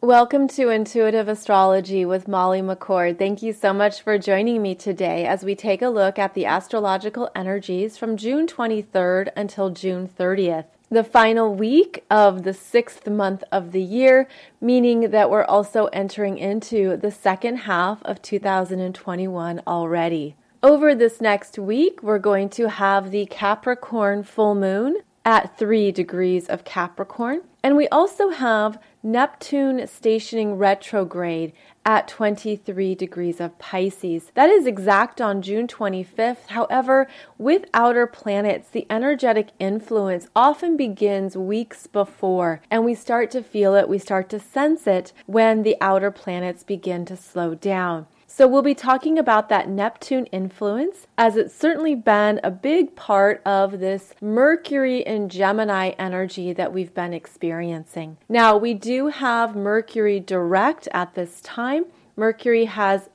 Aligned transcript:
Welcome 0.00 0.46
to 0.50 0.68
Intuitive 0.68 1.26
Astrology 1.26 2.04
with 2.04 2.28
Molly 2.28 2.62
McCord. 2.62 3.18
Thank 3.18 3.42
you 3.42 3.52
so 3.52 3.72
much 3.72 4.00
for 4.00 4.16
joining 4.16 4.62
me 4.62 4.76
today 4.76 5.26
as 5.26 5.42
we 5.42 5.56
take 5.56 5.82
a 5.82 5.88
look 5.88 6.20
at 6.20 6.34
the 6.34 6.46
astrological 6.46 7.28
energies 7.34 7.98
from 7.98 8.16
June 8.16 8.46
23rd 8.46 9.30
until 9.36 9.70
June 9.70 10.08
30th. 10.08 10.66
The 10.88 11.02
final 11.02 11.52
week 11.52 12.04
of 12.08 12.44
the 12.44 12.54
sixth 12.54 13.08
month 13.08 13.42
of 13.50 13.72
the 13.72 13.82
year, 13.82 14.28
meaning 14.60 15.10
that 15.10 15.30
we're 15.30 15.44
also 15.44 15.86
entering 15.86 16.38
into 16.38 16.96
the 16.96 17.10
second 17.10 17.56
half 17.56 18.00
of 18.04 18.22
2021 18.22 19.62
already. 19.66 20.36
Over 20.62 20.94
this 20.94 21.20
next 21.20 21.58
week, 21.58 22.04
we're 22.04 22.20
going 22.20 22.50
to 22.50 22.68
have 22.68 23.10
the 23.10 23.26
Capricorn 23.26 24.22
full 24.22 24.54
moon 24.54 24.98
at 25.24 25.58
3 25.58 25.90
degrees 25.90 26.46
of 26.46 26.64
Capricorn. 26.64 27.42
And 27.62 27.76
we 27.76 27.88
also 27.88 28.30
have 28.30 28.78
Neptune 29.02 29.86
stationing 29.86 30.54
retrograde 30.56 31.52
at 31.84 32.08
23 32.08 32.96
degrees 32.96 33.40
of 33.40 33.58
Pisces. 33.58 34.32
That 34.34 34.50
is 34.50 34.66
exact 34.66 35.20
on 35.20 35.40
June 35.40 35.68
25th. 35.68 36.48
However, 36.48 37.06
with 37.38 37.66
outer 37.72 38.08
planets, 38.08 38.68
the 38.68 38.86
energetic 38.90 39.50
influence 39.60 40.26
often 40.34 40.76
begins 40.76 41.36
weeks 41.36 41.86
before, 41.86 42.60
and 42.70 42.84
we 42.84 42.94
start 42.94 43.30
to 43.30 43.42
feel 43.42 43.74
it, 43.74 43.88
we 43.88 43.98
start 43.98 44.28
to 44.30 44.40
sense 44.40 44.86
it 44.86 45.12
when 45.26 45.62
the 45.62 45.76
outer 45.80 46.10
planets 46.10 46.64
begin 46.64 47.04
to 47.04 47.16
slow 47.16 47.54
down. 47.54 48.06
So, 48.30 48.46
we'll 48.46 48.62
be 48.62 48.74
talking 48.74 49.18
about 49.18 49.48
that 49.48 49.70
Neptune 49.70 50.26
influence, 50.26 51.06
as 51.16 51.34
it's 51.36 51.54
certainly 51.54 51.94
been 51.94 52.40
a 52.44 52.50
big 52.50 52.94
part 52.94 53.40
of 53.46 53.80
this 53.80 54.12
Mercury 54.20 55.04
and 55.04 55.30
Gemini 55.30 55.88
energy 55.98 56.52
that 56.52 56.72
we've 56.72 56.92
been 56.92 57.14
experiencing. 57.14 58.18
Now, 58.28 58.56
we 58.56 58.74
do 58.74 59.08
have 59.08 59.56
Mercury 59.56 60.20
direct 60.20 60.88
at 60.92 61.14
this 61.14 61.40
time. 61.40 61.86
Mercury 62.16 62.66
has 62.66 63.08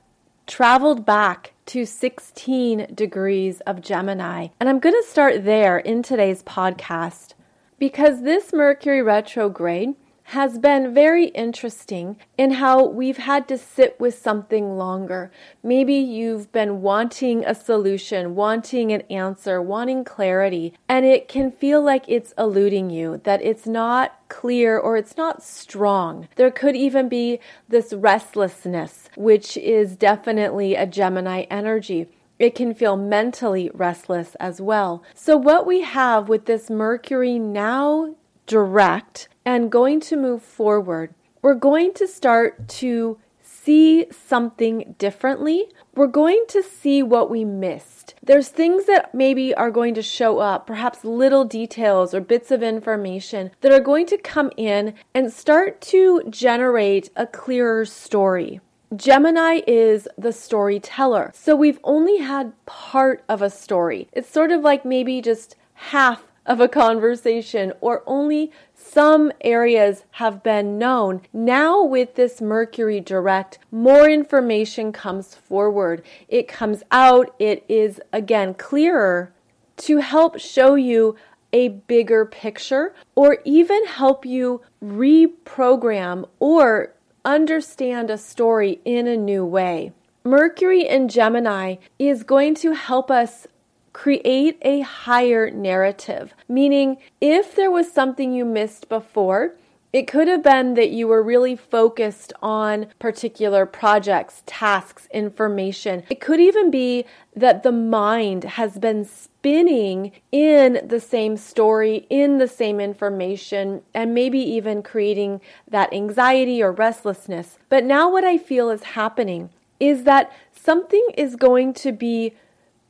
traveled 0.48 1.06
back 1.06 1.52
to 1.66 1.86
16 1.86 2.88
degrees 2.92 3.60
of 3.60 3.80
Gemini. 3.80 4.48
And 4.58 4.68
I'm 4.68 4.80
going 4.80 5.00
to 5.00 5.08
start 5.08 5.44
there 5.44 5.78
in 5.78 6.02
today's 6.02 6.42
podcast 6.42 7.34
because 7.78 8.22
this 8.22 8.52
Mercury 8.52 9.00
retrograde 9.00 9.94
has 10.28 10.58
been 10.58 10.94
very 10.94 11.26
interesting 11.26 12.16
in 12.38 12.52
how 12.52 12.84
we've 12.84 13.18
had 13.18 13.46
to 13.48 13.58
sit 13.58 13.98
with 14.00 14.18
something 14.18 14.76
longer. 14.76 15.30
Maybe 15.62 15.94
you've 15.94 16.50
been 16.50 16.80
wanting 16.80 17.44
a 17.44 17.54
solution, 17.54 18.34
wanting 18.34 18.90
an 18.90 19.02
answer, 19.02 19.60
wanting 19.60 20.04
clarity, 20.04 20.74
and 20.88 21.04
it 21.04 21.28
can 21.28 21.52
feel 21.52 21.82
like 21.82 22.04
it's 22.08 22.32
eluding 22.38 22.90
you, 22.90 23.20
that 23.24 23.42
it's 23.42 23.66
not 23.66 24.18
clear 24.28 24.78
or 24.78 24.96
it's 24.96 25.16
not 25.16 25.42
strong. 25.42 26.26
There 26.36 26.50
could 26.50 26.74
even 26.74 27.08
be 27.08 27.38
this 27.68 27.92
restlessness, 27.92 29.10
which 29.16 29.56
is 29.58 29.94
definitely 29.94 30.74
a 30.74 30.86
Gemini 30.86 31.42
energy. 31.50 32.08
It 32.38 32.54
can 32.54 32.74
feel 32.74 32.96
mentally 32.96 33.70
restless 33.74 34.34
as 34.36 34.60
well. 34.60 35.04
So, 35.14 35.36
what 35.36 35.66
we 35.66 35.82
have 35.82 36.28
with 36.28 36.46
this 36.46 36.68
Mercury 36.68 37.38
now 37.38 38.16
direct 38.46 39.28
and 39.44 39.70
going 39.70 40.00
to 40.00 40.16
move 40.16 40.42
forward, 40.42 41.14
we're 41.42 41.54
going 41.54 41.92
to 41.94 42.06
start 42.06 42.68
to 42.68 43.18
see 43.64 44.06
something 44.10 44.94
differently. 44.98 45.68
We're 45.94 46.06
going 46.06 46.44
to 46.48 46.62
see 46.62 47.02
what 47.02 47.30
we 47.30 47.44
missed. 47.44 48.14
There's 48.22 48.48
things 48.48 48.86
that 48.86 49.14
maybe 49.14 49.54
are 49.54 49.70
going 49.70 49.94
to 49.94 50.02
show 50.02 50.38
up, 50.38 50.66
perhaps 50.66 51.04
little 51.04 51.44
details 51.44 52.14
or 52.14 52.20
bits 52.20 52.50
of 52.50 52.62
information 52.62 53.50
that 53.60 53.72
are 53.72 53.80
going 53.80 54.06
to 54.06 54.18
come 54.18 54.50
in 54.56 54.94
and 55.14 55.32
start 55.32 55.80
to 55.82 56.22
generate 56.28 57.10
a 57.16 57.26
clearer 57.26 57.84
story. 57.84 58.60
Gemini 58.94 59.60
is 59.66 60.06
the 60.16 60.32
storyteller. 60.32 61.32
So 61.34 61.56
we've 61.56 61.80
only 61.84 62.18
had 62.18 62.52
part 62.66 63.24
of 63.28 63.42
a 63.42 63.50
story. 63.50 64.08
It's 64.12 64.30
sort 64.30 64.52
of 64.52 64.62
like 64.62 64.84
maybe 64.84 65.20
just 65.20 65.56
half 65.74 66.24
of 66.46 66.60
a 66.60 66.68
conversation 66.68 67.72
or 67.80 68.02
only 68.06 68.50
some 68.74 69.32
areas 69.40 70.04
have 70.12 70.42
been 70.42 70.78
known. 70.78 71.22
Now, 71.32 71.82
with 71.82 72.14
this 72.14 72.40
Mercury 72.40 73.00
direct, 73.00 73.58
more 73.70 74.08
information 74.08 74.92
comes 74.92 75.34
forward. 75.34 76.02
It 76.28 76.48
comes 76.48 76.82
out. 76.90 77.34
It 77.38 77.64
is 77.68 78.00
again 78.12 78.54
clearer 78.54 79.32
to 79.78 79.98
help 79.98 80.38
show 80.38 80.74
you 80.74 81.16
a 81.52 81.68
bigger 81.68 82.24
picture 82.24 82.94
or 83.14 83.38
even 83.44 83.86
help 83.86 84.26
you 84.26 84.60
reprogram 84.84 86.28
or 86.40 86.92
understand 87.24 88.10
a 88.10 88.18
story 88.18 88.80
in 88.84 89.06
a 89.06 89.16
new 89.16 89.44
way. 89.44 89.92
Mercury 90.24 90.88
in 90.88 91.08
Gemini 91.08 91.76
is 91.98 92.22
going 92.22 92.54
to 92.56 92.72
help 92.72 93.10
us 93.10 93.46
create 93.94 94.58
a 94.60 94.80
higher 94.80 95.50
narrative. 95.50 96.34
Meaning, 96.46 96.98
if 97.22 97.56
there 97.56 97.70
was 97.70 97.90
something 97.90 98.34
you 98.34 98.44
missed 98.44 98.90
before, 98.90 99.54
it 99.94 100.08
could 100.08 100.26
have 100.26 100.42
been 100.42 100.74
that 100.74 100.90
you 100.90 101.06
were 101.06 101.22
really 101.22 101.54
focused 101.54 102.32
on 102.42 102.88
particular 102.98 103.64
projects, 103.64 104.42
tasks, 104.44 105.06
information. 105.12 106.02
It 106.10 106.20
could 106.20 106.40
even 106.40 106.68
be 106.68 107.04
that 107.36 107.62
the 107.62 107.70
mind 107.70 108.42
has 108.42 108.76
been 108.76 109.04
spinning 109.04 110.10
in 110.32 110.80
the 110.84 110.98
same 110.98 111.36
story, 111.36 112.08
in 112.10 112.38
the 112.38 112.48
same 112.48 112.80
information, 112.80 113.82
and 113.94 114.12
maybe 114.12 114.40
even 114.40 114.82
creating 114.82 115.40
that 115.70 115.92
anxiety 115.92 116.60
or 116.60 116.72
restlessness. 116.72 117.60
But 117.68 117.84
now, 117.84 118.10
what 118.10 118.24
I 118.24 118.36
feel 118.36 118.70
is 118.70 118.82
happening 118.82 119.50
is 119.78 120.02
that 120.02 120.32
something 120.52 121.06
is 121.16 121.36
going 121.36 121.72
to 121.74 121.92
be 121.92 122.34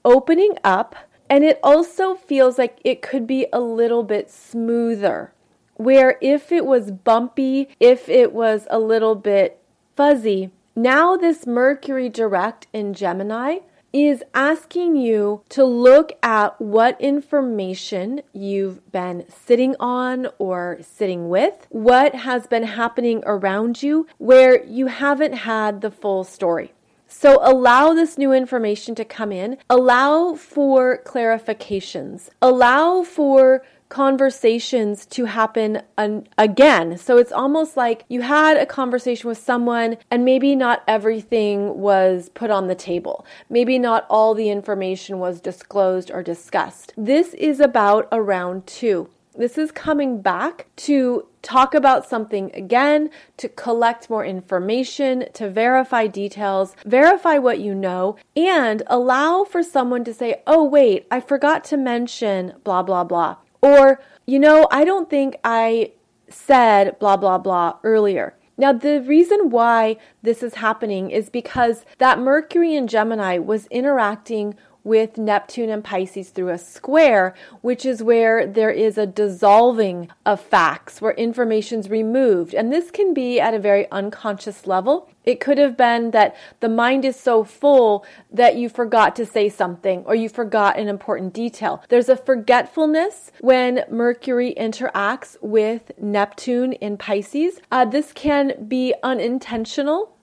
opening 0.04 0.56
up, 0.62 0.94
and 1.28 1.42
it 1.44 1.58
also 1.62 2.14
feels 2.14 2.58
like 2.58 2.78
it 2.84 3.02
could 3.02 3.26
be 3.26 3.46
a 3.52 3.60
little 3.60 4.02
bit 4.02 4.30
smoother. 4.30 5.32
Where 5.76 6.18
if 6.20 6.52
it 6.52 6.64
was 6.64 6.90
bumpy, 6.90 7.68
if 7.80 8.08
it 8.08 8.32
was 8.32 8.66
a 8.70 8.78
little 8.78 9.14
bit 9.14 9.60
fuzzy, 9.96 10.50
now 10.76 11.16
this 11.16 11.46
Mercury 11.46 12.08
direct 12.08 12.66
in 12.72 12.94
Gemini 12.94 13.58
is 13.92 14.24
asking 14.34 14.96
you 14.96 15.42
to 15.48 15.64
look 15.64 16.12
at 16.20 16.60
what 16.60 17.00
information 17.00 18.20
you've 18.32 18.90
been 18.90 19.24
sitting 19.28 19.76
on 19.78 20.26
or 20.36 20.78
sitting 20.82 21.28
with, 21.28 21.68
what 21.70 22.12
has 22.12 22.48
been 22.48 22.64
happening 22.64 23.22
around 23.24 23.84
you 23.84 24.04
where 24.18 24.64
you 24.64 24.88
haven't 24.88 25.34
had 25.34 25.80
the 25.80 25.92
full 25.92 26.24
story. 26.24 26.72
So 27.16 27.38
allow 27.42 27.94
this 27.94 28.18
new 28.18 28.32
information 28.32 28.96
to 28.96 29.04
come 29.04 29.30
in, 29.30 29.56
allow 29.70 30.34
for 30.34 31.00
clarifications, 31.06 32.28
allow 32.42 33.04
for 33.04 33.62
conversations 33.88 35.06
to 35.06 35.26
happen 35.26 35.80
an- 35.96 36.26
again. 36.36 36.98
So 36.98 37.16
it's 37.16 37.30
almost 37.30 37.76
like 37.76 38.04
you 38.08 38.22
had 38.22 38.56
a 38.56 38.66
conversation 38.66 39.28
with 39.28 39.38
someone 39.38 39.96
and 40.10 40.24
maybe 40.24 40.56
not 40.56 40.82
everything 40.88 41.78
was 41.78 42.30
put 42.30 42.50
on 42.50 42.66
the 42.66 42.74
table. 42.74 43.24
Maybe 43.48 43.78
not 43.78 44.06
all 44.10 44.34
the 44.34 44.50
information 44.50 45.20
was 45.20 45.40
disclosed 45.40 46.10
or 46.10 46.20
discussed. 46.20 46.92
This 46.96 47.32
is 47.34 47.60
about 47.60 48.08
a 48.10 48.20
round 48.20 48.66
two. 48.66 49.08
This 49.36 49.58
is 49.58 49.72
coming 49.72 50.20
back 50.22 50.66
to 50.76 51.26
talk 51.42 51.74
about 51.74 52.08
something 52.08 52.52
again, 52.54 53.10
to 53.36 53.48
collect 53.48 54.08
more 54.08 54.24
information, 54.24 55.24
to 55.34 55.50
verify 55.50 56.06
details, 56.06 56.76
verify 56.86 57.38
what 57.38 57.58
you 57.58 57.74
know, 57.74 58.16
and 58.36 58.84
allow 58.86 59.42
for 59.42 59.64
someone 59.64 60.04
to 60.04 60.14
say, 60.14 60.42
oh, 60.46 60.62
wait, 60.62 61.06
I 61.10 61.20
forgot 61.20 61.64
to 61.64 61.76
mention 61.76 62.54
blah, 62.62 62.84
blah, 62.84 63.02
blah. 63.02 63.36
Or, 63.60 64.00
you 64.24 64.38
know, 64.38 64.68
I 64.70 64.84
don't 64.84 65.10
think 65.10 65.36
I 65.42 65.92
said 66.28 66.96
blah, 67.00 67.16
blah, 67.16 67.38
blah 67.38 67.78
earlier. 67.82 68.36
Now, 68.56 68.72
the 68.72 69.00
reason 69.00 69.50
why 69.50 69.96
this 70.22 70.42
is 70.42 70.54
happening 70.54 71.10
is 71.10 71.28
because 71.28 71.84
that 71.98 72.20
Mercury 72.20 72.76
in 72.76 72.86
Gemini 72.86 73.38
was 73.38 73.66
interacting 73.66 74.54
with 74.84 75.16
Neptune 75.16 75.70
and 75.70 75.82
Pisces 75.82 76.28
through 76.28 76.50
a 76.50 76.58
square, 76.58 77.34
which 77.62 77.84
is 77.86 78.02
where 78.02 78.46
there 78.46 78.70
is 78.70 78.98
a 78.98 79.06
dissolving 79.06 80.10
of 80.24 80.40
facts, 80.40 81.00
where 81.00 81.14
information's 81.14 81.88
removed. 81.88 82.54
And 82.54 82.70
this 82.70 82.90
can 82.90 83.14
be 83.14 83.40
at 83.40 83.54
a 83.54 83.58
very 83.58 83.90
unconscious 83.90 84.66
level. 84.66 85.08
It 85.24 85.40
could 85.40 85.56
have 85.56 85.76
been 85.76 86.10
that 86.10 86.36
the 86.60 86.68
mind 86.68 87.04
is 87.06 87.18
so 87.18 87.44
full 87.44 88.04
that 88.30 88.56
you 88.56 88.68
forgot 88.68 89.16
to 89.16 89.24
say 89.24 89.48
something 89.48 90.04
or 90.04 90.14
you 90.14 90.28
forgot 90.28 90.78
an 90.78 90.88
important 90.88 91.32
detail. 91.32 91.82
There's 91.88 92.10
a 92.10 92.16
forgetfulness 92.16 93.32
when 93.40 93.84
Mercury 93.90 94.54
interacts 94.56 95.36
with 95.40 95.92
Neptune 95.98 96.74
in 96.74 96.98
Pisces. 96.98 97.58
Uh, 97.72 97.86
this 97.86 98.12
can 98.12 98.66
be 98.68 98.94
unintentional 99.02 100.13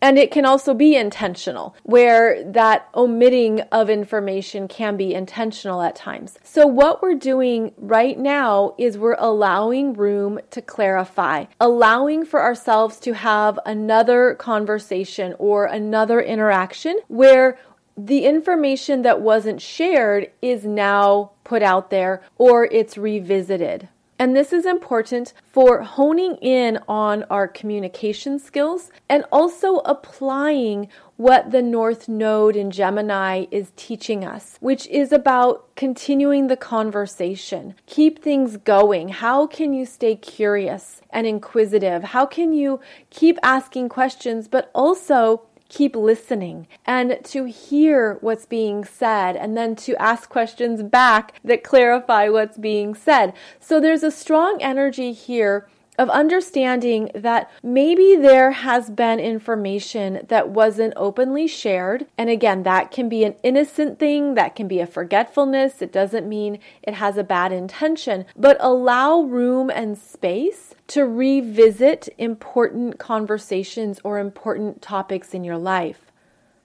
And 0.00 0.18
it 0.18 0.30
can 0.30 0.44
also 0.44 0.74
be 0.74 0.94
intentional, 0.94 1.74
where 1.82 2.44
that 2.44 2.88
omitting 2.94 3.60
of 3.72 3.90
information 3.90 4.68
can 4.68 4.96
be 4.96 5.12
intentional 5.14 5.82
at 5.82 5.96
times. 5.96 6.38
So, 6.44 6.66
what 6.66 7.02
we're 7.02 7.14
doing 7.14 7.72
right 7.76 8.18
now 8.18 8.74
is 8.78 8.96
we're 8.96 9.16
allowing 9.18 9.94
room 9.94 10.38
to 10.50 10.62
clarify, 10.62 11.46
allowing 11.60 12.24
for 12.24 12.42
ourselves 12.42 13.00
to 13.00 13.14
have 13.14 13.58
another 13.66 14.34
conversation 14.34 15.34
or 15.38 15.64
another 15.64 16.20
interaction 16.20 16.98
where 17.08 17.58
the 17.96 18.24
information 18.24 19.02
that 19.02 19.20
wasn't 19.20 19.60
shared 19.60 20.30
is 20.40 20.64
now 20.64 21.32
put 21.42 21.62
out 21.62 21.90
there 21.90 22.22
or 22.36 22.66
it's 22.66 22.96
revisited. 22.96 23.88
And 24.18 24.34
this 24.34 24.52
is 24.52 24.66
important 24.66 25.32
for 25.44 25.82
honing 25.82 26.36
in 26.36 26.80
on 26.88 27.22
our 27.30 27.46
communication 27.46 28.40
skills 28.40 28.90
and 29.08 29.24
also 29.30 29.76
applying 29.78 30.88
what 31.18 31.50
the 31.50 31.62
North 31.62 32.08
Node 32.08 32.54
in 32.54 32.70
Gemini 32.70 33.46
is 33.50 33.72
teaching 33.76 34.24
us, 34.24 34.56
which 34.60 34.86
is 34.86 35.12
about 35.12 35.74
continuing 35.74 36.46
the 36.46 36.56
conversation. 36.56 37.74
Keep 37.86 38.22
things 38.22 38.56
going. 38.56 39.08
How 39.08 39.46
can 39.46 39.72
you 39.72 39.84
stay 39.84 40.14
curious 40.14 41.00
and 41.10 41.26
inquisitive? 41.26 42.04
How 42.04 42.24
can 42.24 42.52
you 42.52 42.80
keep 43.10 43.36
asking 43.42 43.88
questions, 43.88 44.46
but 44.46 44.70
also 44.74 45.42
keep 45.68 45.94
listening 45.94 46.66
and 46.86 47.18
to 47.24 47.44
hear 47.44 48.18
what's 48.20 48.46
being 48.46 48.84
said 48.84 49.36
and 49.36 49.56
then 49.56 49.76
to 49.76 49.94
ask 49.96 50.28
questions 50.28 50.82
back 50.82 51.34
that 51.44 51.62
clarify 51.62 52.28
what's 52.28 52.56
being 52.56 52.94
said. 52.94 53.32
So 53.60 53.80
there's 53.80 54.02
a 54.02 54.10
strong 54.10 54.62
energy 54.62 55.12
here 55.12 55.68
of 55.98 56.08
understanding 56.10 57.10
that 57.14 57.50
maybe 57.62 58.16
there 58.16 58.52
has 58.52 58.88
been 58.88 59.18
information 59.18 60.24
that 60.28 60.48
wasn't 60.48 60.94
openly 60.96 61.46
shared. 61.46 62.06
And 62.16 62.30
again, 62.30 62.62
that 62.62 62.90
can 62.90 63.08
be 63.08 63.24
an 63.24 63.34
innocent 63.42 63.98
thing, 63.98 64.34
that 64.34 64.54
can 64.54 64.68
be 64.68 64.80
a 64.80 64.86
forgetfulness. 64.86 65.82
It 65.82 65.92
doesn't 65.92 66.28
mean 66.28 66.60
it 66.82 66.94
has 66.94 67.18
a 67.18 67.24
bad 67.24 67.52
intention, 67.52 68.24
but 68.36 68.56
allow 68.60 69.22
room 69.22 69.70
and 69.70 69.98
space 69.98 70.74
to 70.88 71.04
revisit 71.04 72.08
important 72.16 72.98
conversations 72.98 74.00
or 74.04 74.18
important 74.18 74.80
topics 74.80 75.34
in 75.34 75.44
your 75.44 75.58
life. 75.58 76.07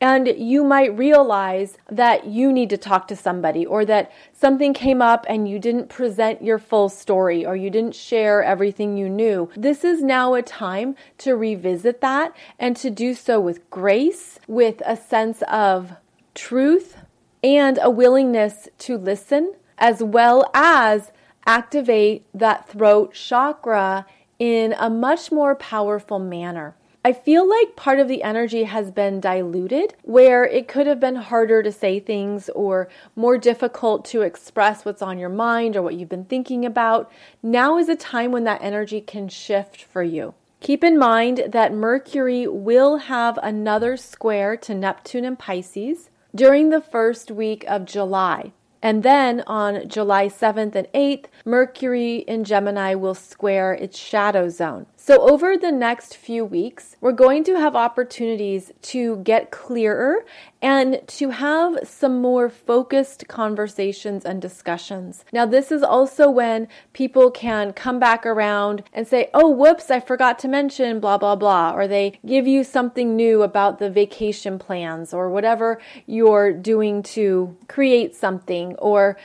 And 0.03 0.27
you 0.37 0.65
might 0.65 0.97
realize 0.97 1.77
that 1.89 2.27
you 2.27 2.51
need 2.51 2.69
to 2.71 2.77
talk 2.77 3.07
to 3.07 3.15
somebody 3.15 3.65
or 3.65 3.85
that 3.85 4.11
something 4.33 4.73
came 4.73 5.01
up 5.01 5.25
and 5.29 5.47
you 5.47 5.59
didn't 5.59 5.87
present 5.87 6.43
your 6.43 6.59
full 6.59 6.89
story 6.89 7.45
or 7.45 7.55
you 7.55 7.69
didn't 7.69 7.95
share 7.95 8.43
everything 8.43 8.97
you 8.97 9.07
knew. 9.07 9.49
This 9.55 9.85
is 9.85 10.03
now 10.03 10.33
a 10.33 10.41
time 10.41 10.97
to 11.19 11.37
revisit 11.37 12.01
that 12.01 12.35
and 12.59 12.75
to 12.75 12.89
do 12.89 13.13
so 13.13 13.39
with 13.39 13.69
grace, 13.69 14.39
with 14.45 14.81
a 14.85 14.97
sense 14.97 15.41
of 15.43 15.93
truth, 16.35 16.97
and 17.41 17.79
a 17.81 17.89
willingness 17.89 18.67
to 18.79 18.97
listen, 18.97 19.53
as 19.77 20.03
well 20.03 20.51
as 20.53 21.13
activate 21.45 22.25
that 22.33 22.67
throat 22.67 23.13
chakra 23.13 24.05
in 24.37 24.75
a 24.77 24.89
much 24.89 25.31
more 25.31 25.55
powerful 25.55 26.19
manner. 26.19 26.75
I 27.05 27.11
feel 27.11 27.49
like 27.49 27.75
part 27.75 27.99
of 27.99 28.07
the 28.07 28.23
energy 28.23 28.63
has 28.63 28.89
been 28.89 29.19
diluted, 29.19 29.93
where 30.03 30.45
it 30.45 30.69
could 30.69 30.87
have 30.87 31.01
been 31.01 31.17
harder 31.17 31.61
to 31.61 31.69
say 31.69 31.99
things 31.99 32.47
or 32.55 32.87
more 33.13 33.37
difficult 33.37 34.05
to 34.05 34.21
express 34.21 34.85
what's 34.85 35.01
on 35.01 35.19
your 35.19 35.27
mind 35.27 35.75
or 35.75 35.81
what 35.81 35.95
you've 35.95 36.07
been 36.07 36.23
thinking 36.23 36.65
about. 36.65 37.11
Now 37.41 37.77
is 37.77 37.89
a 37.89 37.97
time 37.97 38.31
when 38.31 38.45
that 38.45 38.63
energy 38.63 39.01
can 39.01 39.27
shift 39.27 39.83
for 39.83 40.01
you. 40.01 40.33
Keep 40.61 40.81
in 40.81 40.97
mind 40.97 41.43
that 41.49 41.73
Mercury 41.73 42.47
will 42.47 42.95
have 42.95 43.37
another 43.43 43.97
square 43.97 44.55
to 44.55 44.73
Neptune 44.73 45.25
and 45.25 45.37
Pisces 45.37 46.09
during 46.33 46.69
the 46.69 46.79
first 46.79 47.29
week 47.29 47.65
of 47.67 47.83
July. 47.83 48.53
And 48.81 49.03
then 49.03 49.43
on 49.47 49.87
July 49.87 50.27
7th 50.27 50.75
and 50.75 50.87
8th, 50.93 51.25
Mercury 51.43 52.17
in 52.17 52.45
Gemini 52.45 52.95
will 52.95 53.13
square 53.13 53.73
its 53.73 53.97
shadow 53.97 54.47
zone. 54.47 54.85
So, 55.05 55.19
over 55.29 55.57
the 55.57 55.69
next 55.69 56.15
few 56.15 56.45
weeks, 56.45 56.95
we're 57.01 57.11
going 57.11 57.43
to 57.43 57.59
have 57.59 57.75
opportunities 57.75 58.71
to 58.83 59.17
get 59.17 59.51
clearer 59.51 60.23
and 60.61 61.01
to 61.07 61.31
have 61.31 61.79
some 61.83 62.21
more 62.21 62.47
focused 62.47 63.27
conversations 63.27 64.23
and 64.23 64.41
discussions. 64.41 65.25
Now, 65.33 65.45
this 65.45 65.73
is 65.73 65.83
also 65.83 66.29
when 66.29 66.69
people 66.93 67.31
can 67.31 67.73
come 67.73 67.99
back 67.99 68.25
around 68.25 68.83
and 68.93 69.05
say, 69.05 69.29
oh, 69.33 69.49
whoops, 69.49 69.91
I 69.91 69.99
forgot 69.99 70.39
to 70.39 70.47
mention 70.47 71.01
blah, 71.01 71.17
blah, 71.17 71.35
blah, 71.35 71.73
or 71.75 71.85
they 71.85 72.17
give 72.25 72.47
you 72.47 72.63
something 72.63 73.13
new 73.13 73.41
about 73.41 73.79
the 73.79 73.89
vacation 73.89 74.57
plans 74.57 75.13
or 75.13 75.29
whatever 75.29 75.81
you're 76.05 76.53
doing 76.53 77.03
to 77.03 77.57
create 77.67 78.15
something 78.15 78.75
or 78.75 79.17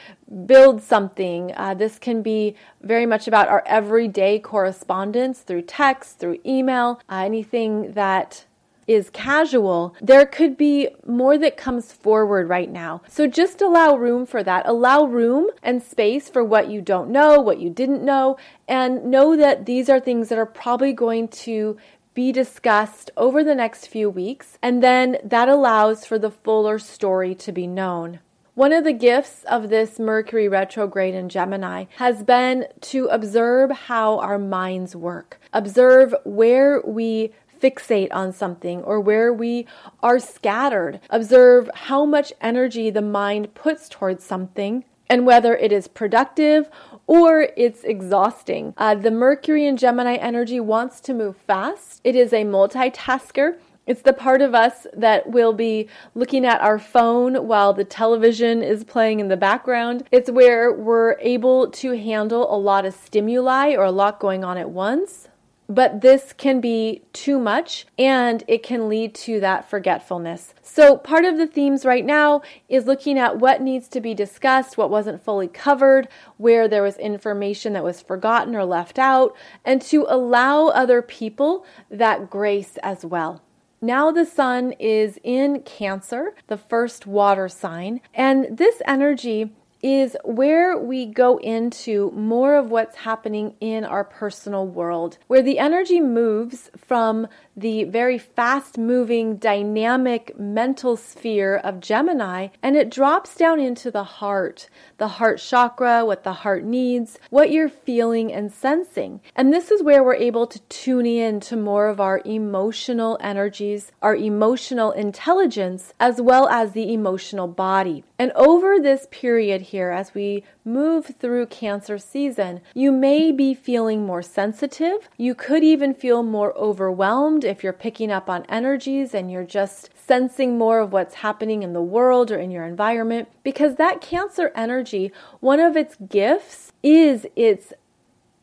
build 0.47 0.83
something. 0.83 1.53
Uh, 1.57 1.75
this 1.75 1.99
can 1.99 2.23
be 2.23 2.55
very 2.83 3.07
much 3.07 3.27
about 3.27 3.49
our 3.49 3.63
everyday 3.67 4.39
correspondence 4.39 5.41
through 5.41 5.63
text, 5.63 6.19
through 6.19 6.39
email, 6.45 7.01
uh, 7.09 7.23
anything 7.25 7.93
that 7.93 8.45
is 8.89 9.11
casual, 9.11 9.95
there 10.01 10.25
could 10.25 10.57
be 10.57 10.89
more 11.07 11.37
that 11.37 11.59
comes 11.59 11.93
forward 11.93 12.49
right 12.49 12.71
now. 12.71 13.03
So 13.07 13.27
just 13.27 13.61
allow 13.61 13.95
room 13.95 14.25
for 14.25 14.43
that. 14.43 14.67
Allow 14.67 15.05
room 15.05 15.51
and 15.63 15.83
space 15.83 16.31
for 16.31 16.43
what 16.43 16.71
you 16.71 16.81
don't 16.81 17.11
know, 17.11 17.39
what 17.39 17.61
you 17.61 17.69
didn't 17.69 18.03
know, 18.03 18.39
and 18.67 19.05
know 19.05 19.37
that 19.37 19.67
these 19.67 19.91
are 19.91 20.01
things 20.01 20.31
that 20.31 20.39
are 20.39 20.47
probably 20.47 20.95
going 20.95 21.29
to 21.29 21.77
be 22.15 22.33
discussed 22.33 23.11
over 23.17 23.45
the 23.45 23.55
next 23.55 23.87
few 23.87 24.09
weeks, 24.11 24.59
and 24.63 24.83
then 24.83 25.19
that 25.23 25.49
allows 25.49 26.05
for 26.05 26.19
the 26.19 26.31
fuller 26.31 26.79
story 26.79 27.35
to 27.35 27.53
be 27.53 27.67
known. 27.67 28.19
One 28.59 28.73
of 28.73 28.83
the 28.83 28.93
gifts 28.93 29.45
of 29.45 29.69
this 29.69 30.01
Mercury 30.01 30.49
retrograde 30.49 31.15
in 31.15 31.29
Gemini 31.29 31.85
has 31.99 32.25
been 32.25 32.67
to 32.81 33.05
observe 33.07 33.71
how 33.71 34.19
our 34.19 34.37
minds 34.37 34.97
work, 34.97 35.41
observe 35.53 36.13
where 36.25 36.83
we 36.85 37.33
fixate 37.63 38.09
on 38.11 38.33
something 38.33 38.83
or 38.83 38.99
where 38.99 39.33
we 39.33 39.69
are 40.03 40.19
scattered, 40.19 40.99
observe 41.09 41.71
how 41.73 42.05
much 42.05 42.33
energy 42.41 42.91
the 42.91 43.01
mind 43.01 43.55
puts 43.55 43.89
towards 43.89 44.25
something. 44.25 44.83
And 45.09 45.25
whether 45.25 45.57
it 45.57 45.73
is 45.73 45.87
productive 45.89 46.69
or 47.07 47.49
it's 47.57 47.83
exhausting. 47.85 48.75
Uh, 48.77 48.95
the 48.95 49.11
Mercury 49.11 49.67
and 49.67 49.79
Gemini 49.79 50.17
energy 50.17 50.61
wants 50.61 51.01
to 51.03 51.15
move 51.15 51.37
fast. 51.37 52.01
It 52.05 52.15
is 52.15 52.33
a 52.33 52.45
multitasker. 52.45 53.57
It's 53.89 54.03
the 54.03 54.13
part 54.13 54.43
of 54.43 54.55
us 54.55 54.87
that 54.93 55.31
will 55.31 55.55
be 55.55 55.89
looking 56.15 56.45
at 56.45 56.61
our 56.61 56.79
phone 56.79 57.49
while 57.49 57.73
the 57.73 57.85
television 57.85 58.63
is 58.63 58.85
playing 58.85 59.19
in 59.19 59.29
the 59.29 59.37
background. 59.39 60.07
It's 60.13 60.31
where 60.31 60.71
we're 60.71 61.17
able 61.21 61.71
to 61.71 61.97
handle 61.97 62.55
a 62.55 62.59
lot 62.61 62.85
of 62.85 62.93
stimuli 62.93 63.75
or 63.75 63.85
a 63.85 63.91
lot 63.91 64.21
going 64.21 64.45
on 64.45 64.59
at 64.59 64.69
once. 64.69 65.29
But 65.71 66.03
this 66.03 66.35
can 66.35 66.61
be 66.61 67.01
too 67.15 67.39
much 67.39 67.87
and 67.99 68.45
it 68.47 68.63
can 68.63 68.91
lead 68.91 69.15
to 69.17 69.41
that 69.41 69.71
forgetfulness. 69.71 70.53
So, 70.63 70.99
part 70.99 71.25
of 71.25 71.39
the 71.39 71.47
themes 71.47 71.87
right 71.87 72.05
now 72.05 72.43
is 72.69 72.85
looking 72.85 73.19
at 73.19 73.39
what 73.39 73.63
needs 73.63 73.89
to 73.89 74.03
be 74.03 74.13
discussed, 74.13 74.77
what 74.77 74.91
wasn't 74.91 75.25
fully 75.25 75.49
covered, 75.49 76.09
where 76.37 76.69
there 76.69 76.83
was 76.83 76.99
information 76.99 77.73
that 77.73 77.85
was 77.85 78.03
forgotten 78.03 78.55
or 78.55 78.67
left 78.67 78.99
out, 78.99 79.35
and 79.65 79.81
to 79.83 80.05
allow 80.11 80.69
other 80.69 81.01
people 81.01 81.65
that 81.91 82.29
grace 82.29 82.77
as 82.83 83.03
well. 83.03 83.43
Now 83.81 84.11
the 84.11 84.25
sun 84.25 84.73
is 84.73 85.21
in 85.23 85.63
Cancer, 85.63 86.35
the 86.49 86.57
first 86.57 87.07
water 87.07 87.49
sign, 87.49 88.01
and 88.13 88.57
this 88.57 88.83
energy 88.87 89.53
is 89.81 90.17
where 90.25 90.77
we 90.77 91.07
go 91.07 91.37
into 91.37 92.11
more 92.11 92.57
of 92.57 92.71
what's 92.71 92.97
happening 92.97 93.55
in 93.61 93.85
our 93.85 94.03
personal 94.03 94.67
world, 94.67 95.19
where 95.29 95.43
the 95.43 95.61
energy 95.61 96.01
moves 96.01 96.71
from 96.77 97.29
the 97.59 97.85
very 97.85 98.19
fast 98.19 98.79
moving, 98.79 99.37
dynamic 99.37 100.39
mental 100.39 100.97
sphere 100.97 101.57
of 101.57 101.81
Gemini, 101.81 102.49
and 102.63 102.77
it 102.77 102.89
drops 102.91 103.35
down 103.35 103.59
into 103.59 103.91
the 103.91 104.05
heart, 104.05 104.69
the 104.99 105.09
heart 105.09 105.39
chakra, 105.41 106.05
what 106.05 106.23
the 106.23 106.33
heart 106.33 106.63
needs, 106.63 107.19
what 107.31 107.51
you're 107.51 107.69
feeling 107.69 108.33
and 108.33 108.53
sensing. 108.53 109.21
And 109.35 109.53
this 109.53 109.73
is 109.73 109.83
where 109.83 110.05
we're 110.05 110.15
able 110.15 110.47
to 110.47 110.61
tune 110.69 111.07
in 111.07 111.41
to 111.41 111.57
more 111.57 111.89
of 111.89 112.01
our 112.01 112.23
emotional 112.25 113.19
energies, 113.21 113.91
our 114.03 114.15
emotional 114.15 114.93
intelligence, 114.93 115.93
as 115.99 116.21
well 116.21 116.49
as 116.49 116.73
the 116.73 116.93
emotional 116.93 117.49
body. 117.49 118.05
And 118.21 118.33
over 118.33 118.79
this 118.79 119.07
period 119.11 119.63
here, 119.63 119.91
as 119.91 120.15
we 120.15 120.45
move 120.65 121.15
through 121.19 121.47
Cancer 121.47 121.99
season, 121.99 122.61
you 122.75 122.93
may 122.93 123.33
be 123.33 123.55
feeling 123.55 124.05
more 124.05 124.23
sensitive. 124.23 125.09
You 125.17 125.35
could 125.35 125.65
even 125.65 125.95
feel 125.95 126.23
more 126.23 126.53
overwhelmed 126.57 127.45
if 127.49 127.65
you're 127.65 127.73
picking 127.73 128.13
up 128.13 128.29
on 128.31 128.45
energies 128.49 129.15
and 129.15 129.31
you're 129.31 129.45
just 129.45 129.91
sensing 129.97 130.57
more 130.57 130.81
of 130.81 130.93
what's 130.93 131.17
happening 131.17 131.63
in 131.63 131.73
the 131.73 131.83
world 131.83 132.31
or 132.31 132.39
in 132.39 132.51
your 132.51 132.65
environment. 132.65 133.29
Because 133.43 133.77
that 133.77 134.01
Cancer 134.01 134.53
energy, 134.55 135.13
one 135.41 135.59
of 135.59 135.77
its 135.77 135.97
gifts 135.97 136.73
is 136.83 137.27
its 137.35 137.73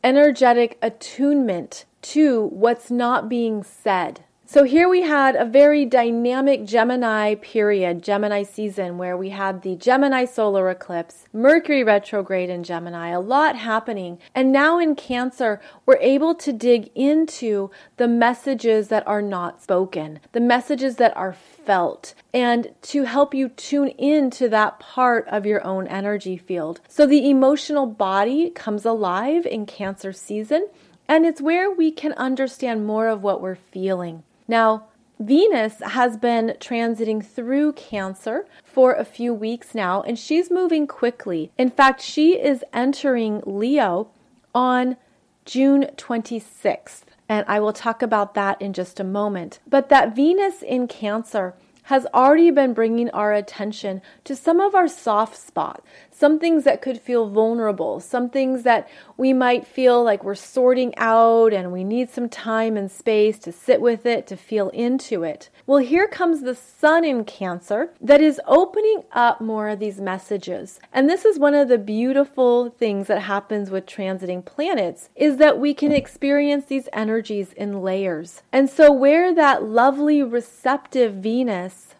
energetic 0.04 0.78
attunement 0.82 1.84
to 2.02 2.46
what's 2.46 2.90
not 2.90 3.28
being 3.28 3.62
said. 3.62 4.22
So 4.48 4.62
here 4.62 4.88
we 4.88 5.02
had 5.02 5.34
a 5.34 5.44
very 5.44 5.84
dynamic 5.84 6.66
Gemini 6.66 7.34
period, 7.34 8.00
Gemini 8.00 8.44
season, 8.44 8.96
where 8.96 9.16
we 9.16 9.30
had 9.30 9.62
the 9.62 9.74
Gemini 9.74 10.24
solar 10.24 10.70
eclipse, 10.70 11.24
Mercury 11.32 11.82
retrograde 11.82 12.48
in 12.48 12.62
Gemini, 12.62 13.08
a 13.08 13.18
lot 13.18 13.56
happening. 13.56 14.18
And 14.36 14.52
now 14.52 14.78
in 14.78 14.94
Cancer, 14.94 15.60
we're 15.84 15.98
able 15.98 16.32
to 16.36 16.52
dig 16.52 16.92
into 16.94 17.72
the 17.96 18.06
messages 18.06 18.86
that 18.86 19.04
are 19.04 19.20
not 19.20 19.64
spoken, 19.64 20.20
the 20.30 20.40
messages 20.40 20.94
that 20.94 21.16
are 21.16 21.32
felt, 21.32 22.14
and 22.32 22.72
to 22.82 23.02
help 23.02 23.34
you 23.34 23.48
tune 23.48 23.88
into 23.88 24.48
that 24.50 24.78
part 24.78 25.26
of 25.26 25.44
your 25.44 25.66
own 25.66 25.88
energy 25.88 26.36
field. 26.36 26.80
So 26.86 27.04
the 27.04 27.28
emotional 27.28 27.86
body 27.86 28.50
comes 28.50 28.84
alive 28.84 29.44
in 29.44 29.66
Cancer 29.66 30.12
season. 30.12 30.68
And 31.08 31.24
it's 31.24 31.40
where 31.40 31.70
we 31.70 31.92
can 31.92 32.12
understand 32.14 32.84
more 32.84 33.06
of 33.06 33.22
what 33.22 33.40
we're 33.40 33.54
feeling. 33.54 34.24
Now, 34.48 34.86
Venus 35.18 35.80
has 35.80 36.16
been 36.16 36.56
transiting 36.60 37.24
through 37.24 37.72
Cancer 37.72 38.46
for 38.62 38.92
a 38.92 39.04
few 39.04 39.32
weeks 39.32 39.74
now, 39.74 40.02
and 40.02 40.18
she's 40.18 40.50
moving 40.50 40.86
quickly. 40.86 41.50
In 41.56 41.70
fact, 41.70 42.02
she 42.02 42.38
is 42.38 42.62
entering 42.72 43.42
Leo 43.46 44.08
on 44.54 44.96
June 45.46 45.86
26th, 45.96 47.04
and 47.28 47.46
I 47.48 47.60
will 47.60 47.72
talk 47.72 48.02
about 48.02 48.34
that 48.34 48.60
in 48.60 48.74
just 48.74 49.00
a 49.00 49.04
moment. 49.04 49.58
But 49.66 49.88
that 49.88 50.14
Venus 50.14 50.60
in 50.60 50.86
Cancer 50.86 51.54
has 51.84 52.04
already 52.12 52.50
been 52.50 52.74
bringing 52.74 53.08
our 53.10 53.32
attention 53.32 54.02
to 54.24 54.34
some 54.34 54.60
of 54.60 54.74
our 54.74 54.88
soft 54.88 55.36
spots, 55.36 55.82
some 56.18 56.38
things 56.38 56.64
that 56.64 56.80
could 56.80 56.98
feel 56.98 57.28
vulnerable, 57.28 58.00
some 58.00 58.30
things 58.30 58.62
that 58.62 58.88
we 59.18 59.34
might 59.34 59.66
feel 59.66 60.02
like 60.02 60.24
we're 60.24 60.34
sorting 60.34 60.94
out 60.96 61.52
and 61.52 61.72
we 61.72 61.84
need 61.84 62.08
some 62.08 62.28
time 62.28 62.76
and 62.76 62.90
space 62.90 63.38
to 63.38 63.52
sit 63.52 63.82
with 63.82 64.06
it, 64.06 64.26
to 64.26 64.36
feel 64.36 64.70
into 64.70 65.22
it. 65.24 65.50
Well, 65.66 65.78
here 65.78 66.08
comes 66.08 66.40
the 66.40 66.54
sun 66.54 67.04
in 67.04 67.24
Cancer 67.24 67.90
that 68.00 68.22
is 68.22 68.40
opening 68.46 69.02
up 69.12 69.40
more 69.40 69.68
of 69.68 69.78
these 69.78 70.00
messages. 70.00 70.80
And 70.92 71.08
this 71.08 71.24
is 71.24 71.38
one 71.38 71.54
of 71.54 71.68
the 71.68 71.78
beautiful 71.78 72.70
things 72.70 73.08
that 73.08 73.22
happens 73.22 73.70
with 73.70 73.84
transiting 73.84 74.44
planets 74.44 75.10
is 75.16 75.36
that 75.36 75.58
we 75.58 75.74
can 75.74 75.92
experience 75.92 76.66
these 76.66 76.88
energies 76.94 77.52
in 77.52 77.82
layers. 77.82 78.42
And 78.52 78.70
so 78.70 78.90
where 78.90 79.34
that 79.34 79.64
lovely 79.64 80.22
receptive 80.22 81.14
Venus 81.14 81.95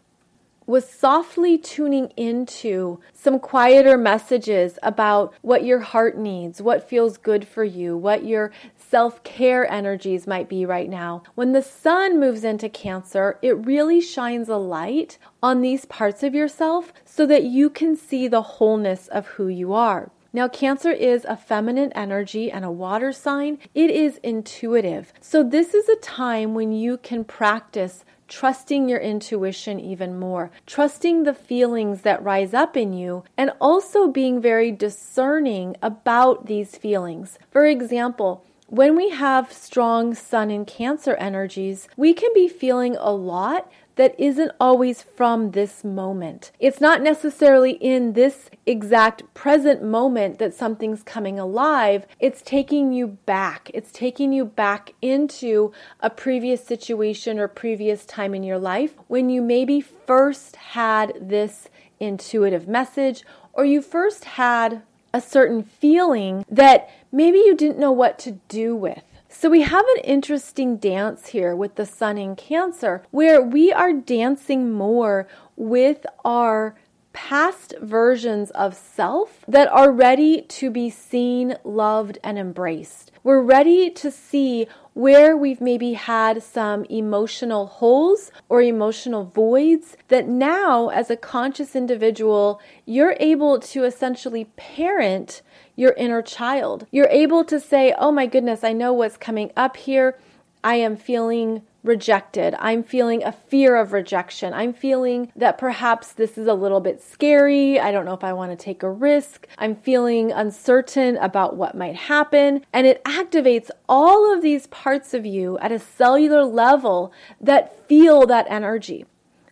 was 0.66 0.88
softly 0.88 1.56
tuning 1.56 2.12
into 2.16 3.00
some 3.12 3.38
quieter 3.38 3.96
messages 3.96 4.78
about 4.82 5.35
what 5.42 5.64
your 5.64 5.80
heart 5.80 6.18
needs, 6.18 6.61
what 6.61 6.88
feels 6.88 7.16
good 7.16 7.46
for 7.46 7.64
you, 7.64 7.96
what 7.96 8.25
your 8.25 8.52
self 8.76 9.23
care 9.23 9.70
energies 9.70 10.26
might 10.26 10.49
be 10.49 10.64
right 10.64 10.88
now. 10.88 11.23
When 11.35 11.52
the 11.52 11.62
sun 11.62 12.20
moves 12.20 12.44
into 12.44 12.68
Cancer, 12.68 13.38
it 13.42 13.66
really 13.66 14.00
shines 14.00 14.49
a 14.49 14.56
light 14.56 15.18
on 15.42 15.61
these 15.61 15.85
parts 15.85 16.23
of 16.23 16.35
yourself 16.35 16.92
so 17.04 17.26
that 17.26 17.44
you 17.44 17.70
can 17.70 17.96
see 17.96 18.28
the 18.28 18.42
wholeness 18.42 19.08
of 19.08 19.26
who 19.26 19.49
you 19.49 19.73
are. 19.73 20.11
Now, 20.32 20.49
Cancer 20.49 20.90
is 20.90 21.25
a 21.25 21.37
feminine 21.37 21.92
energy 21.94 22.50
and 22.50 22.62
a 22.62 22.70
water 22.70 23.11
sign. 23.11 23.58
It 23.75 23.90
is 23.90 24.18
intuitive. 24.18 25.12
So, 25.20 25.42
this 25.42 25.73
is 25.73 25.88
a 25.88 25.96
time 25.96 26.52
when 26.52 26.73
you 26.73 26.99
can 26.99 27.25
practice 27.25 28.04
trusting 28.28 28.88
your 28.88 28.99
intuition 28.99 29.78
even 29.78 30.18
more, 30.18 30.50
trusting 30.66 31.23
the 31.23 31.35
feelings 31.35 32.02
that 32.02 32.23
rise 32.23 32.54
up 32.54 32.76
in 32.76 32.92
you, 32.92 33.25
and 33.37 33.50
also 33.61 34.09
being 34.09 34.40
very 34.40 34.73
discerning 34.73 35.76
about 35.83 36.47
these 36.47 36.76
feelings. 36.76 37.38
For 37.50 37.64
example, 37.64 38.45
when 38.68 38.97
we 38.97 39.11
have 39.11 39.52
strong 39.52 40.14
sun 40.14 40.50
and 40.50 40.66
cancer 40.66 41.14
energies, 41.14 41.88
we 41.97 42.12
can 42.12 42.30
be 42.35 42.49
feeling 42.49 42.97
a 42.97 43.12
lot 43.12 43.71
that 43.97 44.15
isn't 44.19 44.53
always 44.61 45.03
from 45.03 45.50
this 45.50 45.83
moment. 45.85 46.53
It's 46.59 46.81
not 46.81 47.03
necessarily 47.03 47.73
in 47.73 48.12
this 48.12 48.50
exact 48.65 49.23
present 49.35 49.83
moment 49.83 50.38
that 50.38 50.55
something's 50.55 51.03
coming 51.03 51.38
alive. 51.38 52.07
It's 52.21 52.43
taking 52.43 52.93
you 52.93 53.07
back. 53.07 53.71
It's 53.75 53.91
taking 53.91 54.33
you 54.33 54.45
back 54.45 54.95
into 55.03 55.73
a 56.00 56.11
previous 56.11 56.65
situation 56.65 57.38
or 57.38 57.49
previous 57.49 58.05
time 58.07 58.35
in 58.35 58.43
your 58.43 58.59
life 58.59 58.95
when 59.09 59.29
you 59.29 59.43
maybe 59.43 59.81
first 59.81 60.57
had 60.57 61.12
this 61.21 61.69
intuitive 61.99 62.69
message 62.69 63.25
or 63.53 63.65
you 63.65 63.81
first 63.81 64.25
had 64.25 64.83
a 65.15 65.21
certain 65.21 65.62
feeling 65.62 66.45
that 66.50 66.91
maybe 67.11 67.38
you 67.38 67.57
didn't 67.57 67.79
know 67.79 67.93
what 67.93 68.19
to 68.19 68.33
do 68.49 68.76
with. 68.76 69.03
So 69.28 69.50
we 69.50 69.62
have 69.62 69.85
an 69.97 70.02
interesting 70.04 70.76
dance 70.76 71.28
here 71.28 71.54
with 71.54 71.75
the 71.75 71.85
sun 71.85 72.16
in 72.16 72.37
Cancer 72.37 73.02
where 73.11 73.42
we 73.42 73.73
are 73.73 73.92
dancing 73.92 74.73
more 74.73 75.26
with 75.56 76.06
our 76.25 76.76
past 77.12 77.75
versions 77.80 78.50
of 78.52 78.75
self 78.75 79.45
that 79.49 79.68
are 79.73 79.90
ready 79.90 80.42
to 80.42 80.71
be 80.71 80.90
seen, 80.90 81.56
loved, 81.64 82.18
and 82.23 82.38
embraced. 82.38 83.11
We're 83.25 83.42
ready 83.42 83.90
to 83.90 84.11
see 84.11 84.68
where 84.97 85.37
we've 85.37 85.61
maybe 85.61 85.93
had 85.93 86.43
some 86.43 86.83
emotional 86.87 87.67
holes 87.67 88.31
or 88.49 88.62
emotional 88.62 89.25
voids 89.26 89.95
that 90.09 90.26
now, 90.26 90.88
as 90.88 91.11
a 91.11 91.17
conscious 91.17 91.76
individual, 91.76 92.59
you're 92.87 93.15
able 93.21 93.61
to 93.61 93.85
essentially 93.85 94.47
parent 94.57 95.43
your 95.76 95.93
inner 95.99 96.23
child. 96.23 96.87
You're 96.91 97.11
able 97.11 97.45
to 97.45 97.61
say, 97.61 97.95
Oh 97.99 98.11
my 98.11 98.25
goodness, 98.25 98.65
I 98.65 98.73
know 98.73 98.95
what's 98.95 99.19
coming 99.19 99.53
up 99.55 99.76
here. 99.76 100.19
I 100.65 100.76
am 100.76 100.97
feeling 100.97 101.61
rejected. 101.87 102.55
I'm 102.59 102.83
feeling 102.83 103.23
a 103.23 103.33
fear 103.33 103.76
of 103.76 103.93
rejection. 103.93 104.52
I'm 104.52 104.73
feeling 104.73 105.33
that 105.37 105.59
perhaps 105.59 106.12
this 106.12 106.37
is 106.37 106.47
a 106.47 106.55
little 106.55 106.81
bit 106.81 107.02
scary. 107.02 107.78
I 107.78 107.93
don't 107.93 108.05
know 108.05 108.14
if 108.14 108.25
I 108.25 108.33
want 108.33 108.50
to 108.50 108.57
take 108.57 108.83
a 108.83 108.90
risk. 108.90 109.47
I'm 109.59 109.76
feeling 109.76 110.33
uncertain 110.33 111.16
about 111.16 111.57
what 111.57 111.76
might 111.76 111.97
happen. 111.97 112.64
And 112.73 112.87
it 112.87 113.02
activates 113.05 113.71
all 113.88 114.33
of 114.33 114.43
these 114.43 114.66
parts 114.69 115.14
of 115.14 115.25
you 115.25 115.59
at 115.59 115.73
a 115.73 115.78
cellular 115.78 116.45
level 116.45 117.12
that 117.40 117.87
feel 117.88 118.26
that 118.26 118.47
energy 118.49 119.07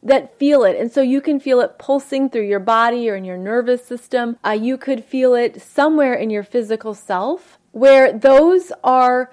that 0.04 0.38
feel 0.38 0.64
it. 0.64 0.78
And 0.78 0.92
so 0.92 1.00
you 1.00 1.22
can 1.22 1.40
feel 1.40 1.60
it 1.60 1.78
pulsing 1.78 2.28
through 2.28 2.46
your 2.46 2.60
body 2.60 3.08
or 3.08 3.16
in 3.16 3.24
your 3.24 3.38
nervous 3.38 3.86
system. 3.86 4.36
Uh, 4.44 4.50
you 4.50 4.76
could 4.76 5.02
feel 5.02 5.34
it 5.34 5.62
somewhere 5.62 6.12
in 6.12 6.28
your 6.28 6.42
physical 6.42 6.92
self 6.92 7.58
where 7.72 8.12
those 8.12 8.70
are 8.84 9.32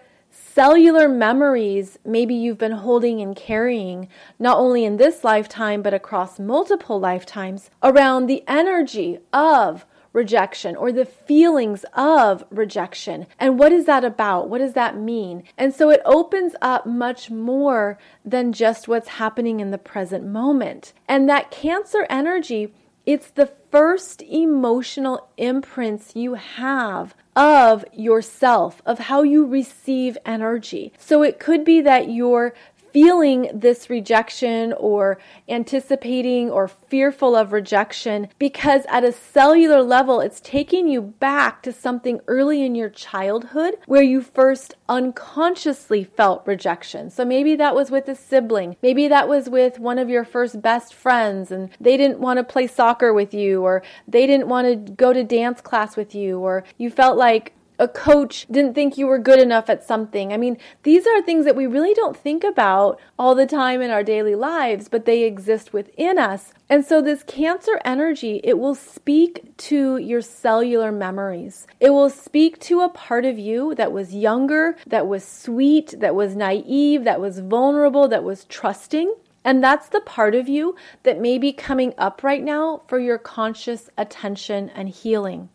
cellular 0.53 1.08
memories 1.08 1.98
maybe 2.03 2.34
you've 2.34 2.58
been 2.58 2.72
holding 2.72 3.22
and 3.22 3.36
carrying, 3.36 4.08
not 4.38 4.58
only 4.58 4.84
in 4.84 4.98
this 4.98 5.24
lifetime, 5.24 5.81
but 5.81 5.93
across 5.93 6.39
multiple 6.39 7.00
lifetimes, 7.00 7.70
around 7.81 8.25
the 8.25 8.43
energy 8.48 9.20
of 9.31 9.86
rejection 10.13 10.75
or 10.75 10.91
the 10.91 11.05
feelings 11.05 11.86
of 11.93 12.43
rejection. 12.50 13.25
And 13.39 13.58
what 13.58 13.72
is 13.72 13.86
that 13.86 14.03
about? 14.03 14.50
What 14.50 14.58
does 14.58 14.74
that 14.74 14.98
mean? 14.98 15.43
And 15.58 15.74
so 15.74 15.89
it 15.89 16.01
opens 16.03 16.53
up 16.62 16.86
much 16.86 17.31
more 17.31 17.98
than 18.25 18.51
just 18.51 18.88
what's 18.88 19.08
happening 19.08 19.62
in 19.62 19.72
the 19.72 19.77
present 19.77 20.25
moment. 20.25 20.93
And 21.08 21.29
that 21.29 21.50
Cancer 21.50 22.05
energy, 22.10 22.74
it's 23.05 23.31
the 23.31 23.51
first 23.72 24.22
emotional 24.22 25.29
imprints 25.38 26.15
you 26.15 26.36
have 26.36 27.15
of 27.36 27.86
yourself, 27.93 28.81
of 28.86 29.00
how 29.00 29.24
you 29.24 29.46
receive 29.46 30.17
energy. 30.25 30.91
So 30.98 31.24
it 31.24 31.39
could 31.39 31.63
be 31.63 31.81
that 31.81 32.10
you're 32.10 32.53
feeling 32.91 33.50
this 33.53 33.89
rejection 33.89 34.74
or 34.74 35.17
anticipating 35.48 36.50
or 36.50 36.67
fearful 36.67 37.36
of 37.36 37.51
rejection 37.51 38.27
because 38.39 38.83
at 38.89 39.03
a 39.03 39.12
cellular 39.12 39.81
level, 39.81 40.19
it's 40.19 40.41
taking 40.41 40.88
you 40.88 41.01
back 41.01 41.62
to 41.63 41.71
something 41.71 42.19
early 42.27 42.63
in 42.63 42.75
your 42.75 42.89
childhood 42.89 43.75
where 43.86 44.03
you 44.03 44.21
first 44.21 44.75
unconsciously 44.89 46.03
felt 46.03 46.45
rejection. 46.45 47.10
So 47.10 47.25
maybe 47.25 47.55
that 47.55 47.75
was 47.75 47.91
with 47.91 48.07
a 48.07 48.15
sibling, 48.15 48.75
maybe 48.81 49.07
that 49.07 49.27
was 49.27 49.50
with 49.50 49.79
one 49.79 49.98
of 49.98 50.10
your 50.10 50.25
first 50.25 50.62
best 50.62 50.93
friends 50.93 51.51
and 51.51 51.69
they 51.79 51.98
didn't 51.98 52.19
want 52.19 52.38
to 52.38 52.43
play 52.43 52.67
soccer 52.67 53.13
with 53.13 53.33
you 53.33 53.62
or 53.63 53.83
they 54.07 54.27
didn't 54.27 54.48
want 54.48 54.67
to 54.67 54.93
go 54.93 55.13
to 55.13 55.24
dance 55.24 55.62
class 55.62 55.95
with 55.95 56.13
you 56.13 56.39
or 56.39 56.63
you 56.77 56.89
felt 56.89 57.17
like 57.17 57.53
a 57.81 57.88
coach 57.88 58.45
didn't 58.51 58.75
think 58.75 58.95
you 58.95 59.07
were 59.07 59.17
good 59.17 59.39
enough 59.39 59.67
at 59.67 59.83
something. 59.83 60.31
I 60.31 60.38
mean, 60.38 60.57
these 60.83 61.07
are 61.07 61.19
things 61.19 61.45
that 61.45 61.55
we 61.55 61.65
really 61.65 61.95
don't 61.95 62.15
think 62.15 62.43
about 62.43 63.00
all 63.17 63.33
the 63.33 63.47
time 63.47 63.81
in 63.81 63.89
our 63.89 64.03
daily 64.03 64.35
lives, 64.35 64.88
but 64.88 65.05
they 65.05 65.23
exist 65.23 65.73
within 65.73 66.19
us. 66.19 66.53
And 66.69 66.85
so, 66.85 67.01
this 67.01 67.23
cancer 67.23 67.81
energy, 67.83 68.39
it 68.43 68.59
will 68.59 68.75
speak 68.75 69.57
to 69.57 69.97
your 69.97 70.21
cellular 70.21 70.91
memories. 70.91 71.65
It 71.79 71.89
will 71.89 72.11
speak 72.11 72.59
to 72.61 72.81
a 72.81 72.89
part 72.89 73.25
of 73.25 73.39
you 73.39 73.73
that 73.75 73.91
was 73.91 74.13
younger, 74.13 74.77
that 74.85 75.07
was 75.07 75.27
sweet, 75.27 75.95
that 76.00 76.13
was 76.13 76.35
naive, 76.35 77.03
that 77.03 77.19
was 77.19 77.39
vulnerable, 77.39 78.07
that 78.09 78.23
was 78.23 78.45
trusting. 78.45 79.15
And 79.43 79.63
that's 79.63 79.89
the 79.89 80.01
part 80.01 80.35
of 80.35 80.47
you 80.47 80.75
that 81.01 81.19
may 81.19 81.39
be 81.39 81.51
coming 81.51 81.95
up 81.97 82.23
right 82.23 82.43
now 82.43 82.83
for 82.88 83.00
your 83.00 83.17
conscious 83.17 83.89
attention 83.97 84.69
and 84.69 84.88
healing. 84.88 85.50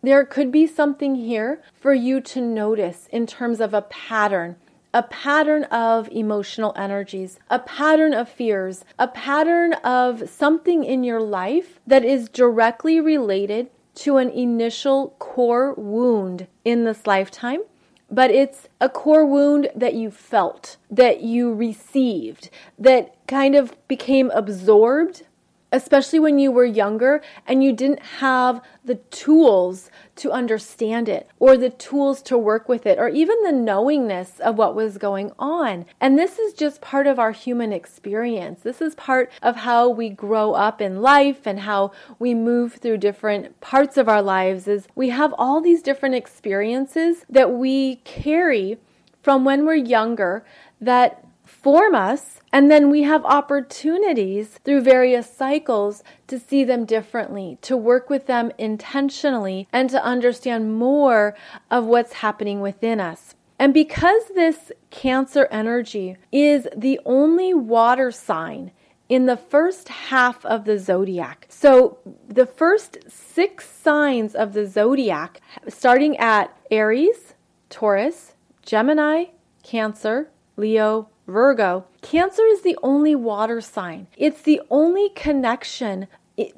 There 0.00 0.24
could 0.24 0.52
be 0.52 0.66
something 0.68 1.16
here 1.16 1.60
for 1.74 1.92
you 1.92 2.20
to 2.20 2.40
notice 2.40 3.08
in 3.10 3.26
terms 3.26 3.60
of 3.60 3.74
a 3.74 3.82
pattern, 3.82 4.54
a 4.94 5.02
pattern 5.02 5.64
of 5.64 6.08
emotional 6.12 6.72
energies, 6.76 7.40
a 7.50 7.58
pattern 7.58 8.14
of 8.14 8.28
fears, 8.28 8.84
a 8.96 9.08
pattern 9.08 9.72
of 9.72 10.28
something 10.30 10.84
in 10.84 11.02
your 11.02 11.20
life 11.20 11.80
that 11.84 12.04
is 12.04 12.28
directly 12.28 13.00
related 13.00 13.70
to 13.96 14.18
an 14.18 14.30
initial 14.30 15.16
core 15.18 15.74
wound 15.74 16.46
in 16.64 16.84
this 16.84 17.04
lifetime. 17.04 17.60
But 18.08 18.30
it's 18.30 18.68
a 18.80 18.88
core 18.88 19.26
wound 19.26 19.68
that 19.74 19.94
you 19.94 20.12
felt, 20.12 20.76
that 20.90 21.22
you 21.22 21.52
received, 21.52 22.50
that 22.78 23.16
kind 23.26 23.56
of 23.56 23.74
became 23.88 24.30
absorbed 24.30 25.24
especially 25.72 26.18
when 26.18 26.38
you 26.38 26.50
were 26.50 26.64
younger 26.64 27.20
and 27.46 27.62
you 27.62 27.72
didn't 27.72 28.02
have 28.20 28.62
the 28.84 28.94
tools 28.94 29.90
to 30.16 30.32
understand 30.32 31.08
it 31.08 31.28
or 31.38 31.56
the 31.56 31.70
tools 31.70 32.22
to 32.22 32.38
work 32.38 32.68
with 32.68 32.86
it 32.86 32.98
or 32.98 33.08
even 33.08 33.42
the 33.42 33.52
knowingness 33.52 34.40
of 34.40 34.56
what 34.56 34.74
was 34.74 34.98
going 34.98 35.30
on. 35.38 35.84
And 36.00 36.18
this 36.18 36.38
is 36.38 36.54
just 36.54 36.80
part 36.80 37.06
of 37.06 37.18
our 37.18 37.32
human 37.32 37.72
experience. 37.72 38.62
This 38.62 38.80
is 38.80 38.94
part 38.94 39.30
of 39.42 39.56
how 39.56 39.88
we 39.88 40.08
grow 40.08 40.52
up 40.52 40.80
in 40.80 41.02
life 41.02 41.46
and 41.46 41.60
how 41.60 41.92
we 42.18 42.34
move 42.34 42.74
through 42.74 42.98
different 42.98 43.60
parts 43.60 43.96
of 43.96 44.08
our 44.08 44.22
lives 44.22 44.66
is 44.66 44.88
we 44.94 45.10
have 45.10 45.34
all 45.38 45.60
these 45.60 45.82
different 45.82 46.14
experiences 46.14 47.24
that 47.28 47.52
we 47.52 47.96
carry 47.96 48.78
from 49.22 49.44
when 49.44 49.66
we're 49.66 49.74
younger 49.74 50.44
that 50.80 51.27
form 51.68 51.94
us, 51.94 52.40
and 52.50 52.70
then 52.70 52.88
we 52.88 53.02
have 53.02 53.22
opportunities 53.26 54.58
through 54.64 54.80
various 54.80 55.30
cycles 55.30 56.02
to 56.26 56.38
see 56.38 56.64
them 56.64 56.86
differently, 56.86 57.58
to 57.60 57.76
work 57.76 58.08
with 58.08 58.26
them 58.26 58.50
intentionally, 58.56 59.68
and 59.70 59.90
to 59.90 60.02
understand 60.02 60.78
more 60.78 61.36
of 61.70 61.84
what's 61.84 62.24
happening 62.24 62.62
within 62.62 63.00
us. 63.00 63.34
And 63.58 63.74
because 63.74 64.28
this 64.34 64.72
Cancer 64.88 65.46
energy 65.50 66.16
is 66.32 66.66
the 66.74 66.98
only 67.04 67.52
water 67.52 68.10
sign 68.10 68.70
in 69.10 69.26
the 69.26 69.36
first 69.36 69.90
half 69.90 70.46
of 70.46 70.64
the 70.64 70.78
zodiac. 70.78 71.44
So, 71.50 71.98
the 72.26 72.46
first 72.46 72.96
six 73.08 73.68
signs 73.68 74.34
of 74.34 74.54
the 74.54 74.66
zodiac, 74.66 75.42
starting 75.68 76.16
at 76.16 76.56
Aries, 76.70 77.34
Taurus, 77.68 78.32
Gemini, 78.64 79.26
Cancer, 79.62 80.30
Leo, 80.56 81.10
Virgo, 81.28 81.84
Cancer 82.00 82.44
is 82.46 82.62
the 82.62 82.78
only 82.82 83.14
water 83.14 83.60
sign. 83.60 84.06
It's 84.16 84.40
the 84.40 84.62
only 84.70 85.10
connection 85.10 86.08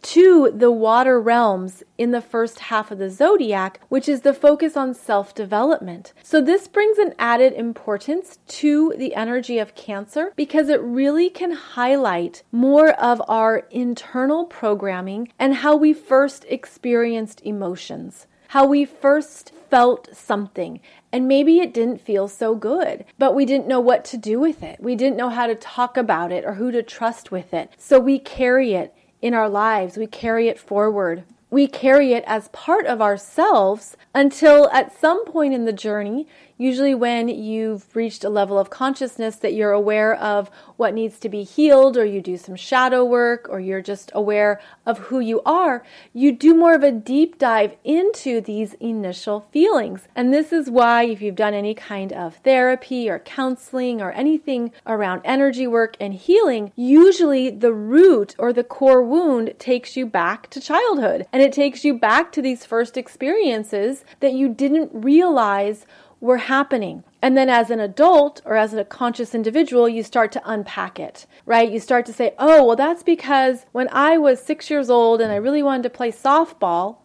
to 0.03 0.53
the 0.55 0.71
water 0.71 1.21
realms 1.21 1.83
in 1.97 2.11
the 2.11 2.21
first 2.21 2.61
half 2.61 2.91
of 2.91 2.99
the 2.99 3.11
zodiac, 3.11 3.81
which 3.89 4.09
is 4.09 4.21
the 4.21 4.35
focus 4.35 4.77
on 4.77 4.95
self 4.95 5.35
development. 5.35 6.13
So, 6.23 6.41
this 6.41 6.69
brings 6.69 6.99
an 6.99 7.15
added 7.19 7.55
importance 7.55 8.39
to 8.47 8.95
the 8.97 9.15
energy 9.15 9.59
of 9.59 9.75
Cancer 9.75 10.33
because 10.37 10.69
it 10.69 10.81
really 10.83 11.31
can 11.31 11.53
highlight 11.53 12.43
more 12.53 12.91
of 12.91 13.23
our 13.27 13.67
internal 13.71 14.45
programming 14.45 15.33
and 15.39 15.57
how 15.57 15.77
we 15.77 15.93
first 15.93 16.45
experienced 16.49 17.41
emotions 17.45 18.27
how 18.51 18.67
we 18.67 18.85
first 18.85 19.53
felt 19.71 20.09
something. 20.13 20.81
And 21.13 21.29
maybe 21.29 21.61
it 21.61 21.73
didn't 21.73 22.01
feel 22.01 22.27
so 22.27 22.57
good, 22.57 23.05
but 23.17 23.33
we 23.33 23.47
didn't 23.47 23.69
know 23.69 23.79
what 23.79 24.05
to 24.07 24.17
do 24.17 24.41
with 24.41 24.65
it. 24.65 24.81
We 24.81 24.97
didn't 24.97 25.17
know 25.17 25.29
how 25.29 25.47
to 25.47 25.55
talk 25.55 25.97
about 25.97 26.33
it 26.33 26.45
or 26.45 26.55
who 26.55 26.73
to 26.73 26.83
trust 26.83 27.31
with 27.31 27.55
it. 27.55 27.71
So 27.79 28.01
we 28.01 28.19
carry 28.19 28.75
it 28.75 28.93
in 29.23 29.35
our 29.35 29.49
lives, 29.49 29.97
we 29.97 30.09
carry 30.09 30.49
it 30.49 30.59
forward. 30.59 31.23
We 31.49 31.69
carry 31.69 32.13
it 32.13 32.25
as 32.27 32.49
part 32.49 32.87
of 32.87 33.01
ourselves 33.01 33.97
until 34.15 34.69
at 34.71 34.99
some 34.99 35.25
point 35.27 35.55
in 35.55 35.65
the 35.65 35.73
journey, 35.73 36.27
usually 36.61 36.95
when 36.95 37.27
you've 37.27 37.97
reached 37.97 38.23
a 38.23 38.29
level 38.29 38.59
of 38.59 38.69
consciousness 38.69 39.37
that 39.37 39.55
you're 39.55 39.73
aware 39.73 40.15
of 40.17 40.51
what 40.77 40.93
needs 40.93 41.19
to 41.19 41.29
be 41.29 41.43
healed, 41.43 41.97
or 41.97 42.05
you 42.05 42.21
do 42.21 42.37
some 42.37 42.55
shadow 42.55 43.03
work, 43.03 43.47
or 43.49 43.59
you're 43.59 43.81
just 43.81 44.11
aware 44.15 44.61
of 44.85 44.99
who 44.99 45.21
you 45.21 45.41
are, 45.47 45.83
you 46.13 46.31
do 46.31 46.55
more 46.55 46.75
of 46.75 46.83
a 46.83 46.93
deep 46.93 47.39
dive 47.39 47.75
into 47.83 48.43
these 48.43 48.75
initial 48.75 49.41
feelings. 49.51 50.07
And 50.15 50.35
this 50.35 50.53
is 50.53 50.71
why, 50.71 51.05
if 51.05 51.23
you've 51.23 51.35
done 51.35 51.55
any 51.55 51.73
kind 51.73 52.13
of 52.13 52.37
therapy 52.37 53.09
or 53.09 53.19
counseling 53.19 54.03
or 54.03 54.13
anything 54.13 54.71
around 54.87 55.23
energy 55.25 55.67
work 55.67 55.97
and 55.99 56.13
healing, 56.13 56.73
usually 56.77 57.49
the 57.49 57.73
root 57.73 58.35
or 58.39 58.53
the 58.53 58.65
core 58.65 59.03
wound 59.03 59.55
takes 59.59 59.97
you 59.97 60.05
back 60.05 60.51
to 60.51 60.61
childhood 60.61 61.27
and 61.33 61.43
it 61.43 61.53
takes 61.53 61.85
you 61.85 61.95
back 61.99 62.33
to 62.33 62.43
these 62.43 62.67
first 62.67 62.99
experiences 62.99 64.05
that 64.21 64.35
you 64.35 64.49
didn't 64.49 64.91
realize 64.93 65.87
were 66.21 66.39
happening. 66.39 67.03
And 67.23 67.37
then 67.37 67.49
as 67.49 67.71
an 67.71 67.81
adult 67.81 68.41
or 68.45 68.57
as 68.57 68.75
a 68.75 68.85
conscious 68.85 69.35
individual, 69.35 69.89
you 69.89 70.03
start 70.03 70.33
to 70.33 70.43
unpack 70.45 71.01
it, 71.01 71.27
right? 71.47 71.71
You 71.71 71.81
start 71.81 72.07
to 72.07 72.13
say, 72.13 72.35
oh, 72.39 72.65
well, 72.65 72.77
that's 72.77 73.03
because 73.03 73.67
when 73.73 73.89
I 73.91 74.19
was 74.19 74.41
six 74.41 74.71
years 74.71 74.91
old 74.91 75.21
and 75.21 75.33
I 75.33 75.37
really 75.37 75.63
wanted 75.63 75.85
to 75.85 75.91
play 75.91 76.13
softball, 76.13 76.99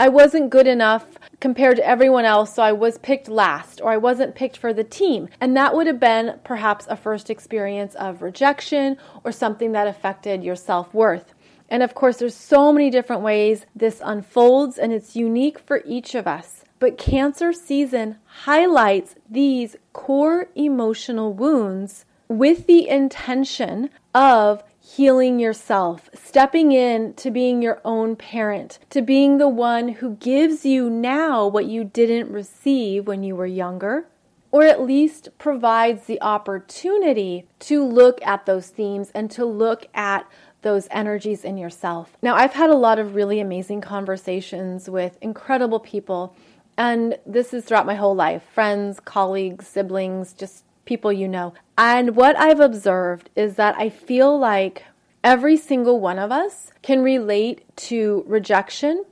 I 0.00 0.08
wasn't 0.08 0.50
good 0.50 0.66
enough 0.66 1.06
compared 1.38 1.76
to 1.76 1.86
everyone 1.86 2.24
else, 2.24 2.54
so 2.54 2.62
I 2.62 2.72
was 2.72 2.98
picked 2.98 3.28
last, 3.28 3.80
or 3.80 3.92
I 3.92 3.98
wasn't 3.98 4.34
picked 4.34 4.56
for 4.56 4.72
the 4.72 4.82
team. 4.82 5.28
And 5.40 5.56
that 5.56 5.76
would 5.76 5.86
have 5.86 6.00
been 6.00 6.40
perhaps 6.42 6.86
a 6.88 6.96
first 6.96 7.30
experience 7.30 7.94
of 7.94 8.20
rejection 8.20 8.96
or 9.22 9.30
something 9.30 9.72
that 9.72 9.86
affected 9.86 10.42
your 10.42 10.56
self 10.56 10.92
worth. 10.92 11.34
And 11.68 11.82
of 11.82 11.94
course, 11.94 12.16
there's 12.16 12.34
so 12.34 12.72
many 12.72 12.90
different 12.90 13.22
ways 13.22 13.64
this 13.76 14.02
unfolds, 14.04 14.76
and 14.76 14.92
it's 14.92 15.14
unique 15.14 15.58
for 15.58 15.82
each 15.86 16.14
of 16.14 16.26
us. 16.26 16.61
But 16.82 16.98
Cancer 16.98 17.52
season 17.52 18.16
highlights 18.24 19.14
these 19.30 19.76
core 19.92 20.48
emotional 20.56 21.32
wounds 21.32 22.04
with 22.26 22.66
the 22.66 22.88
intention 22.88 23.88
of 24.12 24.64
healing 24.80 25.38
yourself, 25.38 26.10
stepping 26.12 26.72
in 26.72 27.14
to 27.14 27.30
being 27.30 27.62
your 27.62 27.80
own 27.84 28.16
parent, 28.16 28.80
to 28.90 29.00
being 29.00 29.38
the 29.38 29.48
one 29.48 29.90
who 29.90 30.16
gives 30.16 30.66
you 30.66 30.90
now 30.90 31.46
what 31.46 31.66
you 31.66 31.84
didn't 31.84 32.32
receive 32.32 33.06
when 33.06 33.22
you 33.22 33.36
were 33.36 33.46
younger, 33.46 34.08
or 34.50 34.64
at 34.64 34.82
least 34.82 35.28
provides 35.38 36.06
the 36.06 36.20
opportunity 36.20 37.46
to 37.60 37.84
look 37.84 38.20
at 38.26 38.44
those 38.44 38.70
themes 38.70 39.12
and 39.14 39.30
to 39.30 39.44
look 39.44 39.86
at 39.94 40.26
those 40.62 40.88
energies 40.90 41.44
in 41.44 41.58
yourself. 41.58 42.16
Now, 42.22 42.34
I've 42.34 42.54
had 42.54 42.70
a 42.70 42.74
lot 42.74 42.98
of 42.98 43.14
really 43.14 43.38
amazing 43.38 43.82
conversations 43.82 44.88
with 44.88 45.18
incredible 45.20 45.80
people 45.80 46.34
and 46.76 47.18
this 47.26 47.52
is 47.52 47.64
throughout 47.64 47.86
my 47.86 47.94
whole 47.94 48.14
life 48.14 48.42
friends, 48.54 49.00
colleagues, 49.00 49.66
siblings, 49.66 50.32
just 50.32 50.64
people 50.84 51.12
you 51.12 51.28
know. 51.28 51.54
And 51.78 52.16
what 52.16 52.36
I've 52.36 52.60
observed 52.60 53.30
is 53.36 53.56
that 53.56 53.76
I 53.78 53.88
feel 53.88 54.38
like 54.38 54.84
every 55.22 55.56
single 55.56 56.00
one 56.00 56.18
of 56.18 56.32
us 56.32 56.72
can 56.82 57.02
relate 57.02 57.64
to 57.76 58.24
rejection, 58.26 59.04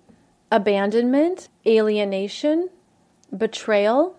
abandonment, 0.51 1.49
alienation, 1.67 2.69
betrayal, 3.37 4.17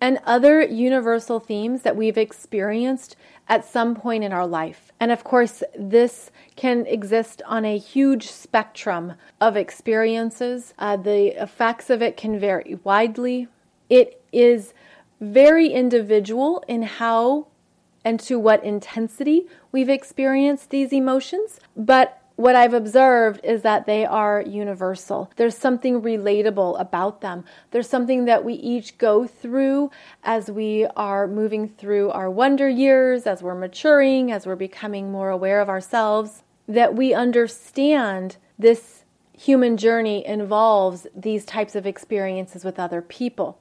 and 0.00 0.18
other 0.24 0.62
universal 0.62 1.40
themes 1.40 1.82
that 1.82 1.96
we've 1.96 2.18
experienced 2.18 3.16
at 3.48 3.64
some 3.64 3.94
point 3.94 4.24
in 4.24 4.32
our 4.32 4.46
life. 4.46 4.92
And 5.00 5.10
of 5.10 5.24
course, 5.24 5.62
this 5.76 6.30
can 6.56 6.86
exist 6.86 7.42
on 7.46 7.64
a 7.64 7.76
huge 7.76 8.30
spectrum 8.30 9.14
of 9.40 9.56
experiences. 9.56 10.72
Uh, 10.78 10.96
the 10.96 11.42
effects 11.42 11.90
of 11.90 12.00
it 12.00 12.16
can 12.16 12.38
vary 12.38 12.78
widely. 12.84 13.48
It 13.88 14.22
is 14.32 14.72
very 15.20 15.68
individual 15.68 16.64
in 16.68 16.82
how 16.82 17.48
and 18.04 18.18
to 18.20 18.38
what 18.38 18.64
intensity 18.64 19.46
we've 19.72 19.90
experienced 19.90 20.70
these 20.70 20.92
emotions, 20.92 21.60
but 21.76 22.19
what 22.40 22.56
I've 22.56 22.72
observed 22.72 23.40
is 23.44 23.60
that 23.62 23.84
they 23.84 24.06
are 24.06 24.40
universal. 24.40 25.30
There's 25.36 25.58
something 25.58 26.00
relatable 26.00 26.80
about 26.80 27.20
them. 27.20 27.44
There's 27.70 27.88
something 27.88 28.24
that 28.24 28.46
we 28.46 28.54
each 28.54 28.96
go 28.96 29.26
through 29.26 29.90
as 30.24 30.50
we 30.50 30.86
are 30.96 31.26
moving 31.26 31.68
through 31.68 32.10
our 32.12 32.30
wonder 32.30 32.66
years, 32.66 33.26
as 33.26 33.42
we're 33.42 33.54
maturing, 33.54 34.32
as 34.32 34.46
we're 34.46 34.56
becoming 34.56 35.12
more 35.12 35.28
aware 35.28 35.60
of 35.60 35.68
ourselves, 35.68 36.42
that 36.66 36.94
we 36.94 37.12
understand 37.12 38.38
this 38.58 39.04
human 39.36 39.76
journey 39.76 40.26
involves 40.26 41.06
these 41.14 41.44
types 41.44 41.74
of 41.74 41.86
experiences 41.86 42.64
with 42.64 42.78
other 42.78 43.02
people. 43.02 43.58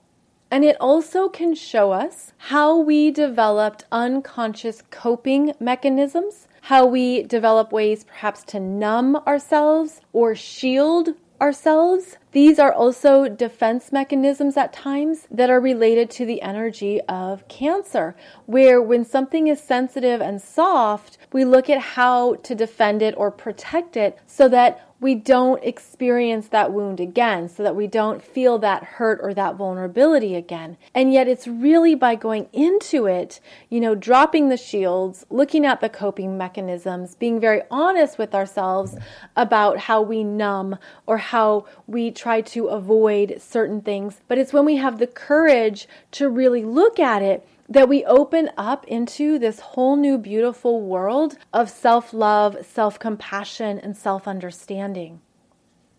And 0.50 0.64
it 0.64 0.78
also 0.80 1.28
can 1.28 1.54
show 1.54 1.92
us 1.92 2.32
how 2.38 2.78
we 2.78 3.12
developed 3.12 3.84
unconscious 3.92 4.82
coping 4.90 5.54
mechanisms 5.60 6.48
how 6.62 6.86
we 6.86 7.24
develop 7.24 7.72
ways 7.72 8.04
perhaps 8.04 8.44
to 8.46 8.60
numb 8.60 9.16
ourselves 9.28 10.02
or 10.14 10.36
shield 10.36 11.10
ourselves. 11.42 12.18
These 12.32 12.60
are 12.60 12.74
also 12.74 13.28
defense 13.28 13.92
mechanisms 13.92 14.58
at 14.58 14.74
times 14.74 15.28
that 15.32 15.50
are 15.50 15.60
related 15.60 16.10
to 16.12 16.26
the 16.26 16.42
energy 16.42 17.02
of 17.08 17.48
cancer, 17.48 18.16
where 18.46 18.82
when 18.82 19.06
something 19.06 19.48
is 19.48 19.62
sensitive 19.62 20.22
and 20.22 20.42
soft, 20.42 21.18
we 21.32 21.46
look 21.46 21.70
at 21.70 21.80
how 21.80 22.36
to 22.36 22.56
defend 22.56 23.02
it 23.02 23.16
or 23.18 23.32
protect 23.32 23.96
it 23.96 24.20
so 24.28 24.48
that 24.50 24.89
we 25.00 25.16
don't 25.16 25.64
experience 25.64 26.48
that 26.50 26.72
wound 26.72 27.00
again, 27.00 27.48
so 27.48 27.64
that 27.64 27.76
we 27.76 27.88
don't 27.88 28.24
feel 28.24 28.58
that 28.60 28.84
hurt 28.84 29.20
or 29.22 29.34
that 29.34 29.56
vulnerability 29.56 30.36
again. 30.36 30.78
And 30.94 31.14
yet, 31.14 31.28
it's 31.28 31.48
really 31.48 31.96
by 31.96 32.16
going 32.16 32.50
into 32.52 33.06
it, 33.06 33.40
you 33.70 33.80
know, 33.80 33.96
dropping 33.96 34.50
the 34.50 34.58
shields, 34.58 35.26
looking 35.30 35.66
at 35.66 35.82
the 35.82 35.90
coping 35.90 36.38
mechanisms, 36.38 37.16
being 37.16 37.40
very 37.40 37.62
honest 37.72 38.18
with 38.18 38.36
ourselves 38.36 38.96
about 39.36 39.78
how 39.78 40.02
we 40.02 40.24
numb 40.24 40.78
or 41.06 41.18
how 41.18 41.66
we 41.88 42.12
try 42.12 42.42
to 42.42 42.68
avoid 42.68 43.42
certain 43.42 43.82
things. 43.82 44.22
But 44.28 44.38
it's 44.38 44.54
when 44.54 44.66
we 44.66 44.78
have 44.78 45.00
the 45.00 45.08
courage 45.08 45.88
to 46.12 46.30
really 46.30 46.64
look 46.64 47.00
at 47.00 47.22
it 47.22 47.48
that 47.70 47.88
we 47.88 48.04
open 48.06 48.50
up 48.58 48.86
into 48.88 49.38
this 49.38 49.60
whole 49.60 49.96
new 49.96 50.18
beautiful 50.18 50.82
world 50.82 51.38
of 51.54 51.70
self 51.70 52.14
love, 52.14 52.58
self 52.66 52.98
compassion, 52.98 53.80
and 53.80 53.96
self 53.96 54.28
understanding. 54.28 55.22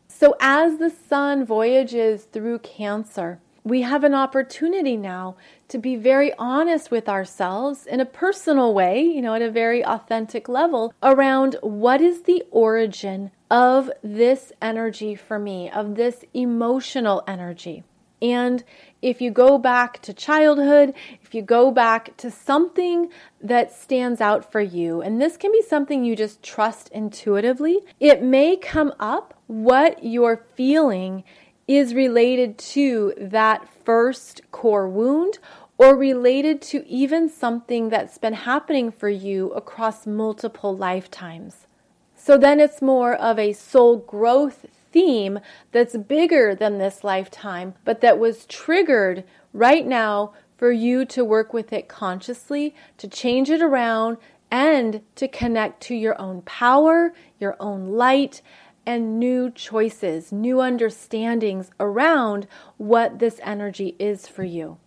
So, 0.09 0.37
as 0.40 0.78
the 0.78 0.90
sun 0.90 1.44
voyages 1.44 2.24
through 2.24 2.59
Cancer, 2.59 3.38
we 3.62 3.83
have 3.83 4.04
an 4.04 4.14
opportunity 4.14 4.96
now 4.96 5.37
to 5.68 5.78
be 5.78 5.94
very 5.94 6.33
honest 6.38 6.90
with 6.90 7.09
ourselves 7.09 7.87
in 7.87 8.00
a 8.00 8.06
personal 8.06 8.74
way, 8.74 9.02
you 9.02 9.22
know, 9.22 9.35
at 9.35 9.42
a 9.42 9.50
very 9.50 9.85
authentic 9.85 10.48
level 10.48 10.92
around 11.02 11.56
what 11.61 12.00
is 12.00 12.22
the 12.22 12.42
origin 12.50 13.30
of 13.50 13.90
this 14.02 14.52
energy 14.61 15.14
for 15.14 15.38
me, 15.38 15.70
of 15.70 15.94
this 15.94 16.24
emotional 16.35 17.22
energy. 17.26 17.85
And 18.22 18.64
if 19.00 19.20
you 19.20 19.30
go 19.30 19.56
back 19.56 20.00
to 20.02 20.12
childhood, 20.12 20.94
if 21.22 21.35
you 21.35 21.42
go 21.42 21.70
back 21.70 22.16
to 22.18 22.30
something 22.30 23.09
that 23.40 23.72
stands 23.72 24.20
out 24.20 24.50
for 24.50 24.61
you, 24.61 25.00
and 25.00 25.20
this 25.20 25.37
can 25.37 25.52
be 25.52 25.62
something 25.62 26.04
you 26.04 26.14
just 26.14 26.42
trust 26.42 26.88
intuitively, 26.90 27.80
it 27.98 28.22
may 28.22 28.56
come 28.56 28.92
up 29.00 29.35
what 29.46 30.04
you're 30.04 30.44
feeling 30.54 31.24
is 31.66 31.94
related 31.94 32.59
to 32.59 33.14
that 33.16 33.68
first 33.85 34.42
core 34.50 34.88
wound 34.88 35.38
or 35.78 35.96
related 35.96 36.61
to 36.61 36.87
even 36.87 37.28
something 37.28 37.88
that's 37.88 38.18
been 38.18 38.35
happening 38.35 38.92
for 38.92 39.09
you 39.09 39.50
across 39.52 40.06
multiple 40.06 40.76
lifetimes. 40.76 41.66
So 42.14 42.37
then 42.37 42.61
it's 42.61 42.83
more 42.83 43.14
of 43.14 43.38
a 43.38 43.54
soul 43.54 43.96
growth 43.96 44.66
theme 44.92 45.40
that's 45.72 45.96
bigger 45.96 46.55
than 46.55 46.79
this 46.79 47.05
lifetime, 47.05 47.74
but 47.85 48.00
that 48.00 48.18
was 48.18 48.46
triggered 48.46 49.24
right 49.53 49.87
now 49.87 50.33
for 50.57 50.70
you 50.70 51.05
to 51.07 51.24
work 51.24 51.53
with 51.53 51.72
it 51.72 51.88
consciously, 51.88 52.74
to 52.98 53.09
change 53.09 53.48
it 53.48 53.62
around, 53.62 54.18
and 54.50 55.03
to 55.14 55.29
connect 55.29 55.81
to 55.81 55.94
your 55.94 56.20
own 56.20 56.42
power, 56.42 57.12
your 57.38 57.57
own 57.61 57.90
light, 57.92 58.42
and 58.85 59.18
new 59.18 59.50
choices, 59.50 60.33
new 60.33 60.61
understandings 60.61 61.70
around 61.79 62.46
what 62.76 63.18
this 63.18 63.38
energy 63.42 63.94
is 63.98 64.26
for 64.26 64.44
you. 64.44 64.79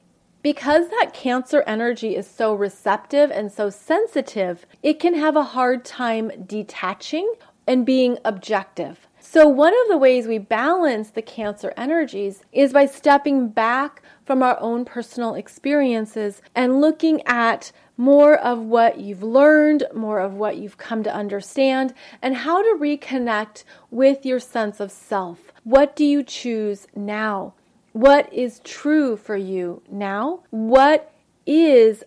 Because 0.42 0.90
that 0.90 1.14
Cancer 1.14 1.64
energy 1.66 2.16
is 2.18 2.28
so 2.28 2.54
receptive 2.54 3.32
and 3.32 3.50
so 3.52 3.70
sensitive, 3.70 4.66
it 4.82 5.00
can 5.00 5.14
have 5.14 5.38
a 5.38 5.44
hard 5.44 5.86
time 5.86 6.32
detaching 6.46 7.34
and 7.66 7.86
being 7.86 8.18
objective. 8.26 9.08
So, 9.34 9.48
one 9.48 9.74
of 9.74 9.88
the 9.90 9.98
ways 9.98 10.28
we 10.28 10.38
balance 10.38 11.10
the 11.10 11.24
Cancer 11.24 11.74
energies 11.76 12.44
is 12.52 12.72
by 12.72 12.86
stepping 12.86 13.48
back 13.50 14.04
from 14.24 14.44
our 14.44 14.60
own 14.62 14.86
personal 14.86 15.34
experiences 15.34 16.40
and 16.54 16.80
looking 16.80 17.20
at 17.26 17.72
more 17.98 18.38
of 18.38 18.60
what 18.60 19.00
you've 19.00 19.24
learned, 19.24 19.86
more 19.92 20.20
of 20.20 20.36
what 20.36 20.58
you've 20.58 20.78
come 20.78 21.02
to 21.02 21.12
understand, 21.12 21.96
and 22.22 22.36
how 22.36 22.62
to 22.62 22.78
reconnect 22.80 23.64
with 23.90 24.24
your 24.24 24.40
sense 24.40 24.80
of 24.80 24.92
self. 24.92 25.52
What 25.64 25.96
do 25.96 26.06
you 26.06 26.22
choose 26.22 26.86
now? 26.96 27.56
What 27.94 28.32
is 28.32 28.62
true 28.64 29.18
for 29.18 29.36
you 29.36 29.82
now? 29.90 30.42
What 30.52 31.12
is 31.48 32.04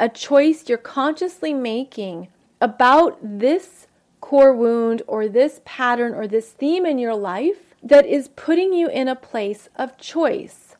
a 0.00 0.08
choice 0.08 0.68
you're 0.68 0.78
consciously 0.78 1.54
making 1.54 2.26
about 2.60 3.16
this 3.22 3.86
core 4.24 4.54
wound 4.54 5.02
or 5.06 5.28
this 5.28 5.60
pattern 5.66 6.14
or 6.14 6.26
this 6.26 6.48
theme 6.48 6.86
in 6.86 6.98
your 6.98 7.14
life 7.14 7.74
that 7.82 8.06
is 8.06 8.28
putting 8.28 8.72
you 8.72 8.88
in 8.88 9.06
a 9.06 9.14
place 9.14 9.68
of 9.76 9.98
choice. 9.98 10.76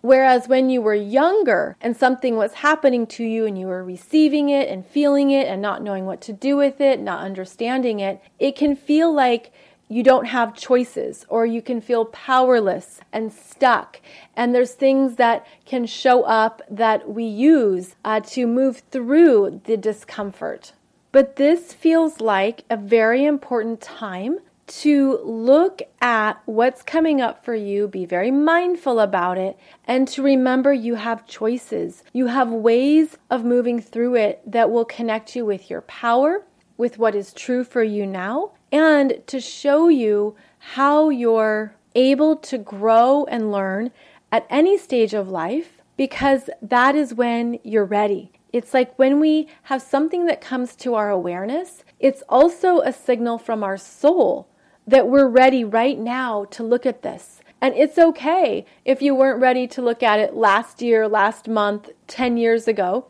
Whereas 0.00 0.48
when 0.48 0.70
you 0.70 0.80
were 0.80 0.94
younger 0.94 1.76
and 1.78 1.94
something 1.94 2.36
was 2.36 2.54
happening 2.54 3.06
to 3.08 3.22
you 3.22 3.44
and 3.44 3.58
you 3.58 3.66
were 3.66 3.84
receiving 3.84 4.48
it 4.48 4.66
and 4.70 4.86
feeling 4.86 5.30
it 5.30 5.46
and 5.46 5.60
not 5.60 5.82
knowing 5.82 6.06
what 6.06 6.22
to 6.22 6.32
do 6.32 6.56
with 6.56 6.80
it, 6.80 7.00
not 7.00 7.22
understanding 7.22 8.00
it, 8.00 8.22
it 8.38 8.56
can 8.56 8.74
feel 8.74 9.12
like 9.12 9.52
you 9.90 10.02
don't 10.02 10.28
have 10.28 10.56
choices 10.56 11.26
or 11.28 11.44
you 11.44 11.60
can 11.60 11.82
feel 11.82 12.06
powerless 12.06 13.02
and 13.12 13.30
stuck. 13.30 14.00
And 14.34 14.54
there's 14.54 14.72
things 14.72 15.16
that 15.16 15.46
can 15.66 15.84
show 15.84 16.22
up 16.22 16.62
that 16.70 17.10
we 17.10 17.24
use 17.24 17.94
uh, 18.06 18.20
to 18.20 18.46
move 18.46 18.78
through 18.90 19.60
the 19.64 19.76
discomfort. 19.76 20.72
But 21.14 21.36
this 21.36 21.72
feels 21.72 22.20
like 22.20 22.64
a 22.68 22.76
very 22.76 23.24
important 23.24 23.80
time 23.80 24.40
to 24.66 25.20
look 25.22 25.80
at 26.00 26.42
what's 26.44 26.82
coming 26.82 27.20
up 27.20 27.44
for 27.44 27.54
you, 27.54 27.86
be 27.86 28.04
very 28.04 28.32
mindful 28.32 28.98
about 28.98 29.38
it, 29.38 29.56
and 29.86 30.08
to 30.08 30.24
remember 30.24 30.72
you 30.72 30.96
have 30.96 31.24
choices. 31.28 32.02
You 32.12 32.26
have 32.26 32.50
ways 32.50 33.16
of 33.30 33.44
moving 33.44 33.80
through 33.80 34.16
it 34.16 34.42
that 34.44 34.72
will 34.72 34.84
connect 34.84 35.36
you 35.36 35.46
with 35.46 35.70
your 35.70 35.82
power, 35.82 36.42
with 36.76 36.98
what 36.98 37.14
is 37.14 37.32
true 37.32 37.62
for 37.62 37.84
you 37.84 38.06
now, 38.06 38.50
and 38.72 39.22
to 39.28 39.38
show 39.38 39.86
you 39.86 40.34
how 40.58 41.10
you're 41.10 41.76
able 41.94 42.34
to 42.38 42.58
grow 42.58 43.24
and 43.26 43.52
learn 43.52 43.92
at 44.32 44.48
any 44.50 44.76
stage 44.76 45.14
of 45.14 45.28
life 45.28 45.80
because 45.96 46.50
that 46.60 46.96
is 46.96 47.14
when 47.14 47.60
you're 47.62 47.84
ready. 47.84 48.32
It's 48.54 48.72
like 48.72 48.96
when 48.96 49.18
we 49.18 49.48
have 49.64 49.82
something 49.82 50.26
that 50.26 50.40
comes 50.40 50.76
to 50.76 50.94
our 50.94 51.10
awareness, 51.10 51.82
it's 51.98 52.22
also 52.28 52.78
a 52.82 52.92
signal 52.92 53.36
from 53.36 53.64
our 53.64 53.76
soul 53.76 54.46
that 54.86 55.08
we're 55.08 55.26
ready 55.26 55.64
right 55.64 55.98
now 55.98 56.44
to 56.52 56.62
look 56.62 56.86
at 56.86 57.02
this. 57.02 57.40
And 57.60 57.74
it's 57.74 57.98
okay 57.98 58.64
if 58.84 59.02
you 59.02 59.12
weren't 59.12 59.42
ready 59.42 59.66
to 59.66 59.82
look 59.82 60.04
at 60.04 60.20
it 60.20 60.36
last 60.36 60.80
year, 60.80 61.08
last 61.08 61.48
month, 61.48 61.90
10 62.06 62.36
years 62.36 62.68
ago 62.68 63.08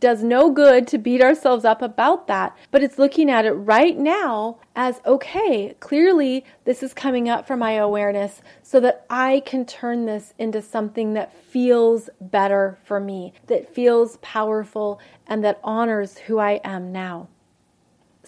does 0.00 0.22
no 0.22 0.50
good 0.50 0.86
to 0.88 0.98
beat 0.98 1.22
ourselves 1.22 1.64
up 1.64 1.80
about 1.80 2.26
that, 2.26 2.56
but 2.70 2.82
it's 2.82 2.98
looking 2.98 3.30
at 3.30 3.44
it 3.44 3.52
right 3.52 3.96
now 3.96 4.58
as 4.74 5.00
okay, 5.06 5.74
clearly 5.80 6.44
this 6.64 6.82
is 6.82 6.92
coming 6.92 7.28
up 7.28 7.46
for 7.46 7.56
my 7.56 7.72
awareness 7.72 8.42
so 8.62 8.80
that 8.80 9.06
I 9.08 9.42
can 9.46 9.64
turn 9.64 10.06
this 10.06 10.34
into 10.38 10.60
something 10.60 11.14
that 11.14 11.34
feels 11.36 12.10
better 12.20 12.78
for 12.84 13.00
me, 13.00 13.32
that 13.46 13.72
feels 13.74 14.18
powerful, 14.18 15.00
and 15.26 15.44
that 15.44 15.60
honors 15.62 16.18
who 16.18 16.38
I 16.38 16.60
am 16.64 16.92
now. 16.92 17.28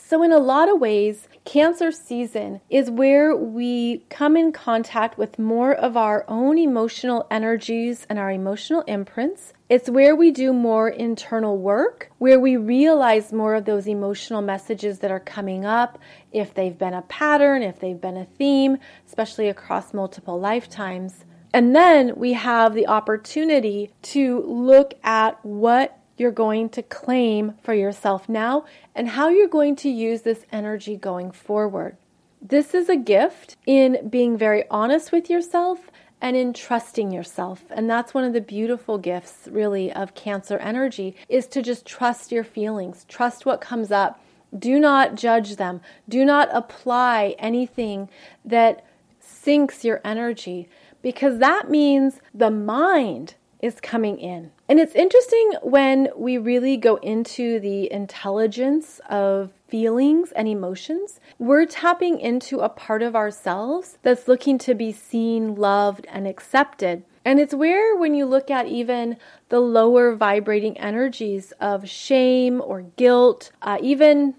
So, 0.08 0.22
in 0.22 0.32
a 0.32 0.38
lot 0.38 0.70
of 0.70 0.80
ways, 0.80 1.28
Cancer 1.44 1.92
season 1.92 2.62
is 2.70 2.90
where 2.90 3.36
we 3.36 4.04
come 4.08 4.38
in 4.38 4.52
contact 4.52 5.18
with 5.18 5.38
more 5.38 5.74
of 5.74 5.98
our 5.98 6.24
own 6.28 6.56
emotional 6.56 7.26
energies 7.30 8.06
and 8.08 8.18
our 8.18 8.30
emotional 8.30 8.80
imprints. 8.86 9.52
It's 9.68 9.90
where 9.90 10.16
we 10.16 10.30
do 10.30 10.54
more 10.54 10.88
internal 10.88 11.58
work, 11.58 12.10
where 12.16 12.40
we 12.40 12.56
realize 12.56 13.34
more 13.34 13.54
of 13.54 13.66
those 13.66 13.86
emotional 13.86 14.40
messages 14.40 15.00
that 15.00 15.10
are 15.10 15.20
coming 15.20 15.66
up, 15.66 15.98
if 16.32 16.54
they've 16.54 16.78
been 16.78 16.94
a 16.94 17.02
pattern, 17.02 17.62
if 17.62 17.78
they've 17.78 18.00
been 18.00 18.16
a 18.16 18.24
theme, 18.24 18.78
especially 19.06 19.50
across 19.50 19.92
multiple 19.92 20.40
lifetimes. 20.40 21.26
And 21.52 21.76
then 21.76 22.14
we 22.16 22.32
have 22.32 22.72
the 22.72 22.86
opportunity 22.86 23.90
to 24.04 24.42
look 24.46 24.94
at 25.04 25.44
what 25.44 25.97
you're 26.18 26.30
going 26.30 26.68
to 26.70 26.82
claim 26.82 27.54
for 27.62 27.74
yourself 27.74 28.28
now 28.28 28.64
and 28.94 29.08
how 29.08 29.28
you're 29.28 29.48
going 29.48 29.76
to 29.76 29.88
use 29.88 30.22
this 30.22 30.44
energy 30.52 30.96
going 30.96 31.30
forward. 31.30 31.96
This 32.40 32.74
is 32.74 32.88
a 32.88 32.96
gift 32.96 33.56
in 33.66 34.08
being 34.08 34.36
very 34.36 34.64
honest 34.70 35.10
with 35.12 35.28
yourself 35.28 35.90
and 36.20 36.36
in 36.36 36.52
trusting 36.52 37.12
yourself. 37.12 37.64
And 37.70 37.88
that's 37.88 38.14
one 38.14 38.24
of 38.24 38.32
the 38.32 38.40
beautiful 38.40 38.98
gifts 38.98 39.48
really 39.50 39.92
of 39.92 40.14
cancer 40.14 40.58
energy 40.58 41.16
is 41.28 41.46
to 41.48 41.62
just 41.62 41.86
trust 41.86 42.32
your 42.32 42.44
feelings, 42.44 43.04
trust 43.08 43.46
what 43.46 43.60
comes 43.60 43.90
up. 43.90 44.20
Do 44.56 44.80
not 44.80 45.14
judge 45.14 45.56
them. 45.56 45.80
Do 46.08 46.24
not 46.24 46.48
apply 46.52 47.36
anything 47.38 48.08
that 48.44 48.84
sinks 49.20 49.84
your 49.84 50.00
energy 50.04 50.68
because 51.02 51.38
that 51.38 51.70
means 51.70 52.20
the 52.34 52.50
mind 52.50 53.34
is 53.60 53.80
coming 53.80 54.18
in. 54.18 54.50
And 54.68 54.78
it's 54.78 54.94
interesting 54.94 55.52
when 55.62 56.08
we 56.16 56.38
really 56.38 56.76
go 56.76 56.96
into 56.96 57.58
the 57.60 57.90
intelligence 57.92 59.00
of 59.10 59.52
feelings 59.68 60.32
and 60.32 60.46
emotions, 60.48 61.20
we're 61.38 61.66
tapping 61.66 62.20
into 62.20 62.60
a 62.60 62.68
part 62.68 63.02
of 63.02 63.16
ourselves 63.16 63.98
that's 64.02 64.28
looking 64.28 64.58
to 64.58 64.74
be 64.74 64.92
seen, 64.92 65.54
loved, 65.56 66.06
and 66.10 66.26
accepted. 66.26 67.02
And 67.24 67.40
it's 67.40 67.52
where, 67.54 67.96
when 67.96 68.14
you 68.14 68.24
look 68.26 68.50
at 68.50 68.66
even 68.68 69.16
the 69.48 69.60
lower 69.60 70.14
vibrating 70.14 70.78
energies 70.78 71.52
of 71.60 71.88
shame 71.88 72.60
or 72.64 72.82
guilt, 72.96 73.50
uh, 73.62 73.78
even 73.82 74.34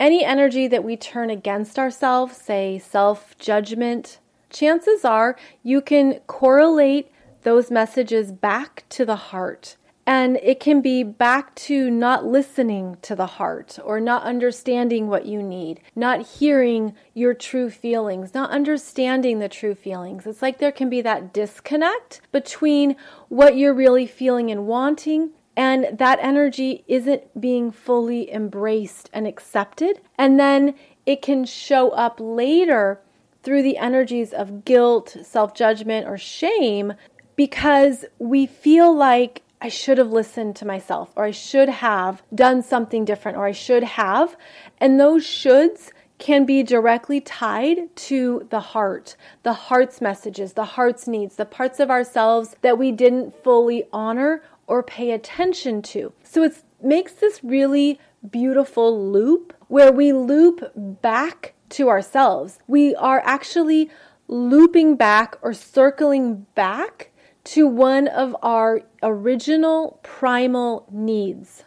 Any 0.00 0.24
energy 0.24 0.66
that 0.68 0.84
we 0.84 0.96
turn 0.96 1.30
against 1.30 1.78
ourselves, 1.78 2.36
say 2.36 2.78
self 2.78 3.38
judgment, 3.38 4.18
chances 4.50 5.04
are 5.04 5.36
you 5.62 5.80
can 5.80 6.20
correlate 6.26 7.10
those 7.44 7.70
messages 7.70 8.32
back 8.32 8.84
to 8.90 9.04
the 9.04 9.16
heart. 9.16 9.76
And 10.06 10.38
it 10.42 10.60
can 10.60 10.82
be 10.82 11.02
back 11.02 11.54
to 11.54 11.88
not 11.88 12.26
listening 12.26 12.98
to 13.02 13.16
the 13.16 13.26
heart 13.26 13.78
or 13.82 14.00
not 14.00 14.24
understanding 14.24 15.08
what 15.08 15.24
you 15.24 15.42
need, 15.42 15.80
not 15.96 16.26
hearing 16.26 16.94
your 17.14 17.32
true 17.32 17.70
feelings, 17.70 18.34
not 18.34 18.50
understanding 18.50 19.38
the 19.38 19.48
true 19.48 19.74
feelings. 19.74 20.26
It's 20.26 20.42
like 20.42 20.58
there 20.58 20.72
can 20.72 20.90
be 20.90 21.00
that 21.02 21.32
disconnect 21.32 22.20
between 22.32 22.96
what 23.28 23.56
you're 23.56 23.72
really 23.72 24.06
feeling 24.06 24.50
and 24.50 24.66
wanting 24.66 25.30
and 25.56 25.86
that 25.96 26.18
energy 26.20 26.84
isn't 26.88 27.40
being 27.40 27.70
fully 27.70 28.32
embraced 28.32 29.08
and 29.12 29.26
accepted. 29.26 30.00
And 30.18 30.38
then 30.38 30.74
it 31.06 31.22
can 31.22 31.44
show 31.44 31.90
up 31.90 32.18
later 32.20 33.00
through 33.42 33.62
the 33.62 33.76
energies 33.76 34.32
of 34.32 34.64
guilt, 34.64 35.16
self 35.22 35.54
judgment, 35.54 36.08
or 36.08 36.18
shame 36.18 36.94
because 37.36 38.04
we 38.18 38.46
feel 38.46 38.94
like 38.94 39.42
I 39.60 39.68
should 39.68 39.98
have 39.98 40.12
listened 40.12 40.56
to 40.56 40.66
myself, 40.66 41.10
or 41.16 41.24
I 41.24 41.30
should 41.30 41.68
have 41.68 42.22
done 42.34 42.62
something 42.62 43.04
different, 43.04 43.38
or 43.38 43.46
I 43.46 43.52
should 43.52 43.82
have. 43.82 44.36
And 44.78 45.00
those 45.00 45.24
shoulds 45.24 45.90
can 46.18 46.44
be 46.44 46.62
directly 46.62 47.20
tied 47.20 47.94
to 47.96 48.46
the 48.50 48.60
heart, 48.60 49.16
the 49.42 49.52
heart's 49.52 50.00
messages, 50.00 50.52
the 50.52 50.64
heart's 50.64 51.08
needs, 51.08 51.36
the 51.36 51.44
parts 51.44 51.80
of 51.80 51.90
ourselves 51.90 52.56
that 52.62 52.78
we 52.78 52.92
didn't 52.92 53.42
fully 53.42 53.84
honor 53.92 54.42
or 54.66 54.82
pay 54.82 55.10
attention 55.10 55.82
to. 55.82 56.12
So 56.22 56.42
it 56.42 56.62
makes 56.82 57.14
this 57.14 57.42
really 57.42 57.98
beautiful 58.30 59.10
loop 59.10 59.54
where 59.68 59.92
we 59.92 60.12
loop 60.12 60.70
back 60.76 61.54
to 61.70 61.88
ourselves. 61.88 62.58
We 62.66 62.94
are 62.94 63.20
actually 63.24 63.90
looping 64.28 64.96
back 64.96 65.36
or 65.42 65.52
circling 65.52 66.46
back 66.54 67.10
to 67.44 67.66
one 67.66 68.08
of 68.08 68.34
our 68.42 68.82
original 69.02 70.00
primal 70.02 70.86
needs. 70.90 71.64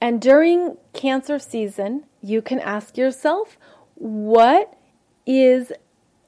And 0.00 0.20
during 0.20 0.78
cancer 0.92 1.38
season, 1.38 2.04
you 2.22 2.40
can 2.40 2.58
ask 2.58 2.96
yourself, 2.96 3.58
what 3.94 4.76
is 5.26 5.72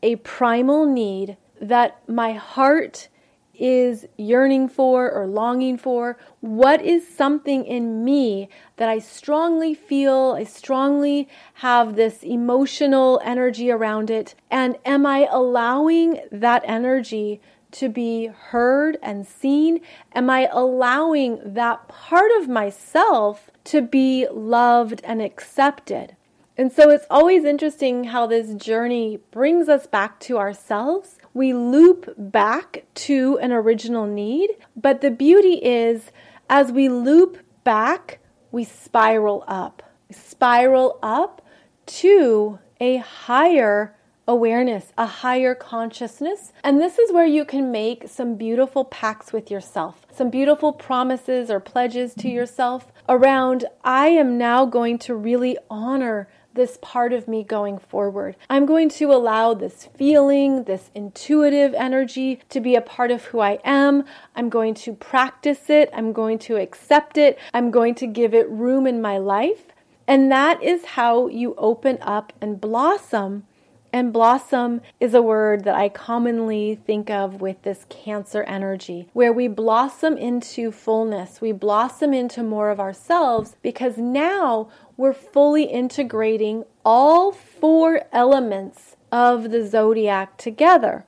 a 0.02 0.16
primal 0.16 0.84
need 0.84 1.36
that 1.60 2.06
my 2.08 2.32
heart 2.32 3.08
is 3.54 4.06
yearning 4.16 4.68
for 4.68 5.10
or 5.10 5.26
longing 5.26 5.78
for? 5.78 6.18
What 6.40 6.82
is 6.82 7.06
something 7.06 7.64
in 7.64 8.04
me 8.04 8.48
that 8.76 8.88
I 8.88 8.98
strongly 8.98 9.72
feel, 9.72 10.34
I 10.36 10.44
strongly 10.44 11.28
have 11.54 11.94
this 11.94 12.22
emotional 12.22 13.20
energy 13.24 13.70
around 13.70 14.10
it? 14.10 14.34
And 14.50 14.76
am 14.84 15.06
I 15.06 15.28
allowing 15.30 16.20
that 16.30 16.62
energy 16.66 17.40
to 17.72 17.88
be 17.88 18.26
heard 18.26 18.98
and 19.02 19.26
seen? 19.26 19.80
Am 20.14 20.30
I 20.30 20.48
allowing 20.52 21.40
that 21.44 21.88
part 21.88 22.30
of 22.40 22.48
myself 22.48 23.50
to 23.64 23.82
be 23.82 24.26
loved 24.30 25.00
and 25.04 25.20
accepted? 25.20 26.16
And 26.56 26.70
so 26.70 26.90
it's 26.90 27.06
always 27.10 27.44
interesting 27.44 28.04
how 28.04 28.26
this 28.26 28.54
journey 28.54 29.18
brings 29.30 29.68
us 29.68 29.86
back 29.86 30.20
to 30.20 30.38
ourselves 30.38 31.18
we 31.34 31.54
loop 31.54 32.12
back 32.16 32.84
to 32.94 33.38
an 33.40 33.52
original 33.52 34.06
need. 34.06 34.50
But 34.76 35.00
the 35.00 35.10
beauty 35.10 35.54
is, 35.54 36.10
as 36.48 36.70
we 36.70 36.88
loop 36.88 37.38
back, 37.64 38.18
we 38.50 38.64
spiral 38.64 39.44
up, 39.48 39.82
spiral 40.10 40.98
up 41.02 41.42
to 41.86 42.58
a 42.80 42.98
higher 42.98 43.96
awareness, 44.26 44.92
a 44.96 45.06
higher 45.06 45.54
consciousness. 45.54 46.52
And 46.62 46.80
this 46.80 46.98
is 46.98 47.12
where 47.12 47.26
you 47.26 47.44
can 47.44 47.70
make 47.70 48.08
some 48.08 48.36
beautiful 48.36 48.84
pacts 48.84 49.32
with 49.32 49.50
yourself, 49.50 50.06
some 50.12 50.30
beautiful 50.30 50.72
promises 50.72 51.50
or 51.50 51.60
pledges 51.60 52.14
to 52.14 52.28
yourself 52.28 52.92
around 53.08 53.64
I 53.84 54.08
am 54.08 54.38
now 54.38 54.64
going 54.64 54.98
to 55.00 55.14
really 55.14 55.58
honor 55.68 56.28
this 56.54 56.78
part 56.82 57.12
of 57.12 57.26
me 57.26 57.42
going 57.42 57.78
forward. 57.78 58.36
I'm 58.50 58.66
going 58.66 58.90
to 58.90 59.12
allow 59.12 59.54
this 59.54 59.88
feeling, 59.96 60.64
this 60.64 60.90
intuitive 60.94 61.74
energy 61.74 62.40
to 62.50 62.60
be 62.60 62.74
a 62.74 62.82
part 62.82 63.10
of 63.10 63.24
who 63.26 63.40
I 63.40 63.58
am. 63.64 64.04
I'm 64.36 64.50
going 64.50 64.74
to 64.74 64.92
practice 64.92 65.70
it. 65.70 65.88
I'm 65.94 66.12
going 66.12 66.38
to 66.40 66.56
accept 66.56 67.16
it. 67.16 67.38
I'm 67.54 67.70
going 67.70 67.94
to 67.96 68.06
give 68.06 68.34
it 68.34 68.48
room 68.50 68.86
in 68.86 69.00
my 69.00 69.18
life. 69.18 69.68
And 70.06 70.30
that 70.30 70.62
is 70.62 70.84
how 70.84 71.28
you 71.28 71.54
open 71.56 71.98
up 72.02 72.32
and 72.40 72.60
blossom 72.60 73.44
and 73.92 74.12
blossom 74.12 74.80
is 75.00 75.12
a 75.12 75.20
word 75.22 75.64
that 75.64 75.74
I 75.74 75.88
commonly 75.88 76.74
think 76.74 77.10
of 77.10 77.40
with 77.40 77.62
this 77.62 77.84
cancer 77.90 78.42
energy, 78.44 79.08
where 79.12 79.32
we 79.32 79.48
blossom 79.48 80.16
into 80.16 80.72
fullness. 80.72 81.40
We 81.40 81.52
blossom 81.52 82.14
into 82.14 82.42
more 82.42 82.70
of 82.70 82.80
ourselves 82.80 83.56
because 83.62 83.98
now 83.98 84.70
we're 84.96 85.12
fully 85.12 85.64
integrating 85.64 86.64
all 86.84 87.32
four 87.32 88.02
elements 88.12 88.96
of 89.10 89.50
the 89.50 89.66
zodiac 89.66 90.38
together. 90.38 91.04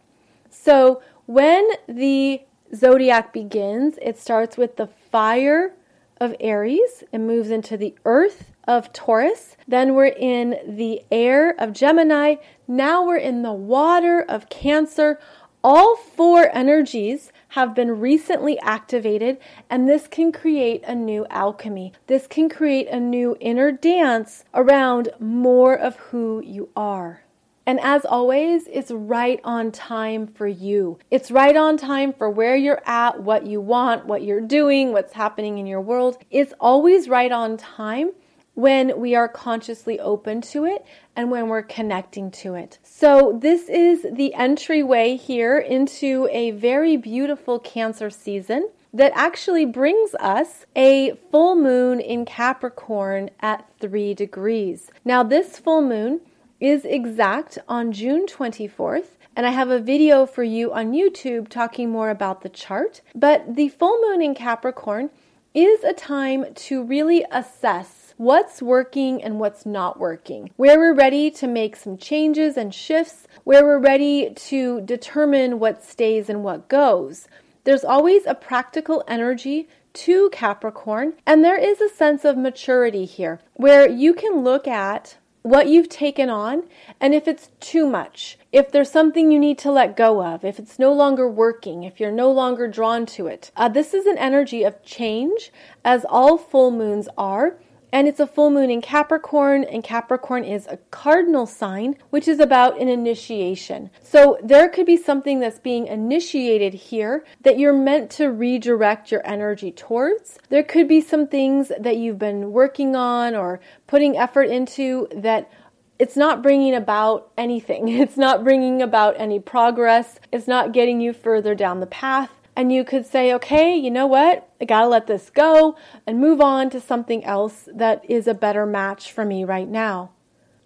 So 0.50 1.02
when 1.26 1.68
the 1.88 2.42
zodiac 2.74 3.32
begins, 3.32 3.98
it 4.02 4.18
starts 4.18 4.56
with 4.56 4.76
the 4.76 4.86
fire 4.86 5.74
of 6.20 6.34
Aries 6.38 7.02
and 7.12 7.26
moves 7.26 7.50
into 7.50 7.76
the 7.76 7.94
earth 8.04 8.53
of 8.66 8.92
Taurus. 8.92 9.56
Then 9.66 9.94
we're 9.94 10.06
in 10.06 10.58
the 10.66 11.02
air 11.10 11.54
of 11.58 11.72
Gemini. 11.72 12.36
Now 12.66 13.04
we're 13.04 13.16
in 13.16 13.42
the 13.42 13.52
water 13.52 14.20
of 14.20 14.48
Cancer. 14.48 15.18
All 15.62 15.96
four 15.96 16.50
energies 16.54 17.32
have 17.48 17.74
been 17.74 18.00
recently 18.00 18.58
activated, 18.58 19.38
and 19.70 19.88
this 19.88 20.06
can 20.06 20.30
create 20.30 20.82
a 20.84 20.94
new 20.94 21.26
alchemy. 21.30 21.92
This 22.06 22.26
can 22.26 22.48
create 22.48 22.88
a 22.88 23.00
new 23.00 23.36
inner 23.40 23.72
dance 23.72 24.44
around 24.52 25.08
more 25.18 25.74
of 25.74 25.96
who 25.96 26.42
you 26.44 26.68
are. 26.76 27.22
And 27.66 27.80
as 27.80 28.04
always, 28.04 28.66
it's 28.70 28.90
right 28.90 29.40
on 29.42 29.72
time 29.72 30.26
for 30.26 30.46
you. 30.46 30.98
It's 31.10 31.30
right 31.30 31.56
on 31.56 31.78
time 31.78 32.12
for 32.12 32.28
where 32.28 32.56
you're 32.56 32.82
at, 32.84 33.22
what 33.22 33.46
you 33.46 33.60
want, 33.60 34.04
what 34.04 34.22
you're 34.22 34.42
doing, 34.42 34.92
what's 34.92 35.14
happening 35.14 35.56
in 35.56 35.66
your 35.66 35.80
world. 35.80 36.18
It's 36.30 36.52
always 36.60 37.08
right 37.08 37.32
on 37.32 37.56
time 37.56 38.10
when 38.54 38.98
we 39.00 39.14
are 39.14 39.28
consciously 39.28 39.98
open 40.00 40.40
to 40.40 40.64
it 40.64 40.84
and 41.16 41.30
when 41.30 41.48
we're 41.48 41.62
connecting 41.62 42.30
to 42.30 42.54
it. 42.54 42.78
So, 42.82 43.38
this 43.40 43.68
is 43.68 44.06
the 44.10 44.34
entryway 44.34 45.16
here 45.16 45.58
into 45.58 46.28
a 46.30 46.52
very 46.52 46.96
beautiful 46.96 47.58
Cancer 47.58 48.10
season 48.10 48.68
that 48.92 49.12
actually 49.14 49.66
brings 49.66 50.14
us 50.20 50.66
a 50.76 51.12
full 51.30 51.56
moon 51.56 52.00
in 52.00 52.24
Capricorn 52.24 53.30
at 53.40 53.68
three 53.80 54.14
degrees. 54.14 54.90
Now, 55.04 55.24
this 55.24 55.58
full 55.58 55.82
moon 55.82 56.20
is 56.60 56.84
exact 56.84 57.58
on 57.68 57.92
June 57.92 58.26
24th. 58.26 59.16
And 59.36 59.46
I 59.46 59.50
have 59.50 59.68
a 59.68 59.80
video 59.80 60.26
for 60.26 60.44
you 60.44 60.72
on 60.72 60.92
YouTube 60.92 61.48
talking 61.48 61.90
more 61.90 62.08
about 62.10 62.42
the 62.42 62.48
chart. 62.48 63.00
But 63.16 63.56
the 63.56 63.68
full 63.68 64.00
moon 64.00 64.22
in 64.22 64.32
Capricorn 64.32 65.10
is 65.54 65.82
a 65.82 65.92
time 65.92 66.54
to 66.54 66.84
really 66.84 67.24
assess 67.32 67.93
what's 68.16 68.62
working 68.62 69.22
and 69.22 69.40
what's 69.40 69.66
not 69.66 69.98
working, 69.98 70.50
where 70.56 70.78
we're 70.78 70.94
ready 70.94 71.30
to 71.30 71.46
make 71.46 71.76
some 71.76 71.96
changes 71.96 72.56
and 72.56 72.74
shifts, 72.74 73.26
where 73.44 73.64
we're 73.64 73.78
ready 73.78 74.30
to 74.34 74.80
determine 74.82 75.58
what 75.58 75.84
stays 75.84 76.28
and 76.28 76.44
what 76.44 76.68
goes. 76.68 77.28
There's 77.64 77.84
always 77.84 78.26
a 78.26 78.34
practical 78.34 79.02
energy 79.08 79.68
to 79.94 80.28
Capricorn, 80.30 81.14
and 81.26 81.44
there 81.44 81.58
is 81.58 81.80
a 81.80 81.88
sense 81.88 82.24
of 82.24 82.36
maturity 82.36 83.04
here 83.04 83.40
where 83.54 83.88
you 83.88 84.12
can 84.12 84.42
look 84.42 84.66
at 84.66 85.16
what 85.44 85.68
you've 85.68 85.90
taken 85.90 86.30
on 86.30 86.62
and 86.98 87.14
if 87.14 87.28
it's 87.28 87.50
too 87.60 87.86
much, 87.86 88.38
if 88.50 88.72
there's 88.72 88.90
something 88.90 89.30
you 89.30 89.38
need 89.38 89.58
to 89.58 89.70
let 89.70 89.94
go 89.94 90.24
of, 90.24 90.42
if 90.42 90.58
it's 90.58 90.78
no 90.78 90.90
longer 90.90 91.28
working, 91.28 91.84
if 91.84 92.00
you're 92.00 92.10
no 92.10 92.32
longer 92.32 92.66
drawn 92.66 93.04
to 93.04 93.26
it. 93.26 93.50
Uh, 93.54 93.68
this 93.68 93.92
is 93.92 94.06
an 94.06 94.16
energy 94.16 94.64
of 94.64 94.82
change, 94.82 95.52
as 95.84 96.06
all 96.08 96.38
full 96.38 96.70
moons 96.70 97.08
are. 97.18 97.58
And 97.94 98.08
it's 98.08 98.18
a 98.18 98.26
full 98.26 98.50
moon 98.50 98.70
in 98.70 98.82
Capricorn, 98.82 99.62
and 99.62 99.84
Capricorn 99.84 100.42
is 100.42 100.66
a 100.66 100.78
cardinal 100.90 101.46
sign, 101.46 101.94
which 102.10 102.26
is 102.26 102.40
about 102.40 102.80
an 102.80 102.88
initiation. 102.88 103.88
So 104.02 104.36
there 104.42 104.68
could 104.68 104.84
be 104.84 104.96
something 104.96 105.38
that's 105.38 105.60
being 105.60 105.86
initiated 105.86 106.74
here 106.74 107.24
that 107.42 107.56
you're 107.56 107.72
meant 107.72 108.10
to 108.12 108.32
redirect 108.32 109.12
your 109.12 109.24
energy 109.24 109.70
towards. 109.70 110.40
There 110.48 110.64
could 110.64 110.88
be 110.88 111.00
some 111.00 111.28
things 111.28 111.70
that 111.78 111.96
you've 111.96 112.18
been 112.18 112.50
working 112.50 112.96
on 112.96 113.36
or 113.36 113.60
putting 113.86 114.16
effort 114.16 114.50
into 114.50 115.06
that 115.14 115.48
it's 115.96 116.16
not 116.16 116.42
bringing 116.42 116.74
about 116.74 117.30
anything. 117.38 117.86
It's 118.04 118.16
not 118.16 118.42
bringing 118.42 118.82
about 118.82 119.14
any 119.20 119.38
progress. 119.38 120.18
It's 120.32 120.48
not 120.48 120.72
getting 120.72 121.00
you 121.00 121.12
further 121.12 121.54
down 121.54 121.78
the 121.78 121.86
path 121.86 122.32
and 122.56 122.72
you 122.72 122.84
could 122.84 123.06
say, 123.06 123.32
okay, 123.34 123.74
you 123.76 123.90
know 123.90 124.06
what? 124.06 124.48
I 124.60 124.64
gotta 124.64 124.88
let 124.88 125.06
this 125.06 125.30
go 125.30 125.76
and 126.06 126.20
move 126.20 126.40
on 126.40 126.70
to 126.70 126.80
something 126.80 127.24
else 127.24 127.68
that 127.74 128.04
is 128.08 128.26
a 128.26 128.34
better 128.34 128.64
match 128.66 129.12
for 129.12 129.24
me 129.24 129.44
right 129.44 129.68
now. 129.68 130.10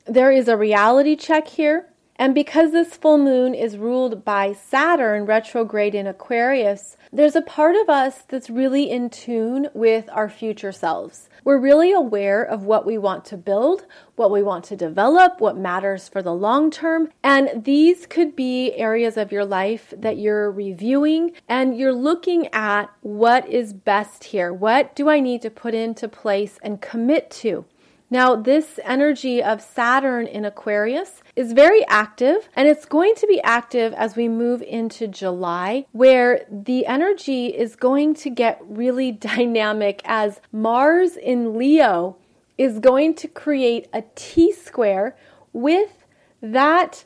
there 0.06 0.32
is 0.32 0.48
a 0.48 0.56
reality 0.56 1.14
check 1.16 1.48
here. 1.48 1.86
And 2.16 2.34
because 2.34 2.72
this 2.72 2.96
full 2.96 3.18
moon 3.18 3.54
is 3.54 3.76
ruled 3.76 4.24
by 4.24 4.52
Saturn 4.52 5.24
retrograde 5.24 5.94
in 5.94 6.06
Aquarius, 6.06 6.96
there's 7.12 7.36
a 7.36 7.42
part 7.42 7.76
of 7.76 7.88
us 7.88 8.22
that's 8.28 8.50
really 8.50 8.90
in 8.90 9.08
tune 9.08 9.68
with 9.72 10.08
our 10.12 10.28
future 10.28 10.72
selves. 10.72 11.28
We're 11.48 11.56
really 11.56 11.92
aware 11.92 12.42
of 12.42 12.64
what 12.64 12.84
we 12.84 12.98
want 12.98 13.24
to 13.24 13.38
build, 13.38 13.86
what 14.16 14.30
we 14.30 14.42
want 14.42 14.64
to 14.64 14.76
develop, 14.76 15.40
what 15.40 15.56
matters 15.56 16.06
for 16.06 16.20
the 16.20 16.34
long 16.34 16.70
term. 16.70 17.08
And 17.24 17.64
these 17.64 18.04
could 18.04 18.36
be 18.36 18.74
areas 18.74 19.16
of 19.16 19.32
your 19.32 19.46
life 19.46 19.94
that 19.96 20.18
you're 20.18 20.50
reviewing 20.50 21.32
and 21.48 21.74
you're 21.74 21.94
looking 21.94 22.48
at 22.48 22.90
what 23.00 23.48
is 23.48 23.72
best 23.72 24.24
here. 24.24 24.52
What 24.52 24.94
do 24.94 25.08
I 25.08 25.20
need 25.20 25.40
to 25.40 25.48
put 25.48 25.72
into 25.72 26.06
place 26.06 26.58
and 26.62 26.82
commit 26.82 27.30
to? 27.40 27.64
Now, 28.10 28.36
this 28.36 28.80
energy 28.84 29.42
of 29.42 29.60
Saturn 29.60 30.26
in 30.26 30.46
Aquarius 30.46 31.22
is 31.36 31.52
very 31.52 31.86
active, 31.88 32.48
and 32.56 32.66
it's 32.66 32.86
going 32.86 33.14
to 33.16 33.26
be 33.26 33.40
active 33.42 33.92
as 33.92 34.16
we 34.16 34.28
move 34.28 34.62
into 34.62 35.06
July, 35.06 35.84
where 35.92 36.46
the 36.50 36.86
energy 36.86 37.48
is 37.48 37.76
going 37.76 38.14
to 38.14 38.30
get 38.30 38.60
really 38.66 39.12
dynamic 39.32 40.00
as 40.04 40.40
Mars 40.52 41.16
in 41.16 41.58
Leo 41.58 42.16
is 42.56 42.78
going 42.78 43.14
to 43.14 43.28
create 43.28 43.88
a 43.92 44.02
T 44.14 44.52
square 44.52 45.16
with 45.52 46.04
that 46.40 47.04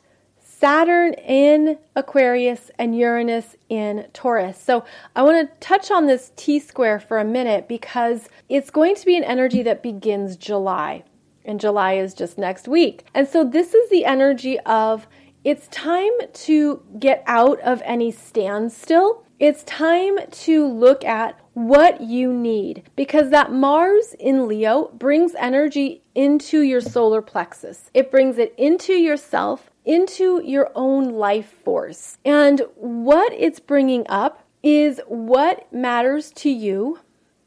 Saturn 0.63 1.11
in 1.15 1.77
Aquarius 1.93 2.71
and 2.79 2.97
Uranus 2.97 3.57
in 3.67 4.07
Taurus. 4.13 4.57
So 4.57 4.85
I 5.13 5.21
want 5.21 5.51
to 5.51 5.57
touch 5.59 5.91
on 5.91 6.05
this 6.05 6.31
T 6.37 6.57
square 6.57 7.01
for 7.01 7.19
a 7.19 7.25
minute 7.25 7.67
because 7.67 8.29
it's 8.47 8.69
going 8.69 8.95
to 8.95 9.05
be 9.05 9.17
an 9.17 9.25
energy 9.25 9.61
that 9.63 9.83
begins 9.83 10.37
July. 10.37 11.03
And 11.43 11.59
July 11.59 11.95
is 11.95 12.13
just 12.13 12.37
next 12.37 12.69
week. 12.69 13.05
And 13.13 13.27
so 13.27 13.43
this 13.43 13.73
is 13.73 13.89
the 13.89 14.05
energy 14.05 14.57
of 14.61 15.05
it's 15.43 15.67
time 15.67 16.13
to 16.31 16.81
get 16.97 17.25
out 17.27 17.59
of 17.59 17.81
any 17.83 18.09
standstill. 18.09 19.25
It's 19.39 19.65
time 19.65 20.15
to 20.31 20.65
look 20.65 21.03
at 21.03 21.37
what 21.55 21.99
you 21.99 22.31
need 22.31 22.83
because 22.95 23.31
that 23.31 23.51
Mars 23.51 24.15
in 24.17 24.47
Leo 24.47 24.91
brings 24.93 25.35
energy 25.35 26.03
into 26.15 26.61
your 26.61 26.79
solar 26.79 27.21
plexus. 27.21 27.91
It 27.93 28.09
brings 28.09 28.37
it 28.37 28.55
into 28.57 28.93
yourself 28.93 29.69
into 29.85 30.41
your 30.43 30.71
own 30.75 31.09
life 31.09 31.53
force. 31.63 32.17
And 32.23 32.61
what 32.75 33.33
it's 33.33 33.59
bringing 33.59 34.05
up 34.07 34.43
is 34.61 35.01
what 35.07 35.71
matters 35.73 36.31
to 36.31 36.49
you 36.49 36.99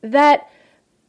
that 0.03 0.51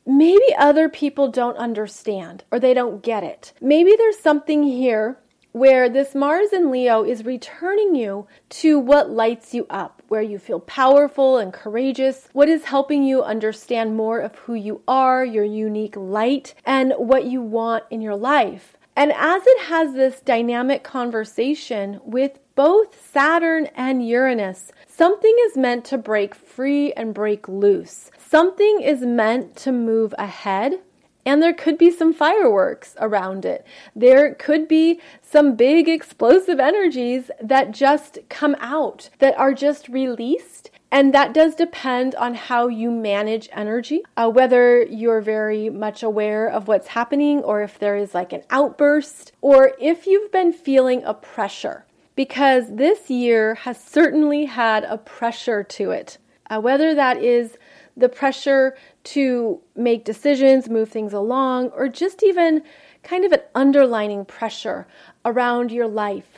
maybe 0.05 0.55
other 0.57 0.87
people 0.87 1.29
don't 1.29 1.57
understand 1.57 2.45
or 2.49 2.59
they 2.59 2.73
don't 2.73 3.03
get 3.03 3.23
it. 3.23 3.53
Maybe 3.59 3.93
there's 3.97 4.17
something 4.19 4.63
here 4.63 5.19
where 5.51 5.89
this 5.89 6.13
Mars 6.13 6.53
in 6.53 6.69
Leo 6.71 7.03
is 7.03 7.25
returning 7.25 7.95
you 7.95 8.27
to 8.49 8.77
what 8.77 9.09
lights 9.09 9.53
you 9.53 9.65
up, 9.69 10.03
where 10.07 10.21
you 10.21 10.37
feel 10.37 10.59
powerful 10.59 11.39
and 11.39 11.51
courageous, 11.51 12.29
what 12.31 12.47
is 12.47 12.65
helping 12.65 13.03
you 13.03 13.23
understand 13.23 13.95
more 13.95 14.19
of 14.19 14.35
who 14.35 14.53
you 14.53 14.81
are, 14.87 15.25
your 15.25 15.43
unique 15.43 15.95
light, 15.97 16.53
and 16.63 16.93
what 16.97 17.25
you 17.25 17.41
want 17.41 17.83
in 17.89 18.01
your 18.01 18.15
life. 18.15 18.76
And 18.97 19.13
as 19.13 19.43
it 19.45 19.65
has 19.65 19.93
this 19.93 20.21
dynamic 20.21 20.83
conversation 20.83 21.99
with 22.03 22.39
both 22.55 22.99
Saturn 22.99 23.67
and 23.75 24.03
Uranus, 24.03 24.71
something 24.87 25.35
is 25.45 25.55
meant 25.55 25.85
to 25.85 25.99
break 25.99 26.33
free 26.33 26.93
and 26.93 27.13
break 27.13 27.47
loose. 27.47 28.09
Something 28.17 28.81
is 28.81 29.01
meant 29.01 29.55
to 29.57 29.71
move 29.71 30.15
ahead. 30.17 30.79
And 31.27 31.43
there 31.43 31.53
could 31.53 31.77
be 31.77 31.91
some 31.91 32.11
fireworks 32.11 32.95
around 32.99 33.45
it. 33.45 33.67
There 33.95 34.33
could 34.33 34.67
be 34.67 34.99
some 35.21 35.55
big 35.55 35.87
explosive 35.87 36.59
energies 36.59 37.29
that 37.39 37.73
just 37.73 38.17
come 38.29 38.55
out, 38.59 39.11
that 39.19 39.37
are 39.37 39.53
just 39.53 39.89
released 39.89 40.71
and 40.91 41.13
that 41.13 41.33
does 41.33 41.55
depend 41.55 42.15
on 42.15 42.33
how 42.33 42.67
you 42.67 42.89
manage 42.89 43.49
energy, 43.51 44.03
uh, 44.15 44.29
whether 44.29 44.83
you're 44.83 45.21
very 45.21 45.69
much 45.69 46.01
aware 46.01 46.47
of 46.47 46.67
what's 46.67 46.87
happening, 46.87 47.39
or 47.39 47.61
if 47.61 47.77
there 47.77 47.97
is 47.97 48.13
like 48.13 48.31
an 48.31 48.43
outburst, 48.49 49.33
or 49.41 49.73
if 49.79 50.07
you've 50.07 50.31
been 50.31 50.53
feeling 50.53 51.03
a 51.03 51.13
pressure, 51.13 51.85
because 52.15 52.63
this 52.69 53.09
year 53.09 53.55
has 53.55 53.83
certainly 53.83 54.45
had 54.45 54.85
a 54.85 54.97
pressure 54.97 55.63
to 55.63 55.91
it. 55.91 56.17
Uh, 56.49 56.61
whether 56.61 56.95
that 56.95 57.21
is 57.21 57.57
the 57.97 58.07
pressure 58.07 58.77
to 59.03 59.59
make 59.75 60.05
decisions, 60.05 60.69
move 60.69 60.89
things 60.89 61.11
along, 61.11 61.67
or 61.69 61.89
just 61.89 62.23
even 62.23 62.63
kind 63.03 63.25
of 63.25 63.33
an 63.33 63.41
underlining 63.55 64.23
pressure 64.23 64.87
around 65.25 65.71
your 65.71 65.87
life. 65.87 66.29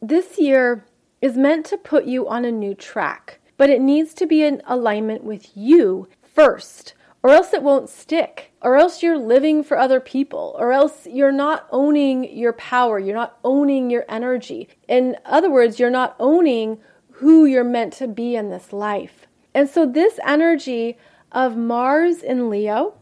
This 0.00 0.38
year 0.38 0.84
is 1.20 1.36
meant 1.36 1.66
to 1.66 1.76
put 1.76 2.04
you 2.04 2.28
on 2.28 2.44
a 2.44 2.52
new 2.52 2.74
track 2.74 3.40
but 3.56 3.70
it 3.70 3.80
needs 3.80 4.14
to 4.14 4.26
be 4.26 4.42
in 4.42 4.62
alignment 4.66 5.24
with 5.24 5.56
you 5.56 6.08
first, 6.22 6.94
or 7.22 7.30
else 7.30 7.52
it 7.52 7.62
won't 7.62 7.88
stick, 7.88 8.52
or 8.60 8.76
else 8.76 9.02
you're 9.02 9.18
living 9.18 9.64
for 9.64 9.78
other 9.78 10.00
people, 10.00 10.54
or 10.58 10.72
else 10.72 11.06
you're 11.06 11.32
not 11.32 11.66
owning 11.70 12.36
your 12.36 12.52
power, 12.52 12.98
you're 12.98 13.14
not 13.14 13.38
owning 13.42 13.90
your 13.90 14.04
energy. 14.08 14.68
In 14.86 15.16
other 15.24 15.50
words, 15.50 15.78
you're 15.78 15.90
not 15.90 16.14
owning 16.18 16.78
who 17.12 17.46
you're 17.46 17.64
meant 17.64 17.92
to 17.94 18.06
be 18.06 18.36
in 18.36 18.50
this 18.50 18.72
life. 18.72 19.26
And 19.54 19.68
so, 19.68 19.86
this 19.86 20.20
energy 20.24 20.98
of 21.32 21.56
Mars 21.56 22.22
in 22.22 22.50
Leo 22.50 22.94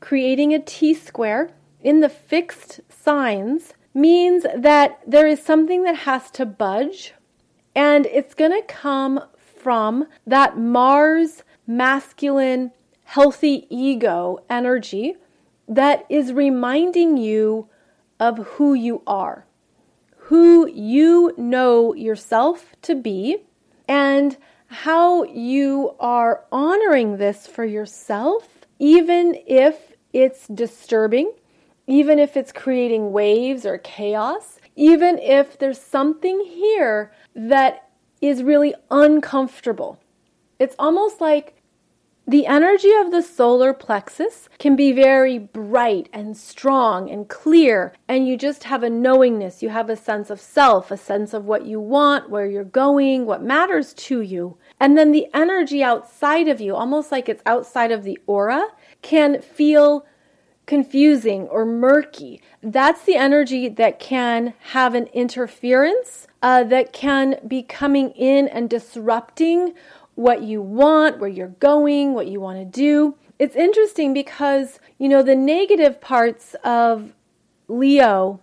creating 0.00 0.52
a 0.52 0.58
T 0.58 0.92
square 0.92 1.50
in 1.80 2.00
the 2.00 2.08
fixed 2.08 2.80
signs 2.90 3.74
means 3.94 4.44
that 4.54 5.00
there 5.06 5.26
is 5.26 5.42
something 5.42 5.84
that 5.84 5.96
has 5.96 6.30
to 6.32 6.46
budge 6.46 7.14
and 7.74 8.06
it's 8.06 8.34
going 8.34 8.50
to 8.50 8.66
come 8.66 9.20
from 9.62 10.06
that 10.26 10.58
Mars 10.58 11.44
masculine 11.66 12.72
healthy 13.04 13.66
ego 13.70 14.38
energy 14.50 15.16
that 15.68 16.04
is 16.08 16.32
reminding 16.32 17.16
you 17.16 17.68
of 18.18 18.38
who 18.38 18.74
you 18.74 19.02
are, 19.06 19.46
who 20.16 20.68
you 20.68 21.32
know 21.36 21.94
yourself 21.94 22.74
to 22.82 22.94
be, 22.94 23.38
and 23.88 24.36
how 24.66 25.24
you 25.24 25.94
are 26.00 26.44
honoring 26.50 27.18
this 27.18 27.46
for 27.46 27.64
yourself, 27.64 28.48
even 28.78 29.36
if 29.46 29.92
it's 30.12 30.46
disturbing, 30.48 31.32
even 31.86 32.18
if 32.18 32.36
it's 32.36 32.52
creating 32.52 33.12
waves 33.12 33.66
or 33.66 33.78
chaos, 33.78 34.58
even 34.76 35.18
if 35.18 35.58
there's 35.58 35.80
something 35.80 36.40
here 36.40 37.12
that 37.34 37.88
is 38.22 38.42
really 38.42 38.74
uncomfortable. 38.90 39.98
It's 40.58 40.76
almost 40.78 41.20
like 41.20 41.56
the 42.24 42.46
energy 42.46 42.92
of 42.92 43.10
the 43.10 43.20
solar 43.20 43.74
plexus 43.74 44.48
can 44.60 44.76
be 44.76 44.92
very 44.92 45.38
bright 45.40 46.08
and 46.12 46.36
strong 46.36 47.10
and 47.10 47.28
clear, 47.28 47.92
and 48.06 48.28
you 48.28 48.36
just 48.36 48.62
have 48.62 48.84
a 48.84 48.88
knowingness. 48.88 49.60
You 49.60 49.70
have 49.70 49.90
a 49.90 49.96
sense 49.96 50.30
of 50.30 50.40
self, 50.40 50.92
a 50.92 50.96
sense 50.96 51.34
of 51.34 51.46
what 51.46 51.66
you 51.66 51.80
want, 51.80 52.30
where 52.30 52.46
you're 52.46 52.62
going, 52.62 53.26
what 53.26 53.42
matters 53.42 53.92
to 53.94 54.20
you. 54.20 54.56
And 54.78 54.96
then 54.96 55.10
the 55.10 55.26
energy 55.34 55.82
outside 55.82 56.46
of 56.46 56.60
you, 56.60 56.76
almost 56.76 57.10
like 57.10 57.28
it's 57.28 57.42
outside 57.44 57.90
of 57.90 58.04
the 58.04 58.20
aura, 58.28 58.68
can 59.02 59.42
feel 59.42 60.06
confusing 60.66 61.48
or 61.48 61.64
murky. 61.64 62.40
That's 62.62 63.02
the 63.02 63.16
energy 63.16 63.68
that 63.68 63.98
can 63.98 64.54
have 64.60 64.94
an 64.94 65.06
interference 65.08 66.26
uh, 66.40 66.64
that 66.64 66.92
can 66.92 67.36
be 67.46 67.62
coming 67.62 68.10
in 68.10 68.48
and 68.48 68.70
disrupting 68.70 69.74
what 70.14 70.42
you 70.42 70.60
want, 70.60 71.18
where 71.18 71.30
you're 71.30 71.48
going, 71.48 72.14
what 72.14 72.26
you 72.26 72.40
want 72.40 72.58
to 72.58 72.64
do. 72.64 73.16
It's 73.38 73.56
interesting 73.56 74.12
because, 74.12 74.78
you 74.98 75.08
know, 75.08 75.22
the 75.22 75.34
negative 75.34 76.00
parts 76.00 76.54
of 76.62 77.12
Leo 77.66 78.40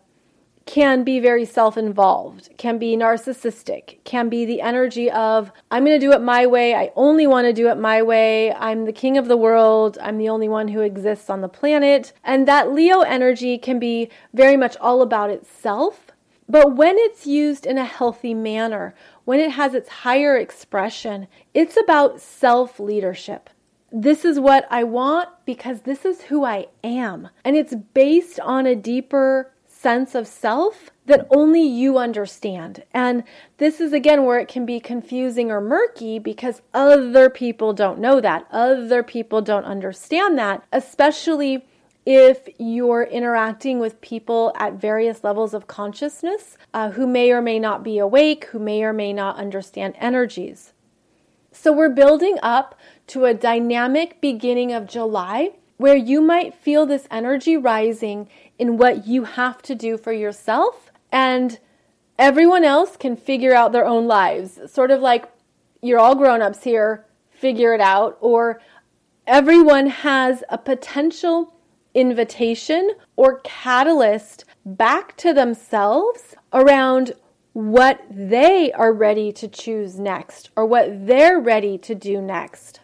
can 0.69 1.03
be 1.03 1.19
very 1.19 1.45
self 1.45 1.77
involved, 1.77 2.49
can 2.57 2.77
be 2.77 2.95
narcissistic, 2.95 3.97
can 4.03 4.29
be 4.29 4.45
the 4.45 4.61
energy 4.61 5.09
of, 5.09 5.51
I'm 5.71 5.83
going 5.83 5.99
to 5.99 6.05
do 6.05 6.13
it 6.13 6.21
my 6.21 6.45
way. 6.45 6.75
I 6.75 6.91
only 6.95 7.25
want 7.25 7.47
to 7.47 7.53
do 7.53 7.69
it 7.69 7.77
my 7.79 8.03
way. 8.03 8.53
I'm 8.53 8.85
the 8.85 8.93
king 8.93 9.17
of 9.17 9.27
the 9.27 9.35
world. 9.35 9.97
I'm 9.99 10.19
the 10.19 10.29
only 10.29 10.47
one 10.47 10.67
who 10.67 10.81
exists 10.81 11.27
on 11.27 11.41
the 11.41 11.49
planet. 11.49 12.13
And 12.23 12.47
that 12.47 12.71
Leo 12.71 13.01
energy 13.01 13.57
can 13.57 13.79
be 13.79 14.11
very 14.31 14.55
much 14.55 14.77
all 14.77 15.01
about 15.01 15.31
itself 15.31 16.11
but 16.51 16.75
when 16.75 16.97
it's 16.97 17.27
used 17.27 17.67
in 17.67 17.77
a 17.77 17.85
healthy 17.85 18.33
manner, 18.33 18.95
when 19.23 19.39
it 19.39 19.51
has 19.51 19.75
its 19.75 19.87
higher 19.87 20.35
expression, 20.35 21.27
it's 21.53 21.77
about 21.77 22.19
self 22.19 22.79
leadership. 22.79 23.51
This 23.91 24.25
is 24.25 24.39
what 24.39 24.67
I 24.71 24.83
want 24.83 25.29
because 25.45 25.81
this 25.81 26.05
is 26.05 26.23
who 26.23 26.43
I 26.43 26.67
am. 26.83 27.29
And 27.45 27.55
it's 27.55 27.75
based 27.75 28.39
on 28.39 28.65
a 28.65 28.75
deeper 28.75 29.51
sense 29.79 30.13
of 30.13 30.27
self 30.27 30.89
that 31.05 31.25
only 31.31 31.61
you 31.63 31.97
understand. 31.97 32.83
And 32.93 33.23
this 33.57 33.79
is 33.79 33.93
again 33.93 34.25
where 34.25 34.37
it 34.39 34.49
can 34.49 34.65
be 34.65 34.79
confusing 34.79 35.49
or 35.51 35.61
murky 35.61 36.19
because 36.19 36.61
other 36.73 37.29
people 37.29 37.71
don't 37.71 37.99
know 37.99 38.19
that. 38.19 38.45
Other 38.51 39.03
people 39.03 39.41
don't 39.41 39.63
understand 39.63 40.37
that, 40.37 40.65
especially 40.73 41.65
if 42.05 42.49
you're 42.57 43.03
interacting 43.03 43.79
with 43.79 44.01
people 44.01 44.51
at 44.55 44.73
various 44.73 45.23
levels 45.23 45.53
of 45.53 45.67
consciousness 45.67 46.57
uh, 46.73 46.91
who 46.91 47.07
may 47.07 47.31
or 47.31 47.41
may 47.41 47.59
not 47.59 47.81
be 47.81 47.99
awake, 47.99 48.45
who 48.45 48.59
may 48.59 48.83
or 48.83 48.91
may 48.91 49.13
not 49.13 49.37
understand 49.37 49.95
energies. 49.97 50.73
So 51.53 51.71
we're 51.71 51.89
building 51.89 52.37
up 52.43 52.77
to 53.07 53.25
a 53.25 53.33
dynamic 53.33 54.19
beginning 54.19 54.73
of 54.73 54.87
July 54.87 55.51
where 55.77 55.95
you 55.95 56.19
might 56.19 56.53
feel 56.53 56.85
this 56.85 57.07
energy 57.09 57.55
rising 57.55 58.27
in 58.59 58.77
what 58.77 59.07
you 59.07 59.23
have 59.23 59.61
to 59.63 59.73
do 59.73 59.97
for 59.97 60.13
yourself 60.13 60.91
and 61.11 61.59
everyone 62.19 62.65
else 62.65 62.97
can 62.97 63.15
figure 63.15 63.55
out 63.55 63.71
their 63.71 63.85
own 63.85 64.05
lives. 64.05 64.59
Sort 64.71 64.91
of 64.91 65.01
like 65.01 65.25
you're 65.81 65.99
all 65.99 66.15
grown 66.15 66.41
ups 66.41 66.63
here, 66.63 67.05
figure 67.31 67.73
it 67.73 67.81
out, 67.81 68.17
or 68.19 68.61
everyone 69.25 69.87
has 69.87 70.43
a 70.49 70.57
potential 70.57 71.55
invitation 71.93 72.91
or 73.15 73.39
catalyst 73.43 74.45
back 74.65 75.15
to 75.17 75.33
themselves 75.33 76.35
around 76.53 77.13
what 77.53 78.01
they 78.11 78.71
are 78.73 78.93
ready 78.93 79.31
to 79.31 79.47
choose 79.47 79.99
next 79.99 80.49
or 80.55 80.65
what 80.65 81.07
they're 81.07 81.39
ready 81.39 81.77
to 81.77 81.95
do 81.95 82.21
next. 82.21 82.81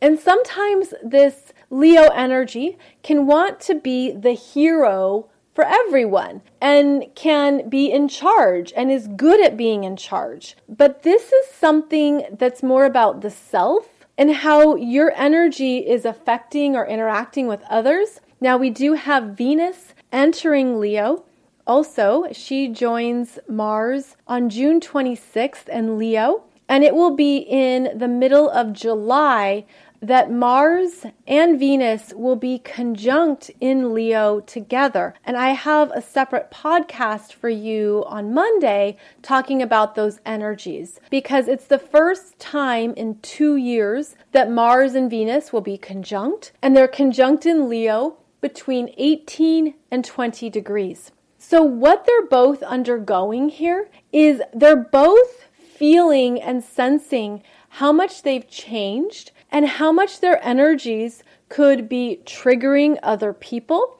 And 0.00 0.18
sometimes 0.18 0.94
this 1.02 1.52
Leo 1.70 2.08
energy 2.08 2.78
can 3.02 3.26
want 3.26 3.60
to 3.60 3.74
be 3.74 4.12
the 4.12 4.32
hero 4.32 5.28
for 5.54 5.64
everyone 5.64 6.42
and 6.60 7.06
can 7.14 7.68
be 7.68 7.90
in 7.90 8.08
charge 8.08 8.72
and 8.76 8.90
is 8.90 9.08
good 9.08 9.40
at 9.40 9.56
being 9.56 9.84
in 9.84 9.96
charge. 9.96 10.54
But 10.68 11.02
this 11.02 11.32
is 11.32 11.46
something 11.46 12.26
that's 12.38 12.62
more 12.62 12.84
about 12.84 13.22
the 13.22 13.30
self 13.30 13.88
and 14.18 14.32
how 14.32 14.76
your 14.76 15.12
energy 15.16 15.78
is 15.78 16.04
affecting 16.04 16.76
or 16.76 16.86
interacting 16.86 17.46
with 17.46 17.62
others. 17.70 18.20
Now, 18.40 18.56
we 18.56 18.70
do 18.70 18.94
have 18.94 19.36
Venus 19.36 19.94
entering 20.12 20.78
Leo. 20.78 21.24
Also, 21.66 22.26
she 22.32 22.68
joins 22.68 23.38
Mars 23.48 24.16
on 24.26 24.50
June 24.50 24.80
26th 24.80 25.68
in 25.68 25.98
Leo, 25.98 26.44
and 26.68 26.84
it 26.84 26.94
will 26.94 27.14
be 27.16 27.38
in 27.38 27.96
the 27.96 28.08
middle 28.08 28.50
of 28.50 28.72
July 28.72 29.64
that 30.06 30.30
Mars 30.30 31.04
and 31.26 31.58
Venus 31.58 32.12
will 32.14 32.36
be 32.36 32.60
conjunct 32.60 33.50
in 33.60 33.92
Leo 33.92 34.38
together. 34.38 35.14
And 35.24 35.36
I 35.36 35.50
have 35.50 35.90
a 35.90 36.00
separate 36.00 36.48
podcast 36.48 37.32
for 37.32 37.48
you 37.48 38.04
on 38.06 38.32
Monday 38.32 38.98
talking 39.22 39.60
about 39.60 39.96
those 39.96 40.20
energies 40.24 41.00
because 41.10 41.48
it's 41.48 41.66
the 41.66 41.78
first 41.78 42.38
time 42.38 42.94
in 42.94 43.18
two 43.20 43.56
years 43.56 44.14
that 44.30 44.50
Mars 44.50 44.94
and 44.94 45.10
Venus 45.10 45.52
will 45.52 45.60
be 45.60 45.76
conjunct, 45.76 46.52
and 46.62 46.76
they're 46.76 46.86
conjunct 46.86 47.44
in 47.44 47.68
Leo 47.68 48.18
between 48.40 48.94
18 48.96 49.74
and 49.90 50.04
20 50.04 50.48
degrees. 50.50 51.10
So, 51.38 51.62
what 51.62 52.06
they're 52.06 52.26
both 52.26 52.62
undergoing 52.62 53.48
here 53.48 53.88
is 54.12 54.40
they're 54.54 54.76
both 54.76 55.48
feeling 55.52 56.40
and 56.40 56.62
sensing 56.62 57.42
how 57.68 57.92
much 57.92 58.22
they've 58.22 58.48
changed 58.48 59.32
and 59.56 59.66
how 59.66 59.90
much 59.90 60.20
their 60.20 60.38
energies 60.44 61.22
could 61.48 61.88
be 61.88 62.20
triggering 62.26 62.98
other 63.02 63.32
people, 63.32 63.98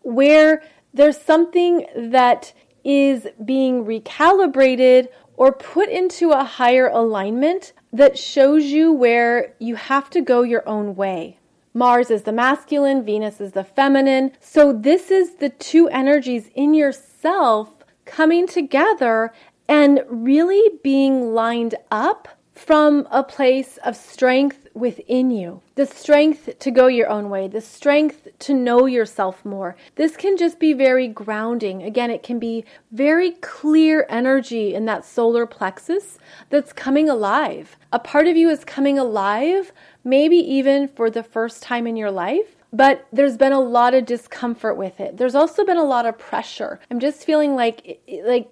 where 0.00 0.62
there's 0.94 1.20
something 1.20 1.84
that 1.94 2.54
is 2.84 3.26
being 3.44 3.84
recalibrated 3.84 5.08
or 5.36 5.52
put 5.52 5.90
into 5.90 6.30
a 6.30 6.42
higher 6.42 6.86
alignment 6.86 7.74
that 7.92 8.16
shows 8.16 8.64
you 8.64 8.90
where 8.94 9.52
you 9.58 9.74
have 9.74 10.08
to 10.08 10.22
go 10.22 10.40
your 10.40 10.66
own 10.66 10.96
way. 10.96 11.38
Mars 11.74 12.10
is 12.10 12.22
the 12.22 12.32
masculine, 12.32 13.04
Venus 13.04 13.42
is 13.42 13.52
the 13.52 13.62
feminine. 13.62 14.32
So, 14.40 14.72
this 14.72 15.10
is 15.10 15.34
the 15.34 15.50
two 15.50 15.86
energies 15.88 16.48
in 16.54 16.72
yourself 16.72 17.74
coming 18.06 18.46
together 18.46 19.34
and 19.68 20.00
really 20.08 20.78
being 20.82 21.34
lined 21.34 21.74
up 21.90 22.33
from 22.54 23.06
a 23.10 23.22
place 23.22 23.78
of 23.84 23.96
strength 23.96 24.68
within 24.74 25.30
you. 25.30 25.60
The 25.74 25.86
strength 25.86 26.58
to 26.60 26.70
go 26.70 26.86
your 26.86 27.08
own 27.08 27.28
way, 27.28 27.48
the 27.48 27.60
strength 27.60 28.28
to 28.40 28.54
know 28.54 28.86
yourself 28.86 29.44
more. 29.44 29.76
This 29.96 30.16
can 30.16 30.36
just 30.36 30.60
be 30.60 30.72
very 30.72 31.08
grounding. 31.08 31.82
Again, 31.82 32.10
it 32.10 32.22
can 32.22 32.38
be 32.38 32.64
very 32.92 33.32
clear 33.32 34.06
energy 34.08 34.74
in 34.74 34.84
that 34.86 35.04
solar 35.04 35.46
plexus 35.46 36.18
that's 36.50 36.72
coming 36.72 37.08
alive. 37.08 37.76
A 37.92 37.98
part 37.98 38.28
of 38.28 38.36
you 38.36 38.48
is 38.50 38.64
coming 38.64 38.98
alive, 38.98 39.72
maybe 40.04 40.36
even 40.36 40.86
for 40.88 41.10
the 41.10 41.22
first 41.22 41.62
time 41.62 41.86
in 41.86 41.96
your 41.96 42.10
life 42.10 42.56
but 42.72 43.06
there's 43.12 43.36
been 43.36 43.52
a 43.52 43.60
lot 43.60 43.94
of 43.94 44.04
discomfort 44.04 44.76
with 44.76 44.98
it. 44.98 45.16
There's 45.16 45.36
also 45.36 45.64
been 45.64 45.76
a 45.76 45.84
lot 45.84 46.06
of 46.06 46.18
pressure. 46.18 46.80
I'm 46.90 46.98
just 46.98 47.24
feeling 47.24 47.54
like 47.54 48.00
like 48.24 48.50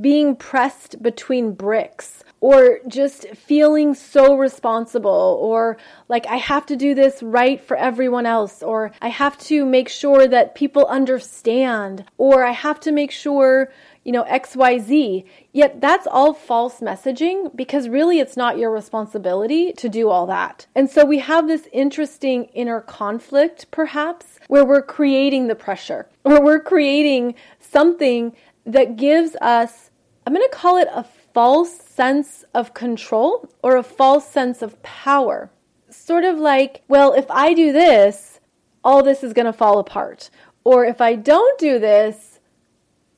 being 0.00 0.34
pressed 0.34 1.00
between 1.02 1.52
bricks 1.52 2.24
or 2.42 2.80
just 2.88 3.24
feeling 3.28 3.94
so 3.94 4.36
responsible 4.36 5.38
or 5.40 5.78
like 6.08 6.26
I 6.26 6.36
have 6.36 6.66
to 6.66 6.76
do 6.76 6.92
this 6.92 7.22
right 7.22 7.60
for 7.60 7.76
everyone 7.76 8.26
else 8.26 8.64
or 8.64 8.90
I 9.00 9.08
have 9.08 9.38
to 9.46 9.64
make 9.64 9.88
sure 9.88 10.26
that 10.26 10.56
people 10.56 10.84
understand 10.86 12.04
or 12.18 12.44
I 12.44 12.50
have 12.50 12.80
to 12.80 12.90
make 12.90 13.12
sure 13.12 13.72
you 14.04 14.10
know 14.10 14.24
XYZ 14.24 15.24
yet 15.52 15.80
that's 15.80 16.08
all 16.08 16.34
false 16.34 16.80
messaging 16.80 17.54
because 17.54 17.88
really 17.88 18.18
it's 18.18 18.36
not 18.36 18.58
your 18.58 18.72
responsibility 18.72 19.72
to 19.74 19.88
do 19.88 20.08
all 20.10 20.26
that. 20.26 20.66
And 20.74 20.90
so 20.90 21.04
we 21.04 21.20
have 21.20 21.46
this 21.46 21.68
interesting 21.72 22.46
inner 22.46 22.80
conflict 22.80 23.70
perhaps 23.70 24.40
where 24.48 24.64
we're 24.64 24.82
creating 24.82 25.46
the 25.46 25.54
pressure 25.54 26.08
or 26.24 26.42
we're 26.42 26.60
creating 26.60 27.36
something 27.60 28.34
that 28.66 28.96
gives 28.96 29.36
us 29.36 29.90
I'm 30.26 30.34
going 30.34 30.48
to 30.48 30.56
call 30.56 30.76
it 30.76 30.88
a 30.92 31.04
false 31.34 31.78
sense 31.78 32.44
of 32.54 32.74
control 32.74 33.48
or 33.62 33.76
a 33.76 33.82
false 33.82 34.28
sense 34.28 34.62
of 34.62 34.82
power. 34.82 35.50
Sort 35.90 36.24
of 36.24 36.38
like, 36.38 36.82
well, 36.88 37.12
if 37.12 37.30
I 37.30 37.54
do 37.54 37.72
this, 37.72 38.40
all 38.84 39.02
this 39.02 39.22
is 39.22 39.32
going 39.32 39.46
to 39.46 39.52
fall 39.52 39.78
apart. 39.78 40.30
Or 40.64 40.84
if 40.84 41.00
I 41.00 41.14
don't 41.14 41.58
do 41.58 41.78
this, 41.78 42.40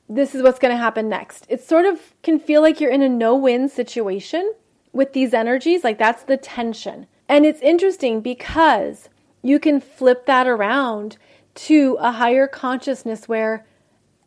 this 0.07 0.35
is 0.35 0.43
what's 0.43 0.59
going 0.59 0.73
to 0.73 0.77
happen 0.77 1.09
next. 1.09 1.45
It 1.49 1.63
sort 1.63 1.85
of 1.85 2.13
can 2.21 2.39
feel 2.39 2.61
like 2.61 2.79
you're 2.79 2.91
in 2.91 3.01
a 3.01 3.09
no 3.09 3.35
win 3.35 3.69
situation 3.69 4.53
with 4.93 5.13
these 5.13 5.33
energies. 5.33 5.83
Like 5.83 5.97
that's 5.97 6.23
the 6.23 6.37
tension. 6.37 7.07
And 7.27 7.45
it's 7.45 7.61
interesting 7.61 8.21
because 8.21 9.09
you 9.41 9.59
can 9.59 9.79
flip 9.79 10.25
that 10.25 10.47
around 10.47 11.17
to 11.55 11.97
a 11.99 12.11
higher 12.11 12.47
consciousness 12.47 13.27
where 13.27 13.65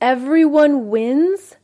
everyone 0.01 0.89
wins 0.89 1.57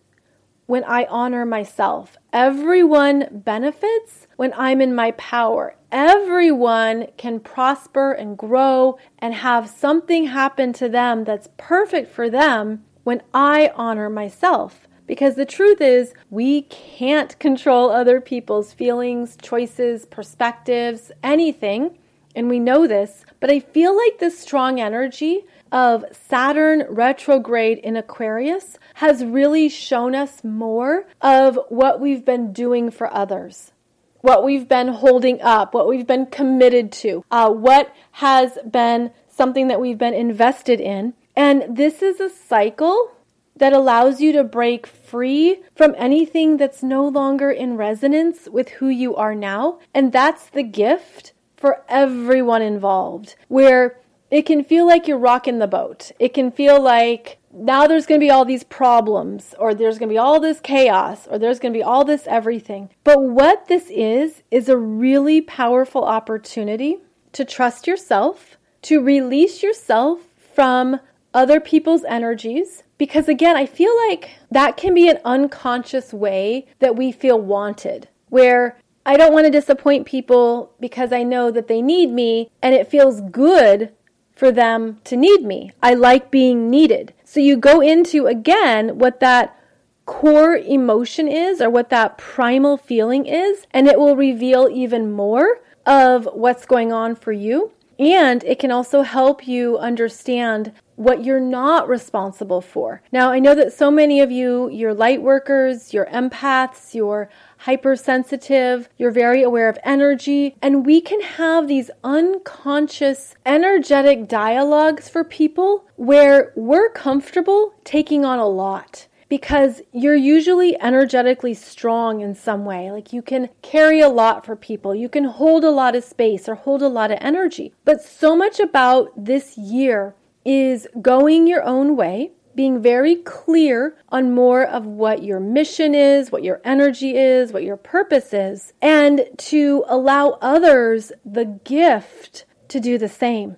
when 0.66 0.84
I 0.84 1.04
honor 1.06 1.44
myself. 1.44 2.16
Everyone 2.32 3.28
benefits 3.30 4.26
when 4.36 4.52
I'm 4.56 4.80
in 4.80 4.94
my 4.94 5.12
power. 5.12 5.76
Everyone 5.92 7.06
can 7.16 7.40
prosper 7.40 8.12
and 8.12 8.36
grow 8.36 8.98
and 9.18 9.34
have 9.34 9.68
something 9.68 10.26
happen 10.26 10.72
to 10.74 10.88
them 10.88 11.24
that's 11.24 11.48
perfect 11.56 12.10
for 12.10 12.28
them 12.28 12.84
when 13.04 13.22
I 13.32 13.70
honor 13.76 14.10
myself. 14.10 14.88
Because 15.06 15.34
the 15.34 15.44
truth 15.44 15.80
is, 15.80 16.14
we 16.30 16.62
can't 16.62 17.38
control 17.38 17.90
other 17.90 18.20
people's 18.20 18.72
feelings, 18.72 19.36
choices, 19.40 20.06
perspectives, 20.06 21.12
anything. 21.22 21.98
And 22.34 22.48
we 22.48 22.58
know 22.58 22.86
this. 22.86 23.24
But 23.38 23.50
I 23.50 23.60
feel 23.60 23.96
like 23.96 24.18
this 24.18 24.38
strong 24.38 24.80
energy 24.80 25.44
of 25.70 26.04
Saturn 26.10 26.86
retrograde 26.88 27.78
in 27.78 27.96
Aquarius 27.96 28.78
has 28.94 29.24
really 29.24 29.68
shown 29.68 30.14
us 30.14 30.42
more 30.44 31.06
of 31.20 31.58
what 31.68 32.00
we've 32.00 32.24
been 32.24 32.52
doing 32.52 32.90
for 32.90 33.12
others, 33.12 33.72
what 34.20 34.44
we've 34.44 34.68
been 34.68 34.88
holding 34.88 35.40
up, 35.42 35.74
what 35.74 35.88
we've 35.88 36.06
been 36.06 36.26
committed 36.26 36.90
to, 36.90 37.24
uh, 37.30 37.50
what 37.50 37.94
has 38.12 38.58
been 38.70 39.10
something 39.28 39.68
that 39.68 39.80
we've 39.80 39.98
been 39.98 40.14
invested 40.14 40.80
in. 40.80 41.14
And 41.36 41.76
this 41.76 42.02
is 42.02 42.20
a 42.20 42.30
cycle 42.30 43.10
that 43.56 43.72
allows 43.72 44.20
you 44.20 44.32
to 44.32 44.44
break 44.44 44.86
free 44.86 45.62
from 45.76 45.94
anything 45.96 46.56
that's 46.56 46.82
no 46.82 47.06
longer 47.06 47.50
in 47.50 47.76
resonance 47.76 48.48
with 48.48 48.68
who 48.68 48.88
you 48.88 49.14
are 49.16 49.34
now. 49.34 49.78
And 49.92 50.12
that's 50.12 50.48
the 50.48 50.62
gift 50.62 51.32
for 51.56 51.84
everyone 51.88 52.62
involved, 52.62 53.36
where 53.48 53.98
it 54.30 54.42
can 54.42 54.64
feel 54.64 54.86
like 54.86 55.06
you're 55.06 55.18
rocking 55.18 55.58
the 55.58 55.66
boat. 55.66 56.10
It 56.18 56.34
can 56.34 56.50
feel 56.50 56.80
like 56.80 57.38
now 57.54 57.86
there's 57.86 58.06
going 58.06 58.20
to 58.20 58.24
be 58.24 58.30
all 58.30 58.44
these 58.44 58.64
problems, 58.64 59.54
or 59.58 59.74
there's 59.74 59.98
going 59.98 60.08
to 60.08 60.12
be 60.12 60.18
all 60.18 60.40
this 60.40 60.60
chaos, 60.60 61.26
or 61.28 61.38
there's 61.38 61.58
going 61.58 61.72
to 61.72 61.78
be 61.78 61.82
all 61.82 62.04
this 62.04 62.26
everything. 62.26 62.90
But 63.04 63.22
what 63.22 63.68
this 63.68 63.88
is, 63.90 64.42
is 64.50 64.68
a 64.68 64.76
really 64.76 65.40
powerful 65.40 66.04
opportunity 66.04 66.98
to 67.32 67.44
trust 67.44 67.86
yourself, 67.86 68.56
to 68.82 69.02
release 69.02 69.62
yourself 69.62 70.20
from 70.54 71.00
other 71.32 71.60
people's 71.60 72.04
energies. 72.04 72.82
Because 72.98 73.28
again, 73.28 73.56
I 73.56 73.66
feel 73.66 73.96
like 74.08 74.30
that 74.50 74.76
can 74.76 74.94
be 74.94 75.08
an 75.08 75.18
unconscious 75.24 76.12
way 76.12 76.66
that 76.80 76.96
we 76.96 77.12
feel 77.12 77.40
wanted, 77.40 78.08
where 78.28 78.78
I 79.06 79.16
don't 79.16 79.32
want 79.32 79.46
to 79.46 79.50
disappoint 79.50 80.06
people 80.06 80.72
because 80.80 81.12
I 81.12 81.22
know 81.22 81.50
that 81.50 81.68
they 81.68 81.82
need 81.82 82.10
me, 82.10 82.50
and 82.62 82.74
it 82.74 82.90
feels 82.90 83.20
good 83.20 83.92
for 84.34 84.50
them 84.50 85.00
to 85.04 85.16
need 85.16 85.44
me. 85.44 85.70
I 85.82 85.94
like 85.94 86.30
being 86.30 86.68
needed. 86.68 87.13
So 87.24 87.40
you 87.40 87.56
go 87.56 87.80
into 87.80 88.26
again 88.26 88.98
what 88.98 89.20
that 89.20 89.58
core 90.06 90.56
emotion 90.56 91.26
is 91.26 91.60
or 91.60 91.70
what 91.70 91.90
that 91.90 92.18
primal 92.18 92.76
feeling 92.76 93.26
is, 93.26 93.66
and 93.70 93.88
it 93.88 93.98
will 93.98 94.16
reveal 94.16 94.68
even 94.70 95.10
more 95.10 95.60
of 95.86 96.28
what's 96.32 96.66
going 96.66 96.92
on 96.92 97.14
for 97.14 97.32
you. 97.32 97.72
And 97.98 98.42
it 98.44 98.58
can 98.58 98.70
also 98.70 99.02
help 99.02 99.46
you 99.46 99.78
understand 99.78 100.72
what 100.96 101.24
you're 101.24 101.40
not 101.40 101.88
responsible 101.88 102.60
for. 102.60 103.02
Now, 103.12 103.30
I 103.30 103.38
know 103.38 103.54
that 103.54 103.72
so 103.72 103.90
many 103.90 104.20
of 104.20 104.30
you, 104.30 104.68
you're 104.70 104.94
light 104.94 105.22
workers, 105.22 105.92
you're 105.92 106.06
empaths, 106.06 106.94
you're 106.94 107.28
hypersensitive, 107.64 108.90
you're 108.98 109.10
very 109.10 109.42
aware 109.42 109.70
of 109.70 109.78
energy, 109.84 110.54
and 110.60 110.84
we 110.84 111.00
can 111.00 111.20
have 111.22 111.66
these 111.66 111.90
unconscious 112.04 113.34
energetic 113.46 114.28
dialogues 114.28 115.08
for 115.08 115.24
people 115.24 115.86
where 115.96 116.52
we're 116.56 116.90
comfortable 116.90 117.72
taking 117.82 118.22
on 118.22 118.38
a 118.38 118.46
lot 118.46 119.08
because 119.30 119.80
you're 119.92 120.14
usually 120.14 120.78
energetically 120.82 121.54
strong 121.54 122.20
in 122.20 122.34
some 122.34 122.66
way. 122.66 122.90
Like 122.90 123.14
you 123.14 123.22
can 123.22 123.48
carry 123.62 124.00
a 124.00 124.10
lot 124.10 124.44
for 124.44 124.56
people, 124.56 124.94
you 124.94 125.08
can 125.08 125.24
hold 125.24 125.64
a 125.64 125.70
lot 125.70 125.96
of 125.96 126.04
space 126.04 126.46
or 126.46 126.56
hold 126.56 126.82
a 126.82 126.88
lot 126.88 127.10
of 127.10 127.18
energy. 127.22 127.72
But 127.86 128.02
so 128.02 128.36
much 128.36 128.60
about 128.60 129.10
this 129.16 129.56
year 129.56 130.14
is 130.44 130.86
going 131.00 131.46
your 131.46 131.62
own 131.64 131.96
way, 131.96 132.32
being 132.54 132.80
very 132.80 133.16
clear 133.16 133.96
on 134.08 134.32
more 134.32 134.64
of 134.64 134.86
what 134.86 135.22
your 135.22 135.40
mission 135.40 135.94
is, 135.94 136.30
what 136.30 136.44
your 136.44 136.60
energy 136.64 137.16
is, 137.16 137.52
what 137.52 137.64
your 137.64 137.76
purpose 137.76 138.32
is, 138.32 138.72
and 138.80 139.26
to 139.38 139.84
allow 139.88 140.38
others 140.40 141.12
the 141.24 141.44
gift 141.44 142.44
to 142.68 142.80
do 142.80 142.98
the 142.98 143.08
same. 143.08 143.56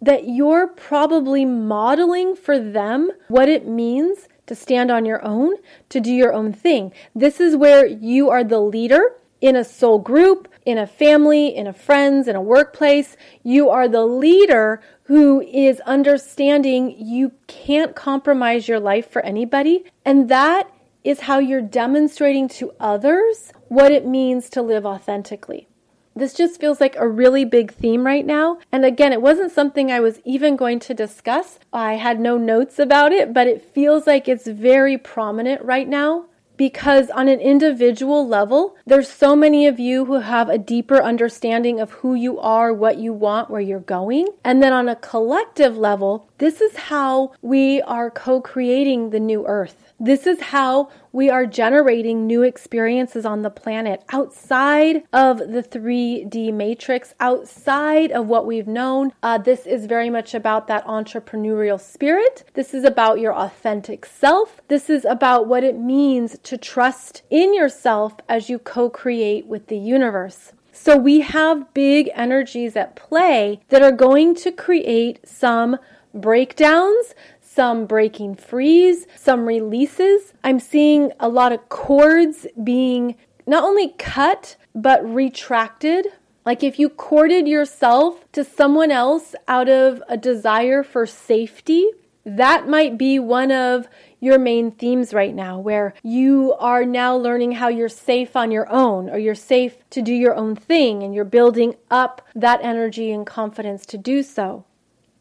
That 0.00 0.28
you're 0.28 0.66
probably 0.66 1.44
modeling 1.44 2.36
for 2.36 2.58
them 2.58 3.10
what 3.28 3.48
it 3.48 3.66
means 3.66 4.28
to 4.46 4.54
stand 4.54 4.90
on 4.90 5.06
your 5.06 5.24
own, 5.24 5.54
to 5.88 6.00
do 6.00 6.12
your 6.12 6.32
own 6.32 6.52
thing. 6.52 6.92
This 7.14 7.40
is 7.40 7.56
where 7.56 7.86
you 7.86 8.28
are 8.28 8.44
the 8.44 8.60
leader 8.60 9.16
in 9.40 9.56
a 9.56 9.64
soul 9.64 9.98
group, 9.98 10.48
in 10.64 10.78
a 10.78 10.86
family, 10.86 11.54
in 11.54 11.66
a 11.66 11.72
friends, 11.72 12.28
in 12.28 12.36
a 12.36 12.42
workplace. 12.42 13.16
You 13.42 13.68
are 13.70 13.88
the 13.88 14.06
leader 14.06 14.80
who 15.04 15.40
is 15.42 15.80
understanding 15.80 16.94
you 16.98 17.32
can't 17.46 17.94
compromise 17.94 18.68
your 18.68 18.80
life 18.80 19.10
for 19.10 19.22
anybody. 19.22 19.84
And 20.04 20.28
that 20.28 20.70
is 21.02 21.20
how 21.20 21.38
you're 21.38 21.60
demonstrating 21.60 22.48
to 22.48 22.72
others 22.80 23.52
what 23.68 23.92
it 23.92 24.06
means 24.06 24.48
to 24.50 24.62
live 24.62 24.86
authentically. 24.86 25.68
This 26.16 26.32
just 26.32 26.60
feels 26.60 26.80
like 26.80 26.94
a 26.96 27.08
really 27.08 27.44
big 27.44 27.72
theme 27.72 28.06
right 28.06 28.24
now. 28.24 28.58
And 28.70 28.84
again, 28.84 29.12
it 29.12 29.20
wasn't 29.20 29.50
something 29.50 29.90
I 29.90 29.98
was 29.98 30.20
even 30.24 30.54
going 30.54 30.78
to 30.80 30.94
discuss. 30.94 31.58
I 31.72 31.94
had 31.94 32.20
no 32.20 32.38
notes 32.38 32.78
about 32.78 33.10
it, 33.10 33.34
but 33.34 33.48
it 33.48 33.60
feels 33.60 34.06
like 34.06 34.28
it's 34.28 34.46
very 34.46 34.96
prominent 34.96 35.62
right 35.62 35.88
now 35.88 36.26
because 36.56 37.10
on 37.10 37.28
an 37.28 37.40
individual 37.40 38.26
level, 38.26 38.76
there's 38.86 39.08
so 39.08 39.34
many 39.34 39.66
of 39.66 39.78
you 39.80 40.04
who 40.04 40.20
have 40.20 40.48
a 40.48 40.58
deeper 40.58 41.02
understanding 41.02 41.80
of 41.80 41.90
who 41.90 42.14
you 42.14 42.38
are, 42.38 42.72
what 42.72 42.98
you 42.98 43.12
want, 43.12 43.50
where 43.50 43.60
you're 43.60 43.80
going. 43.80 44.28
And 44.44 44.62
then 44.62 44.72
on 44.72 44.88
a 44.88 44.96
collective 44.96 45.76
level, 45.76 46.28
this 46.44 46.60
is 46.60 46.76
how 46.76 47.32
we 47.40 47.80
are 47.80 48.10
co 48.10 48.38
creating 48.38 49.08
the 49.08 49.18
new 49.18 49.46
earth. 49.46 49.94
This 49.98 50.26
is 50.26 50.38
how 50.42 50.90
we 51.10 51.30
are 51.30 51.46
generating 51.46 52.26
new 52.26 52.42
experiences 52.42 53.24
on 53.24 53.40
the 53.40 53.48
planet 53.48 54.04
outside 54.10 55.04
of 55.10 55.38
the 55.38 55.62
3D 55.62 56.52
matrix, 56.52 57.14
outside 57.18 58.12
of 58.12 58.26
what 58.26 58.44
we've 58.44 58.66
known. 58.66 59.12
Uh, 59.22 59.38
this 59.38 59.64
is 59.64 59.86
very 59.86 60.10
much 60.10 60.34
about 60.34 60.66
that 60.66 60.84
entrepreneurial 60.84 61.80
spirit. 61.80 62.44
This 62.52 62.74
is 62.74 62.84
about 62.84 63.20
your 63.20 63.34
authentic 63.34 64.04
self. 64.04 64.60
This 64.68 64.90
is 64.90 65.06
about 65.06 65.46
what 65.46 65.64
it 65.64 65.78
means 65.78 66.38
to 66.42 66.58
trust 66.58 67.22
in 67.30 67.54
yourself 67.54 68.16
as 68.28 68.50
you 68.50 68.58
co 68.58 68.90
create 68.90 69.46
with 69.46 69.68
the 69.68 69.78
universe. 69.78 70.52
So 70.76 70.98
we 70.98 71.20
have 71.20 71.72
big 71.72 72.10
energies 72.14 72.76
at 72.76 72.96
play 72.96 73.60
that 73.70 73.80
are 73.80 73.92
going 73.92 74.34
to 74.34 74.52
create 74.52 75.20
some 75.26 75.78
breakdowns, 76.14 77.14
some 77.40 77.86
breaking 77.86 78.36
frees, 78.36 79.06
some 79.16 79.46
releases. 79.46 80.32
I'm 80.42 80.60
seeing 80.60 81.12
a 81.20 81.28
lot 81.28 81.52
of 81.52 81.68
cords 81.68 82.46
being 82.62 83.16
not 83.46 83.64
only 83.64 83.94
cut, 83.98 84.56
but 84.74 85.04
retracted. 85.04 86.06
Like 86.46 86.62
if 86.62 86.78
you 86.78 86.88
corded 86.88 87.46
yourself 87.48 88.24
to 88.32 88.44
someone 88.44 88.90
else 88.90 89.34
out 89.48 89.68
of 89.68 90.02
a 90.08 90.16
desire 90.16 90.82
for 90.82 91.06
safety, 91.06 91.88
that 92.26 92.68
might 92.68 92.96
be 92.96 93.18
one 93.18 93.52
of 93.52 93.86
your 94.18 94.38
main 94.38 94.70
themes 94.70 95.12
right 95.12 95.34
now, 95.34 95.58
where 95.58 95.92
you 96.02 96.54
are 96.58 96.86
now 96.86 97.14
learning 97.14 97.52
how 97.52 97.68
you're 97.68 97.88
safe 97.88 98.34
on 98.34 98.50
your 98.50 98.70
own 98.70 99.10
or 99.10 99.18
you're 99.18 99.34
safe 99.34 99.76
to 99.90 100.00
do 100.00 100.14
your 100.14 100.34
own 100.34 100.56
thing 100.56 101.02
and 101.02 101.14
you're 101.14 101.24
building 101.24 101.74
up 101.90 102.26
that 102.34 102.60
energy 102.62 103.10
and 103.12 103.26
confidence 103.26 103.84
to 103.86 103.98
do 103.98 104.22
so. 104.22 104.64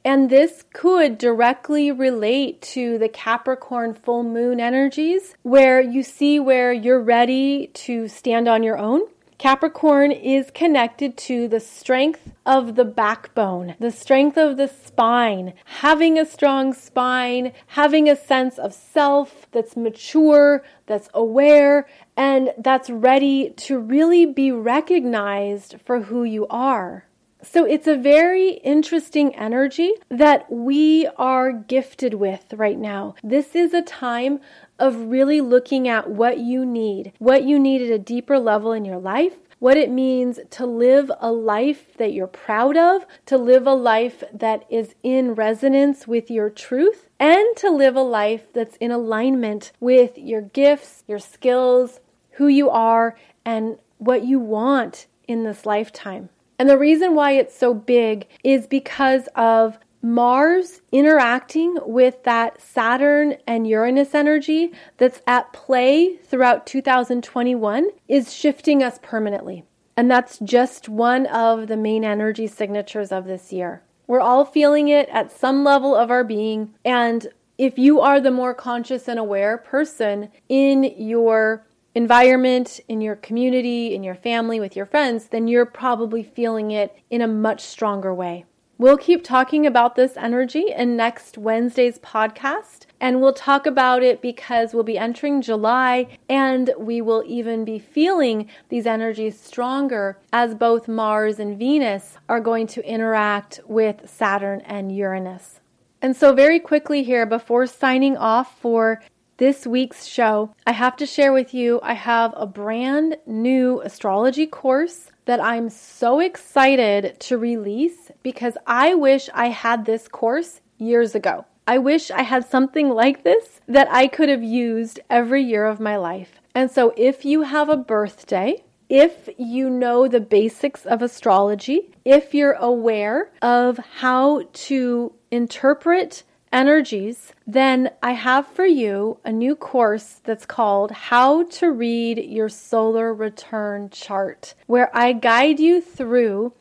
And 0.06 0.30
this 0.30 0.66
could 0.74 1.18
directly 1.18 1.92
relate 1.92 2.62
to 2.74 2.98
the 2.98 3.08
Capricorn 3.08 3.94
full 3.94 4.24
moon 4.24 4.60
energies, 4.60 5.36
where 5.44 5.80
you 5.80 6.04
see 6.04 6.40
where 6.40 6.74
you're 6.74 7.02
ready 7.02 7.68
to 7.68 8.10
stand 8.10 8.50
on 8.50 8.64
your 8.64 8.78
own. 8.78 9.04
Capricorn 9.38 10.12
is 10.12 10.52
connected 10.52 11.18
to 11.18 11.48
the 11.48 11.60
strength 11.60 12.32
of 12.46 12.76
the 12.76 12.86
backbone, 12.86 13.76
the 13.80 13.92
strength 13.92 14.38
of 14.38 14.58
the 14.58 14.68
spine, 14.68 15.54
having 15.66 16.18
a 16.18 16.26
strong 16.26 16.74
spine, 16.74 17.52
having 17.68 18.10
a 18.10 18.16
sense 18.16 18.58
of 18.58 18.74
self 18.74 19.48
that's 19.52 19.76
mature, 19.76 20.64
that's 20.86 21.10
aware, 21.14 21.88
and 22.16 22.54
that's 22.58 22.90
ready 22.90 23.50
to 23.52 23.80
really 23.80 24.26
be 24.26 24.52
recognized 24.52 25.76
for 25.84 26.04
who 26.04 26.24
you 26.24 26.48
are. 26.48 27.06
So 27.44 27.66
it's 27.66 27.88
a 27.88 27.98
very 27.98 28.52
interesting 28.64 29.36
energy 29.36 29.94
that 30.08 30.50
we 30.50 31.08
are 31.18 31.52
gifted 31.52 32.14
with 32.14 32.54
right 32.54 32.80
now. 32.80 33.16
This 33.22 33.54
is 33.54 33.74
a 33.74 33.82
time 33.82 34.40
of 34.80 34.96
really 34.96 35.42
looking 35.42 35.88
at 35.90 36.10
what 36.10 36.40
you 36.40 36.66
need, 36.66 37.12
what 37.20 37.44
you 37.44 37.60
need 37.60 37.82
at 37.82 37.90
a 37.90 38.00
deeper 38.00 38.40
level 38.40 38.72
in 38.72 38.86
your 38.86 38.98
life, 38.98 39.36
what 39.60 39.76
it 39.76 39.92
means 39.92 40.40
to 40.52 40.66
live 40.66 41.12
a 41.20 41.32
life 41.32 41.98
that 41.98 42.14
you're 42.14 42.28
proud 42.28 42.78
of, 42.78 43.06
to 43.26 43.38
live 43.38 43.68
a 43.68 43.74
life 43.74 44.24
that 44.34 44.66
is 44.70 44.96
in 45.04 45.36
resonance 45.36 46.08
with 46.08 46.32
your 46.32 46.50
truth, 46.50 47.10
and 47.20 47.58
to 47.58 47.70
live 47.70 47.98
a 47.98 48.02
life 48.02 48.52
that's 48.54 48.78
in 48.78 48.92
alignment 48.92 49.74
with 49.82 50.18
your 50.18 50.42
gifts, 50.42 51.04
your 51.08 51.20
skills, 51.20 52.00
who 52.32 52.48
you 52.48 52.70
are, 52.70 53.16
and 53.46 53.78
what 53.98 54.24
you 54.24 54.40
want 54.40 55.08
in 55.28 55.44
this 55.44 55.66
lifetime. 55.66 56.30
And 56.60 56.70
the 56.70 56.78
reason 56.78 57.16
why 57.16 57.32
it's 57.32 57.58
so 57.58 57.74
big 57.74 58.28
is 58.44 58.68
because 58.68 59.28
of 59.36 59.78
Mars 60.02 60.82
interacting 60.92 61.78
with 61.86 62.24
that 62.24 62.62
Saturn 62.62 63.38
and 63.48 63.66
Uranus 63.66 64.14
energy 64.14 64.74
that's 64.98 65.22
at 65.26 65.54
play 65.54 66.18
throughout 66.18 66.68
2021 66.68 67.90
is 68.10 68.34
shifting 68.34 68.84
us 68.84 69.00
permanently. 69.02 69.64
And 69.96 70.12
that's 70.12 70.40
just 70.40 70.90
one 70.90 71.26
of 71.28 71.68
the 71.68 71.78
main 71.78 72.04
energy 72.04 72.48
signatures 72.48 73.12
of 73.12 73.26
this 73.26 73.54
year. 73.54 73.82
We're 74.06 74.20
all 74.20 74.44
feeling 74.44 74.90
it 74.90 75.08
at 75.10 75.32
some 75.32 75.64
level 75.64 75.96
of 75.96 76.12
our 76.12 76.26
being. 76.26 76.74
And 76.84 77.28
if 77.58 77.78
you 77.78 78.02
are 78.02 78.20
the 78.20 78.32
more 78.32 78.54
conscious 78.54 79.08
and 79.08 79.20
aware 79.20 79.58
person 79.58 80.30
in 80.50 80.84
your 80.98 81.66
environment, 81.96 82.80
in 82.88 83.02
your 83.02 83.16
community, 83.16 83.94
in 83.94 84.04
your 84.04 84.16
family, 84.16 84.60
with 84.60 84.76
your 84.76 84.86
friends, 84.86 85.28
then 85.28 85.48
you're 85.48 85.66
probably 85.66 86.24
feeling 86.24 86.72
it 86.72 86.98
in 87.10 87.22
a 87.22 87.28
much 87.28 87.62
stronger 87.62 88.14
way. 88.14 88.46
We'll 88.80 88.98
keep 88.98 89.24
talking 89.24 89.68
about 89.68 89.96
this 89.96 90.18
energy 90.18 90.66
in 90.76 90.98
next 90.98 91.38
Wednesday's 91.38 92.00
podcast, 92.00 92.88
and 93.00 93.22
we'll 93.22 93.34
talk 93.34 93.68
about 93.68 94.02
it 94.02 94.20
because 94.20 94.74
we'll 94.74 94.84
be 94.84 94.98
entering 94.98 95.44
July 95.44 96.18
and 96.28 96.72
we 96.78 97.00
will 97.00 97.24
even 97.28 97.66
be 97.66 97.78
feeling 97.78 98.50
these 98.70 98.88
energies 98.88 99.40
stronger 99.40 100.18
as 100.34 100.56
both 100.56 100.88
Mars 100.88 101.40
and 101.40 101.58
Venus 101.58 102.18
are 102.28 102.40
going 102.40 102.66
to 102.68 102.86
interact 102.86 103.62
with 103.68 104.10
Saturn 104.10 104.62
and 104.62 104.94
Uranus. 104.94 105.60
And 106.02 106.18
so, 106.18 106.34
very 106.34 106.60
quickly 106.60 107.04
here, 107.04 107.26
before 107.26 107.68
signing 107.68 108.18
off 108.18 108.60
for 108.60 109.02
this 109.38 109.66
week's 109.66 110.06
show, 110.06 110.54
I 110.68 110.74
have 110.74 110.96
to 110.98 111.06
share 111.06 111.34
with 111.34 111.54
you 111.54 111.80
I 111.82 111.94
have 111.94 112.34
a 112.38 112.46
brand 112.46 113.18
new 113.26 113.82
astrology 113.82 114.46
course 114.46 115.12
that 115.26 115.44
I'm 115.44 115.70
so 115.70 116.20
excited 116.20 117.20
to 117.22 117.38
release 117.38 118.12
because 118.22 118.58
I 118.68 118.94
wish 118.94 119.30
I 119.34 119.48
had 119.48 119.86
this 119.86 120.08
course 120.08 120.62
years 120.78 121.16
ago. 121.16 121.46
I 121.68 121.78
wish 121.78 122.12
I 122.12 122.24
had 122.24 122.46
something 122.46 122.90
like 122.90 123.24
this 123.24 123.62
that 123.68 123.88
I 123.90 124.08
could 124.08 124.30
have 124.30 124.44
used 124.44 125.00
every 125.10 125.42
year 125.42 125.66
of 125.66 125.80
my 125.80 125.96
life. 125.96 126.42
And 126.54 126.70
so 126.70 126.94
if 126.98 127.24
you 127.24 127.44
have 127.44 127.70
a 127.70 127.78
birthday, 127.78 128.64
if 128.90 129.30
you 129.38 129.70
know 129.70 130.08
the 130.08 130.20
basics 130.20 130.86
of 130.86 131.02
astrology, 131.02 131.92
if 132.06 132.34
you're 132.34 132.54
aware 132.54 133.32
of 133.42 133.78
how 133.78 134.44
to 134.54 135.14
interpret 135.32 136.24
energies, 136.54 137.34
then 137.46 137.90
I 138.02 138.12
have 138.12 138.48
for 138.48 138.66
you 138.66 139.18
a 139.26 139.32
new 139.32 139.56
course 139.56 140.22
that's 140.24 140.46
called 140.46 140.92
How 140.92 141.44
to 141.44 141.72
Read 141.72 142.20
Your 142.20 142.48
Solar 142.48 143.14
Return 143.14 143.90
Chart, 143.90 144.54
where 144.68 144.96
I 144.96 145.12
guide 145.14 145.60
you 145.60 145.82
through 145.82 146.54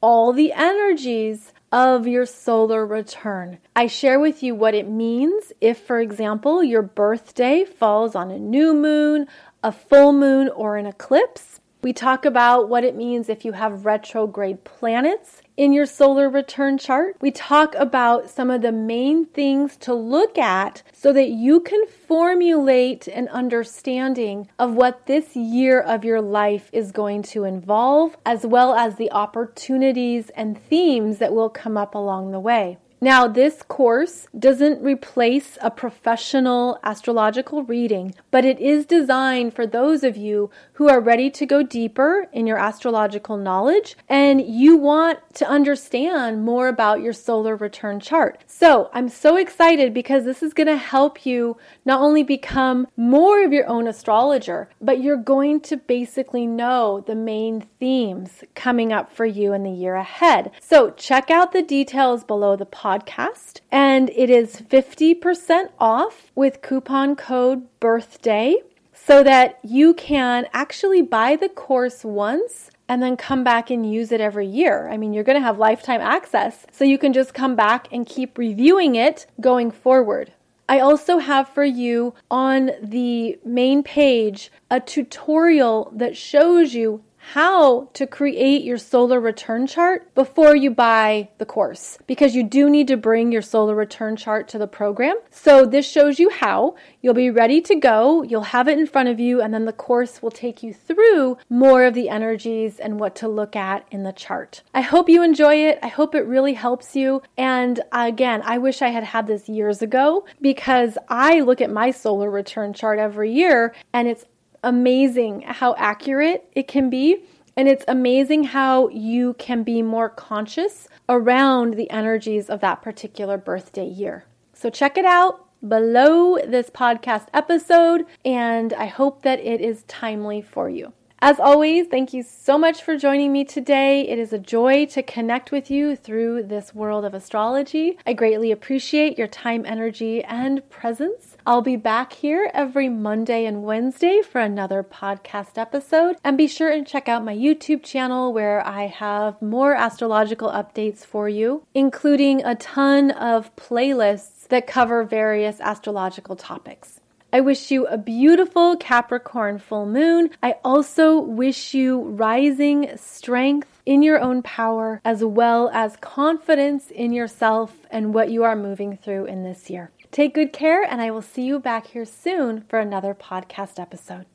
all 0.00 0.32
the 0.32 0.52
energies 0.52 1.52
of 1.72 2.06
your 2.06 2.26
solar 2.26 2.86
return. 2.86 3.58
I 3.74 3.88
share 3.88 4.20
with 4.20 4.42
you 4.42 4.54
what 4.54 4.74
it 4.74 4.88
means 4.88 5.52
if, 5.60 5.78
for 5.78 6.00
example, 6.00 6.62
your 6.62 6.82
birthday 6.82 7.64
falls 7.64 8.14
on 8.14 8.30
a 8.30 8.38
new 8.38 8.72
moon, 8.74 9.26
a 9.62 9.72
full 9.72 10.12
moon, 10.12 10.48
or 10.50 10.76
an 10.76 10.86
eclipse. 10.86 11.60
We 11.82 11.92
talk 11.92 12.24
about 12.24 12.68
what 12.68 12.84
it 12.84 12.96
means 12.96 13.28
if 13.28 13.44
you 13.44 13.52
have 13.52 13.84
retrograde 13.86 14.64
planets 14.64 15.42
in 15.58 15.72
your 15.72 15.84
solar 15.84 16.30
return 16.30 16.78
chart. 16.78 17.16
We 17.20 17.32
talk 17.32 17.74
about 17.74 18.30
some 18.30 18.48
of 18.48 18.62
the 18.62 18.70
main 18.70 19.26
things 19.26 19.76
to 19.78 19.92
look 19.92 20.38
at 20.38 20.84
so 20.92 21.12
that 21.12 21.30
you 21.30 21.58
can 21.60 21.84
formulate 21.88 23.08
an 23.08 23.26
understanding 23.28 24.48
of 24.56 24.74
what 24.74 25.06
this 25.06 25.34
year 25.34 25.80
of 25.80 26.04
your 26.04 26.22
life 26.22 26.70
is 26.72 26.92
going 26.92 27.24
to 27.24 27.42
involve, 27.42 28.16
as 28.24 28.46
well 28.46 28.74
as 28.76 28.94
the 28.94 29.10
opportunities 29.10 30.30
and 30.30 30.56
themes 30.56 31.18
that 31.18 31.34
will 31.34 31.50
come 31.50 31.76
up 31.76 31.96
along 31.96 32.30
the 32.30 32.40
way. 32.40 32.78
Now, 33.00 33.28
this 33.28 33.62
course 33.62 34.26
doesn't 34.36 34.82
replace 34.82 35.56
a 35.60 35.70
professional 35.70 36.80
astrological 36.82 37.62
reading, 37.62 38.12
but 38.32 38.44
it 38.44 38.58
is 38.58 38.86
designed 38.86 39.54
for 39.54 39.68
those 39.68 40.02
of 40.02 40.16
you 40.16 40.50
who 40.72 40.88
are 40.88 41.00
ready 41.00 41.30
to 41.30 41.46
go 41.46 41.62
deeper 41.62 42.26
in 42.32 42.48
your 42.48 42.58
astrological 42.58 43.36
knowledge 43.36 43.96
and 44.08 44.40
you 44.40 44.76
want 44.76 45.20
to 45.34 45.48
understand 45.48 46.44
more 46.44 46.66
about 46.66 47.00
your 47.00 47.12
solar 47.12 47.54
return 47.54 48.00
chart. 48.00 48.42
So, 48.48 48.90
I'm 48.92 49.08
so 49.08 49.36
excited 49.36 49.94
because 49.94 50.24
this 50.24 50.42
is 50.42 50.52
going 50.52 50.66
to 50.66 50.76
help 50.76 51.24
you 51.24 51.56
not 51.84 52.00
only 52.00 52.24
become 52.24 52.88
more 52.96 53.44
of 53.44 53.52
your 53.52 53.68
own 53.68 53.86
astrologer, 53.86 54.70
but 54.80 55.00
you're 55.00 55.16
going 55.16 55.60
to 55.60 55.76
basically 55.76 56.48
know 56.48 57.04
the 57.06 57.14
main 57.14 57.60
themes 57.78 58.42
coming 58.56 58.92
up 58.92 59.12
for 59.12 59.24
you 59.24 59.52
in 59.52 59.62
the 59.62 59.70
year 59.70 59.94
ahead. 59.94 60.50
So, 60.60 60.90
check 60.90 61.30
out 61.30 61.52
the 61.52 61.62
details 61.62 62.24
below 62.24 62.56
the 62.56 62.66
podcast 62.66 62.87
podcast, 62.88 63.60
and 63.70 64.08
it 64.16 64.30
is 64.30 64.62
50% 64.62 65.68
off 65.78 66.32
with 66.34 66.62
coupon 66.62 67.16
code 67.16 67.66
BIRTHDAY 67.80 68.54
so 68.94 69.22
that 69.22 69.58
you 69.62 69.92
can 69.92 70.46
actually 70.54 71.02
buy 71.02 71.36
the 71.36 71.50
course 71.50 72.02
once 72.02 72.70
and 72.88 73.02
then 73.02 73.14
come 73.14 73.44
back 73.44 73.68
and 73.68 73.92
use 73.92 74.10
it 74.10 74.22
every 74.22 74.46
year. 74.46 74.88
I 74.88 74.96
mean, 74.96 75.12
you're 75.12 75.22
going 75.22 75.36
to 75.36 75.46
have 75.46 75.58
lifetime 75.58 76.00
access, 76.00 76.64
so 76.72 76.84
you 76.84 76.96
can 76.96 77.12
just 77.12 77.34
come 77.34 77.54
back 77.54 77.88
and 77.92 78.06
keep 78.06 78.38
reviewing 78.38 78.94
it 78.94 79.26
going 79.38 79.70
forward. 79.70 80.32
I 80.66 80.80
also 80.80 81.18
have 81.18 81.46
for 81.50 81.64
you 81.64 82.14
on 82.30 82.70
the 82.82 83.38
main 83.44 83.82
page 83.82 84.50
a 84.70 84.80
tutorial 84.80 85.92
that 85.94 86.16
shows 86.16 86.72
you 86.72 87.02
how 87.34 87.90
to 87.92 88.06
create 88.06 88.64
your 88.64 88.78
solar 88.78 89.20
return 89.20 89.66
chart 89.66 90.14
before 90.14 90.56
you 90.56 90.70
buy 90.70 91.28
the 91.36 91.44
course 91.44 91.98
because 92.06 92.34
you 92.34 92.42
do 92.42 92.70
need 92.70 92.88
to 92.88 92.96
bring 92.96 93.30
your 93.30 93.42
solar 93.42 93.74
return 93.74 94.16
chart 94.16 94.48
to 94.48 94.56
the 94.56 94.66
program. 94.66 95.14
So, 95.30 95.66
this 95.66 95.86
shows 95.86 96.18
you 96.18 96.30
how. 96.30 96.74
You'll 97.02 97.12
be 97.12 97.30
ready 97.30 97.60
to 97.60 97.74
go, 97.74 98.22
you'll 98.22 98.42
have 98.42 98.66
it 98.66 98.78
in 98.78 98.86
front 98.86 99.10
of 99.10 99.20
you, 99.20 99.42
and 99.42 99.52
then 99.52 99.66
the 99.66 99.72
course 99.74 100.22
will 100.22 100.30
take 100.30 100.62
you 100.62 100.72
through 100.72 101.36
more 101.50 101.84
of 101.84 101.92
the 101.92 102.08
energies 102.08 102.78
and 102.78 102.98
what 102.98 103.14
to 103.16 103.28
look 103.28 103.54
at 103.54 103.86
in 103.90 104.04
the 104.04 104.12
chart. 104.12 104.62
I 104.72 104.80
hope 104.80 105.08
you 105.10 105.22
enjoy 105.22 105.56
it. 105.68 105.78
I 105.82 105.88
hope 105.88 106.14
it 106.14 106.26
really 106.26 106.54
helps 106.54 106.96
you. 106.96 107.22
And 107.36 107.80
again, 107.92 108.40
I 108.44 108.56
wish 108.56 108.80
I 108.80 108.88
had 108.88 109.04
had 109.04 109.26
this 109.26 109.48
years 109.48 109.82
ago 109.82 110.24
because 110.40 110.96
I 111.08 111.40
look 111.40 111.60
at 111.60 111.70
my 111.70 111.90
solar 111.90 112.30
return 112.30 112.72
chart 112.72 112.98
every 112.98 113.32
year 113.32 113.74
and 113.92 114.08
it's 114.08 114.24
amazing 114.62 115.42
how 115.42 115.74
accurate 115.76 116.48
it 116.52 116.68
can 116.68 116.90
be. 116.90 117.24
And 117.56 117.68
it's 117.68 117.84
amazing 117.88 118.44
how 118.44 118.88
you 118.90 119.34
can 119.34 119.64
be 119.64 119.82
more 119.82 120.08
conscious 120.08 120.86
around 121.08 121.74
the 121.74 121.90
energies 121.90 122.48
of 122.48 122.60
that 122.60 122.82
particular 122.82 123.36
birthday 123.36 123.86
year. 123.86 124.26
So 124.52 124.70
check 124.70 124.96
it 124.96 125.04
out 125.04 125.44
below 125.66 126.38
this 126.38 126.70
podcast 126.70 127.26
episode, 127.34 128.06
and 128.24 128.72
I 128.72 128.86
hope 128.86 129.22
that 129.22 129.40
it 129.40 129.60
is 129.60 129.82
timely 129.88 130.40
for 130.40 130.70
you. 130.70 130.92
As 131.20 131.40
always, 131.40 131.88
thank 131.88 132.14
you 132.14 132.22
so 132.22 132.56
much 132.56 132.80
for 132.80 132.96
joining 132.96 133.32
me 133.32 133.44
today. 133.44 134.02
It 134.02 134.20
is 134.20 134.32
a 134.32 134.38
joy 134.38 134.86
to 134.86 135.02
connect 135.02 135.50
with 135.50 135.68
you 135.68 135.96
through 135.96 136.44
this 136.44 136.76
world 136.76 137.04
of 137.04 137.12
astrology. 137.12 137.98
I 138.06 138.12
greatly 138.12 138.52
appreciate 138.52 139.18
your 139.18 139.26
time, 139.26 139.66
energy, 139.66 140.22
and 140.22 140.68
presence. 140.70 141.27
I'll 141.48 141.62
be 141.62 141.76
back 141.76 142.12
here 142.12 142.50
every 142.52 142.90
Monday 142.90 143.46
and 143.46 143.62
Wednesday 143.62 144.20
for 144.20 144.38
another 144.38 144.82
podcast 144.82 145.56
episode. 145.56 146.18
And 146.22 146.36
be 146.36 146.46
sure 146.46 146.70
and 146.70 146.86
check 146.86 147.08
out 147.08 147.24
my 147.24 147.34
YouTube 147.34 147.82
channel 147.82 148.34
where 148.34 148.60
I 148.66 148.82
have 148.88 149.40
more 149.40 149.74
astrological 149.74 150.50
updates 150.50 151.06
for 151.06 151.26
you, 151.26 151.64
including 151.72 152.44
a 152.44 152.54
ton 152.54 153.12
of 153.12 153.56
playlists 153.56 154.46
that 154.48 154.66
cover 154.66 155.04
various 155.04 155.58
astrological 155.62 156.36
topics. 156.36 157.00
I 157.32 157.40
wish 157.40 157.70
you 157.70 157.86
a 157.86 157.96
beautiful 157.96 158.76
Capricorn 158.76 159.58
full 159.58 159.86
moon. 159.86 160.28
I 160.42 160.56
also 160.62 161.18
wish 161.18 161.72
you 161.72 162.00
rising 162.02 162.90
strength 162.96 163.80
in 163.86 164.02
your 164.02 164.20
own 164.20 164.42
power, 164.42 165.00
as 165.02 165.24
well 165.24 165.70
as 165.72 165.96
confidence 165.96 166.90
in 166.90 167.14
yourself 167.14 167.74
and 167.90 168.12
what 168.12 168.30
you 168.30 168.44
are 168.44 168.54
moving 168.54 168.98
through 168.98 169.24
in 169.24 169.44
this 169.44 169.70
year. 169.70 169.90
Take 170.18 170.34
good 170.34 170.52
care, 170.52 170.82
and 170.82 171.00
I 171.00 171.12
will 171.12 171.22
see 171.22 171.42
you 171.42 171.60
back 171.60 171.86
here 171.86 172.04
soon 172.04 172.62
for 172.62 172.80
another 172.80 173.14
podcast 173.14 173.78
episode. 173.78 174.26